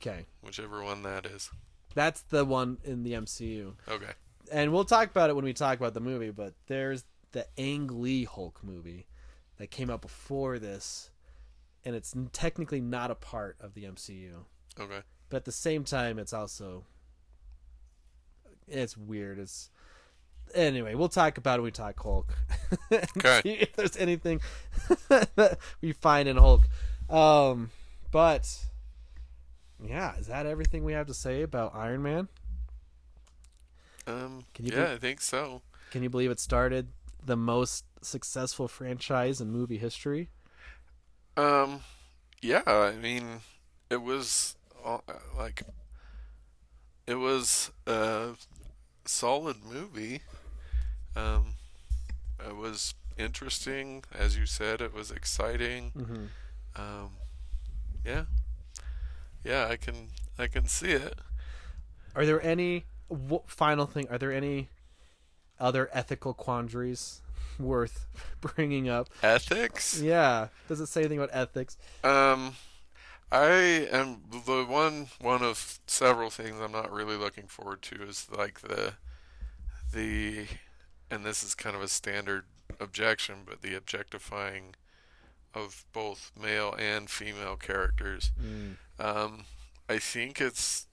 Okay, 0.00 0.26
whichever 0.42 0.82
one 0.82 1.02
that 1.04 1.24
is. 1.26 1.50
that's 1.94 2.20
the 2.22 2.44
one 2.44 2.78
in 2.84 3.02
the 3.04 3.12
MCU. 3.12 3.74
Okay. 3.88 4.12
and 4.52 4.72
we'll 4.72 4.84
talk 4.84 5.08
about 5.10 5.30
it 5.30 5.36
when 5.36 5.44
we 5.44 5.52
talk 5.54 5.78
about 5.78 5.94
the 5.94 6.00
movie. 6.00 6.30
But 6.30 6.54
there's 6.66 7.04
the 7.32 7.46
Ang 7.58 7.88
Lee 8.02 8.24
Hulk 8.24 8.60
movie 8.62 9.06
that 9.58 9.70
came 9.70 9.88
out 9.90 10.02
before 10.02 10.58
this, 10.58 11.10
and 11.84 11.94
it's 11.96 12.14
technically 12.32 12.80
not 12.80 13.10
a 13.10 13.14
part 13.14 13.56
of 13.60 13.74
the 13.74 13.84
MCU. 13.84 14.44
Okay. 14.78 15.00
But 15.30 15.38
at 15.38 15.44
the 15.44 15.52
same 15.52 15.84
time, 15.84 16.18
it's 16.18 16.32
also 16.32 16.84
it's 18.68 18.96
weird. 18.96 19.38
It's 19.38 19.70
anyway. 20.54 20.94
We'll 20.94 21.08
talk 21.08 21.38
about 21.38 21.58
it 21.58 21.62
when 21.62 21.66
we 21.66 21.70
talk 21.72 22.00
Hulk. 22.02 22.32
Okay. 22.92 23.40
see 23.42 23.52
if 23.54 23.74
there's 23.74 23.96
anything 23.96 24.40
that 25.08 25.58
we 25.80 25.92
find 25.92 26.28
in 26.28 26.36
Hulk. 26.36 26.62
Um, 27.08 27.70
but 28.10 28.48
yeah, 29.84 30.16
is 30.16 30.26
that 30.26 30.46
everything 30.46 30.84
we 30.84 30.92
have 30.92 31.06
to 31.06 31.14
say 31.14 31.42
about 31.42 31.74
Iron 31.74 32.02
Man? 32.02 32.28
Um. 34.06 34.44
Can 34.54 34.66
you 34.66 34.72
yeah, 34.72 34.86
do- 34.86 34.92
I 34.92 34.96
think 34.98 35.20
so. 35.20 35.62
Can 35.90 36.02
you 36.02 36.10
believe 36.10 36.30
it 36.30 36.40
started 36.40 36.88
the 37.24 37.36
most 37.36 37.84
successful 38.02 38.68
franchise 38.68 39.40
in 39.40 39.50
movie 39.50 39.78
history. 39.78 40.28
Um, 41.36 41.80
yeah, 42.42 42.62
I 42.66 42.92
mean, 42.92 43.40
it 43.90 44.02
was 44.02 44.56
like 45.36 45.62
it 47.06 47.14
was 47.16 47.70
a 47.86 48.34
solid 49.04 49.56
movie. 49.64 50.20
Um, 51.16 51.54
it 52.46 52.56
was 52.56 52.94
interesting, 53.16 54.04
as 54.12 54.36
you 54.36 54.46
said. 54.46 54.80
It 54.80 54.94
was 54.94 55.10
exciting. 55.10 55.92
Mm-hmm. 55.96 56.24
Um, 56.76 57.10
yeah, 58.04 58.24
yeah, 59.44 59.68
I 59.68 59.76
can 59.76 60.08
I 60.38 60.46
can 60.46 60.66
see 60.66 60.90
it. 60.90 61.18
Are 62.14 62.26
there 62.26 62.42
any 62.42 62.84
final 63.46 63.86
thing? 63.86 64.06
Are 64.10 64.18
there 64.18 64.32
any 64.32 64.68
other 65.60 65.88
ethical 65.92 66.34
quandaries 66.34 67.20
worth 67.58 68.06
bringing 68.40 68.88
up? 68.88 69.08
Ethics. 69.22 70.00
Yeah, 70.00 70.48
does 70.68 70.80
it 70.80 70.86
say 70.86 71.00
anything 71.02 71.18
about 71.18 71.30
ethics? 71.32 71.76
Um, 72.02 72.56
I 73.30 73.48
am 73.90 74.22
the 74.30 74.64
one 74.64 75.08
one 75.20 75.42
of 75.42 75.78
several 75.86 76.30
things 76.30 76.56
I'm 76.60 76.72
not 76.72 76.92
really 76.92 77.16
looking 77.16 77.46
forward 77.46 77.82
to 77.82 78.02
is 78.02 78.28
like 78.36 78.60
the 78.60 78.94
the 79.92 80.46
and 81.14 81.24
this 81.24 81.42
is 81.42 81.54
kind 81.54 81.76
of 81.76 81.82
a 81.82 81.88
standard 81.88 82.44
objection, 82.80 83.36
but 83.46 83.62
the 83.62 83.74
objectifying 83.74 84.74
of 85.54 85.84
both 85.92 86.32
male 86.40 86.74
and 86.78 87.08
female 87.08 87.56
characters. 87.56 88.32
Mm. 88.42 88.76
Um, 88.98 89.44
I 89.88 89.98
think 89.98 90.40
it's 90.40 90.86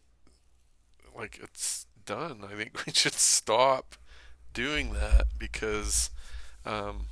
like 1.15 1.39
it's 1.41 1.87
done. 2.05 2.43
I 2.43 2.55
think 2.55 2.79
we 2.85 2.93
should 2.93 3.13
stop 3.13 3.95
doing 4.53 4.93
that 4.93 5.27
because, 5.37 6.11
um, 6.65 7.05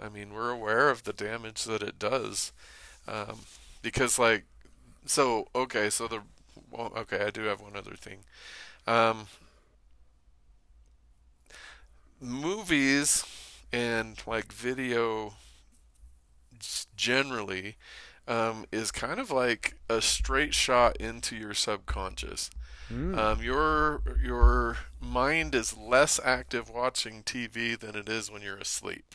I 0.00 0.08
mean, 0.08 0.32
we're 0.32 0.50
aware 0.50 0.88
of 0.88 1.02
the 1.02 1.12
damage 1.12 1.64
that 1.64 1.82
it 1.82 1.98
does. 1.98 2.52
Um, 3.08 3.40
because 3.82 4.18
like, 4.18 4.44
so 5.04 5.48
okay, 5.54 5.90
so 5.90 6.06
the 6.06 6.20
well, 6.70 6.92
okay, 6.96 7.24
I 7.24 7.30
do 7.30 7.42
have 7.42 7.60
one 7.60 7.76
other 7.76 7.94
thing. 7.96 8.18
Um, 8.86 9.26
movies 12.22 13.24
and 13.72 14.22
like 14.26 14.52
video 14.52 15.34
generally 16.96 17.76
um, 18.28 18.64
is 18.70 18.90
kind 18.90 19.18
of 19.18 19.30
like 19.30 19.74
a 19.88 20.00
straight 20.00 20.54
shot 20.54 20.96
into 20.98 21.36
your 21.36 21.54
subconscious. 21.54 22.50
Mm. 22.92 23.16
Um, 23.16 23.42
your 23.42 24.02
your 24.22 24.76
mind 25.00 25.54
is 25.54 25.76
less 25.76 26.20
active 26.22 26.70
watching 26.70 27.22
TV 27.22 27.78
than 27.78 27.96
it 27.96 28.08
is 28.08 28.30
when 28.30 28.42
you're 28.42 28.58
asleep. 28.58 29.14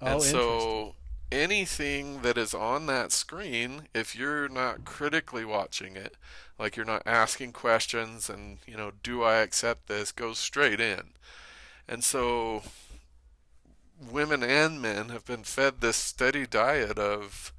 oh, 0.00 0.06
and 0.06 0.22
so 0.22 0.94
anything 1.32 2.22
that 2.22 2.36
is 2.36 2.54
on 2.54 2.86
that 2.86 3.12
screen, 3.12 3.82
if 3.94 4.16
you're 4.16 4.48
not 4.48 4.84
critically 4.84 5.44
watching 5.44 5.96
it, 5.96 6.16
like 6.58 6.76
you're 6.76 6.86
not 6.86 7.02
asking 7.06 7.52
questions 7.52 8.28
and, 8.28 8.58
you 8.66 8.76
know, 8.76 8.92
do 9.02 9.22
I 9.22 9.36
accept 9.36 9.86
this, 9.86 10.12
goes 10.12 10.38
straight 10.38 10.80
in. 10.80 11.12
And 11.90 12.04
so 12.04 12.62
women 14.00 14.42
and 14.42 14.80
men 14.80 15.08
have 15.10 15.24
been 15.26 15.42
fed 15.44 15.80
this 15.80 15.96
steady 15.96 16.46
diet 16.46 16.98
of 16.98 17.52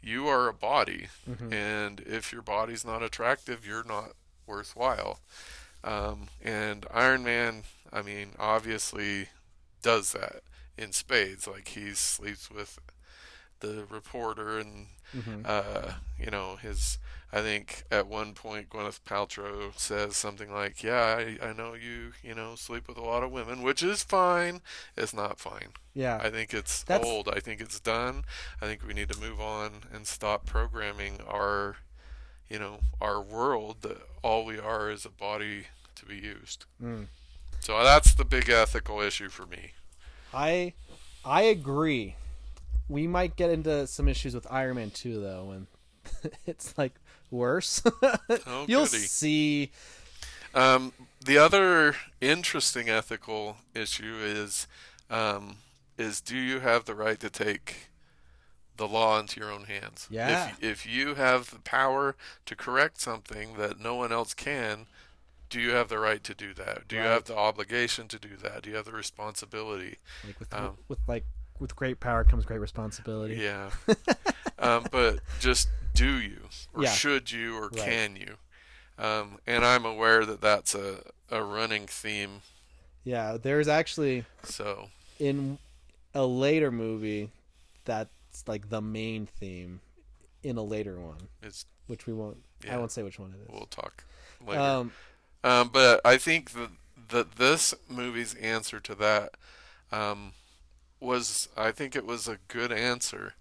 you 0.00 0.28
are 0.28 0.46
a 0.46 0.52
body 0.54 1.08
Mhm. 1.28 1.52
and 1.52 2.00
if 2.00 2.32
your 2.32 2.42
body's 2.42 2.84
not 2.84 3.02
attractive, 3.02 3.66
you're 3.66 3.82
not 3.84 4.12
worthwhile. 4.46 5.20
Um, 5.82 6.28
and 6.42 6.86
Iron 6.92 7.24
Man, 7.24 7.64
I 7.92 8.02
mean, 8.02 8.34
obviously 8.38 9.30
does 9.82 10.12
that 10.12 10.42
in 10.76 10.92
spades. 10.92 11.46
Like 11.46 11.68
he 11.68 11.94
sleeps 11.94 12.50
with 12.50 12.78
the 13.60 13.84
reporter, 13.90 14.58
and 14.58 14.88
Mhm. 15.16 15.46
uh, 15.46 15.92
you 16.18 16.30
know 16.30 16.56
his. 16.56 16.98
I 17.30 17.42
think 17.42 17.84
at 17.90 18.06
one 18.06 18.32
point 18.32 18.70
Gwyneth 18.70 19.00
Paltrow 19.02 19.78
says 19.78 20.16
something 20.16 20.50
like, 20.50 20.82
"Yeah, 20.82 21.16
I, 21.18 21.48
I 21.48 21.52
know 21.52 21.74
you, 21.74 22.12
you 22.22 22.34
know, 22.34 22.54
sleep 22.54 22.88
with 22.88 22.96
a 22.96 23.02
lot 23.02 23.22
of 23.22 23.30
women, 23.30 23.60
which 23.62 23.82
is 23.82 24.02
fine. 24.02 24.62
It's 24.96 25.12
not 25.12 25.38
fine. 25.38 25.72
yeah, 25.92 26.18
I 26.22 26.30
think 26.30 26.54
it's 26.54 26.82
That's- 26.84 27.06
old. 27.06 27.28
I 27.28 27.40
think 27.40 27.60
it's 27.60 27.80
done. 27.80 28.24
I 28.62 28.66
think 28.66 28.82
we 28.86 28.94
need 28.94 29.10
to 29.10 29.18
move 29.18 29.40
on 29.40 29.82
and 29.92 30.06
stop 30.06 30.46
programming 30.46 31.20
our, 31.28 31.76
you 32.48 32.58
know, 32.58 32.80
our 33.00 33.20
world 33.20 33.82
that 33.82 33.98
all 34.22 34.44
we 34.46 34.58
are 34.58 34.90
is 34.90 35.04
a 35.04 35.10
body 35.10 35.66
to 35.96 36.06
be 36.06 36.16
used. 36.16 36.64
Mm. 36.82 37.08
So 37.60 37.82
that's 37.82 38.14
the 38.14 38.24
big 38.24 38.48
ethical 38.48 39.00
issue 39.02 39.28
for 39.28 39.44
me. 39.44 39.72
I 40.32 40.72
I 41.24 41.42
agree. 41.42 42.14
We 42.88 43.06
might 43.06 43.36
get 43.36 43.50
into 43.50 43.86
some 43.86 44.08
issues 44.08 44.34
with 44.34 44.46
Iron 44.50 44.76
Man 44.76 44.90
2 44.90 45.20
though, 45.20 45.50
and 45.50 45.66
it's 46.46 46.76
like 46.78 46.94
worse. 47.30 47.82
Oh, 48.46 48.64
You'll 48.68 48.84
goody. 48.86 48.98
see. 48.98 49.70
Um, 50.54 50.92
the 51.24 51.36
other 51.38 51.94
interesting 52.20 52.88
ethical 52.88 53.58
issue 53.74 54.16
is, 54.20 54.66
um, 55.10 55.56
is 55.98 56.20
do 56.20 56.36
you 56.36 56.60
have 56.60 56.86
the 56.86 56.94
right 56.94 57.20
to 57.20 57.28
take 57.28 57.90
the 58.76 58.88
law 58.88 59.18
into 59.20 59.40
your 59.40 59.50
own 59.52 59.64
hands? 59.64 60.06
Yeah. 60.10 60.50
If, 60.60 60.62
if 60.62 60.86
you 60.86 61.14
have 61.16 61.50
the 61.50 61.58
power 61.58 62.16
to 62.46 62.56
correct 62.56 63.00
something 63.00 63.54
that 63.58 63.78
no 63.78 63.94
one 63.96 64.12
else 64.12 64.32
can, 64.32 64.86
do 65.50 65.60
you 65.60 65.70
have 65.72 65.88
the 65.88 65.98
right 65.98 66.22
to 66.24 66.34
do 66.34 66.54
that? 66.54 66.88
Do 66.88 66.96
you 66.96 67.02
have 67.02 67.24
the 67.24 67.36
obligation 67.36 68.08
to 68.08 68.18
do 68.18 68.36
that? 68.42 68.62
Do 68.62 68.70
you 68.70 68.76
have 68.76 68.84
the 68.86 68.92
responsibility? 68.92 69.96
Like 70.26 70.38
with 70.40 70.54
Um, 70.54 70.78
with 70.88 70.98
like 71.06 71.24
with 71.58 71.74
great 71.76 72.00
power 72.00 72.24
comes 72.24 72.44
great 72.44 72.60
responsibility. 72.60 73.36
Yeah. 73.36 73.70
um, 74.58 74.86
but 74.90 75.20
just 75.40 75.68
do 75.94 76.18
you, 76.20 76.48
or 76.74 76.82
Yeah. 76.84 76.92
should 76.92 77.30
you, 77.32 77.56
or 77.56 77.68
Right. 77.68 77.78
can 77.80 78.16
you? 78.16 78.36
Um, 78.98 79.38
and 79.46 79.64
I'm 79.64 79.84
aware 79.84 80.24
that 80.26 80.40
that's 80.40 80.74
a, 80.74 81.02
a 81.30 81.42
running 81.42 81.86
theme. 81.86 82.42
Yeah, 83.04 83.36
there's 83.40 83.68
actually 83.68 84.24
So 84.42 84.90
in 85.18 85.58
a 86.14 86.26
later 86.26 86.70
movie 86.70 87.30
that's 87.84 88.10
like 88.46 88.68
the 88.70 88.80
main 88.82 89.26
theme 89.26 89.80
in 90.42 90.56
a 90.56 90.62
later 90.62 90.98
one, 91.00 91.28
it's 91.42 91.64
which 91.86 92.06
we 92.06 92.12
won't. 92.12 92.38
I 92.68 92.76
won't 92.76 92.90
say 92.92 93.02
which 93.02 93.18
one 93.18 93.30
it 93.32 93.42
is. 93.42 93.48
we'll 93.50 93.66
talk 93.66 94.04
later. 94.44 94.60
um, 94.60 94.92
Um, 95.44 95.68
but 95.72 96.00
I 96.04 96.16
think 96.18 96.50
that 96.52 96.70
that 97.10 97.36
this 97.36 97.72
movie's 97.88 98.34
answer 98.34 98.80
to 98.80 98.94
that 98.96 99.34
um, 99.92 100.32
was, 101.00 101.48
I 101.56 101.70
think 101.70 101.94
it 101.94 102.06
was 102.06 102.28
a 102.28 102.38
good 102.48 102.72
answer 102.72 103.34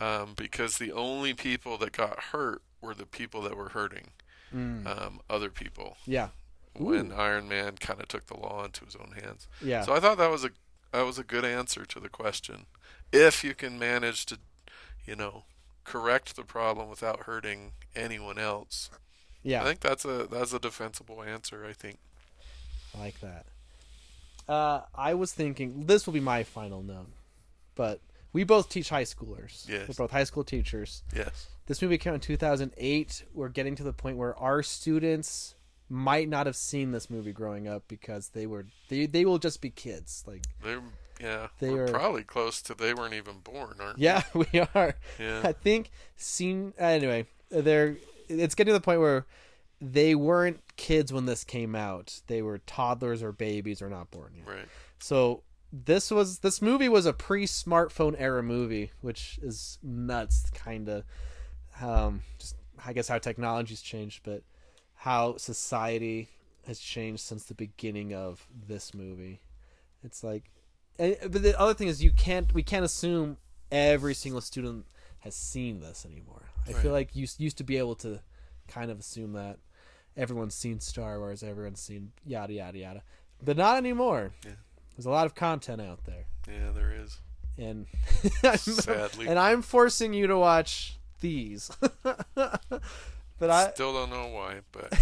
um, 0.00 0.34
because 0.36 0.78
the 0.78 0.92
only 0.92 1.34
people 1.34 1.76
that 1.78 1.92
got 1.92 2.18
hurt 2.32 2.62
were 2.80 2.94
the 2.94 3.06
people 3.06 3.42
that 3.42 3.56
were 3.56 3.70
hurting 3.70 4.10
mm, 4.54 4.86
um, 4.86 5.20
other 5.28 5.50
people 5.50 5.96
yeah, 6.06 6.28
when 6.74 7.12
Iron 7.12 7.48
Man 7.48 7.76
kind 7.76 8.00
of 8.00 8.08
took 8.08 8.26
the 8.26 8.36
law 8.36 8.64
into 8.64 8.84
his 8.84 8.96
own 8.96 9.12
hands. 9.22 9.46
yeah, 9.62 9.82
So 9.82 9.92
I 9.92 10.00
thought 10.00 10.18
that 10.18 10.30
was 10.30 10.44
a 10.44 10.50
that 10.92 11.02
was 11.02 11.18
a 11.18 11.24
good 11.24 11.44
answer 11.44 11.84
to 11.84 12.00
the 12.00 12.08
question. 12.08 12.66
If 13.12 13.44
you 13.44 13.54
can 13.54 13.78
manage 13.78 14.26
to, 14.26 14.38
you 15.04 15.14
know, 15.14 15.44
correct 15.84 16.34
the 16.36 16.42
problem 16.42 16.88
without 16.88 17.20
hurting 17.20 17.72
anyone 17.94 18.38
else, 18.38 18.90
yeah. 19.42 19.62
I 19.62 19.64
think 19.64 19.80
that's 19.80 20.04
a 20.04 20.26
that's 20.30 20.52
a 20.52 20.58
defensible 20.58 21.22
answer. 21.22 21.64
I 21.68 21.72
think. 21.72 21.98
I 22.96 23.00
like 23.00 23.20
that. 23.20 23.46
Uh, 24.50 24.82
I 24.94 25.14
was 25.14 25.32
thinking 25.32 25.86
this 25.86 26.06
will 26.06 26.12
be 26.14 26.20
my 26.20 26.42
final 26.42 26.82
note, 26.82 27.10
but 27.74 28.00
we 28.32 28.44
both 28.44 28.68
teach 28.68 28.88
high 28.88 29.04
schoolers. 29.04 29.68
Yes. 29.68 29.88
We're 29.88 29.94
both 29.94 30.10
high 30.10 30.24
school 30.24 30.44
teachers. 30.44 31.02
Yes. 31.14 31.48
This 31.66 31.80
movie 31.80 31.98
came 31.98 32.12
out 32.12 32.14
in 32.16 32.20
2008. 32.20 33.24
We're 33.32 33.48
getting 33.48 33.76
to 33.76 33.82
the 33.84 33.92
point 33.92 34.16
where 34.16 34.36
our 34.36 34.62
students 34.62 35.54
might 35.88 36.28
not 36.28 36.46
have 36.46 36.56
seen 36.56 36.92
this 36.92 37.08
movie 37.10 37.32
growing 37.32 37.66
up 37.68 37.84
because 37.88 38.28
they 38.30 38.46
were 38.46 38.66
they 38.88 39.06
they 39.06 39.24
will 39.24 39.38
just 39.38 39.60
be 39.60 39.70
kids. 39.70 40.24
Like 40.26 40.42
They're 40.62 40.82
yeah. 41.20 41.48
They 41.58 41.70
we're 41.70 41.84
are- 41.84 41.88
probably 41.88 42.24
close 42.24 42.60
to 42.62 42.74
they 42.74 42.92
weren't 42.94 43.14
even 43.14 43.38
born, 43.44 43.76
aren't 43.80 43.98
yeah, 43.98 44.22
we 44.34 44.46
are. 44.74 44.94
Yeah. 45.18 45.42
I 45.44 45.52
think 45.52 45.90
seen 46.16 46.74
anyway. 46.78 47.26
They're 47.50 47.96
it's 48.28 48.54
getting 48.54 48.72
to 48.72 48.78
the 48.78 48.84
point 48.84 49.00
where 49.00 49.26
they 49.80 50.14
weren't 50.14 50.60
kids 50.76 51.12
when 51.12 51.26
this 51.26 51.44
came 51.44 51.74
out. 51.74 52.20
They 52.26 52.42
were 52.42 52.58
toddlers 52.58 53.22
or 53.22 53.32
babies 53.32 53.80
or 53.80 53.88
not 53.88 54.10
born 54.10 54.32
yet. 54.36 54.46
right. 54.46 54.68
So 54.98 55.42
this 55.72 56.10
was 56.10 56.40
this 56.40 56.60
movie 56.60 56.88
was 56.88 57.06
a 57.06 57.12
pre-smartphone 57.12 58.14
era 58.18 58.42
movie, 58.42 58.90
which 59.00 59.38
is 59.42 59.78
nuts, 59.82 60.50
kind 60.50 60.88
of. 60.88 61.04
Um, 61.80 62.22
just 62.38 62.56
I 62.84 62.92
guess 62.92 63.08
how 63.08 63.18
technology's 63.18 63.82
changed, 63.82 64.20
but 64.24 64.42
how 64.94 65.36
society 65.36 66.28
has 66.66 66.78
changed 66.78 67.22
since 67.22 67.44
the 67.44 67.54
beginning 67.54 68.14
of 68.14 68.46
this 68.68 68.92
movie. 68.92 69.40
It's 70.02 70.22
like, 70.22 70.50
and, 70.98 71.16
but 71.22 71.42
the 71.42 71.58
other 71.58 71.74
thing 71.74 71.88
is 71.88 72.02
you 72.02 72.10
can't 72.10 72.52
we 72.52 72.62
can't 72.62 72.84
assume 72.84 73.38
every 73.70 74.14
single 74.14 74.40
student 74.40 74.86
has 75.20 75.34
seen 75.34 75.80
this 75.80 76.04
anymore. 76.04 76.42
I 76.68 76.72
feel 76.72 76.92
like 76.92 77.16
you 77.16 77.26
used 77.38 77.58
to 77.58 77.64
be 77.64 77.78
able 77.78 77.94
to 77.96 78.20
kind 78.68 78.90
of 78.90 79.00
assume 79.00 79.32
that 79.32 79.58
everyone's 80.16 80.54
seen 80.54 80.80
Star 80.80 81.18
Wars, 81.18 81.42
everyone's 81.42 81.80
seen 81.80 82.12
yada 82.26 82.52
yada 82.52 82.78
yada, 82.78 83.02
but 83.42 83.56
not 83.56 83.76
anymore. 83.76 84.32
Yeah. 84.44 84.52
There's 84.96 85.06
a 85.06 85.10
lot 85.10 85.26
of 85.26 85.34
content 85.34 85.80
out 85.80 86.04
there, 86.04 86.26
Yeah, 86.48 86.70
there 86.74 86.92
is. 86.92 87.18
and 87.56 87.86
Sadly. 88.58 89.26
and 89.28 89.38
I'm 89.38 89.62
forcing 89.62 90.12
you 90.12 90.26
to 90.26 90.36
watch 90.36 90.98
these. 91.20 91.70
but 92.04 93.50
I 93.50 93.70
Still 93.70 93.92
don't 93.94 94.10
know 94.10 94.28
why, 94.28 94.60
but 94.72 94.92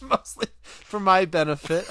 mostly 0.02 0.46
for 0.62 1.00
my 1.00 1.24
benefit. 1.24 1.86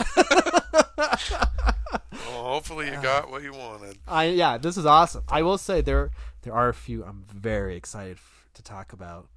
well, 0.98 2.44
hopefully 2.44 2.88
you 2.88 2.94
uh, 2.94 3.02
got 3.02 3.30
what 3.32 3.44
you 3.44 3.52
wanted. 3.54 3.98
I 4.08 4.26
yeah, 4.26 4.58
this 4.58 4.78
is 4.78 4.86
awesome. 4.86 5.24
I 5.28 5.42
will 5.42 5.58
say 5.58 5.82
there 5.82 6.12
there 6.44 6.54
are 6.54 6.70
a 6.70 6.74
few 6.74 7.04
I'm 7.04 7.24
very 7.30 7.76
excited 7.76 8.18
to 8.54 8.64
talk 8.64 8.94
about 8.94 9.28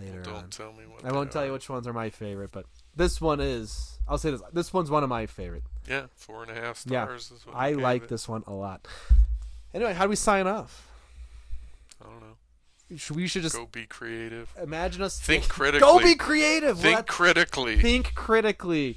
later 0.00 0.22
Don't 0.22 0.34
on. 0.34 0.50
tell 0.50 0.72
me 0.72 0.84
what. 0.86 1.04
I 1.04 1.12
won't 1.12 1.30
tell 1.32 1.42
are. 1.42 1.46
you 1.46 1.52
which 1.52 1.68
ones 1.68 1.86
are 1.86 1.92
my 1.92 2.10
favorite, 2.10 2.50
but 2.52 2.66
this 2.96 3.20
one 3.20 3.40
is. 3.40 3.98
I'll 4.08 4.18
say 4.18 4.30
this. 4.32 4.42
This 4.52 4.72
one's 4.72 4.90
one 4.90 5.02
of 5.02 5.08
my 5.08 5.26
favorite. 5.26 5.62
Yeah, 5.88 6.06
four 6.16 6.42
and 6.42 6.50
a 6.50 6.54
half 6.60 6.84
Yeah, 6.86 7.04
stars. 7.04 7.30
Is 7.30 7.46
what 7.46 7.56
I 7.56 7.72
like 7.72 8.04
it. 8.04 8.08
this 8.08 8.28
one 8.28 8.42
a 8.46 8.52
lot. 8.52 8.86
Anyway, 9.74 9.92
how 9.94 10.04
do 10.04 10.10
we 10.10 10.16
sign 10.16 10.46
off? 10.46 10.88
I 12.02 12.06
don't 12.08 12.20
know. 12.20 12.96
Should, 12.96 13.14
we 13.16 13.28
should 13.28 13.42
just 13.42 13.54
Go 13.54 13.66
be 13.66 13.86
creative. 13.86 14.52
imagine 14.60 15.02
us. 15.02 15.20
Think 15.20 15.48
critically. 15.48 15.80
Go 15.80 15.98
be 16.00 16.16
creative. 16.16 16.78
Think 16.80 17.06
critically. 17.06 17.76
think 17.80 18.14
critically. 18.14 18.96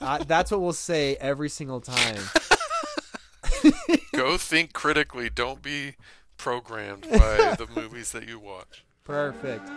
Uh, 0.00 0.18
that's 0.24 0.50
what 0.50 0.60
we'll 0.60 0.72
say 0.74 1.16
every 1.16 1.48
single 1.48 1.80
time. 1.80 2.20
Go 4.14 4.36
think 4.36 4.72
critically. 4.74 5.30
Don't 5.30 5.62
be 5.62 5.94
programmed 6.36 7.02
by 7.10 7.54
the 7.58 7.66
movies 7.74 8.12
that 8.12 8.28
you 8.28 8.38
watch. 8.38 8.84
Perfect. 9.04 9.68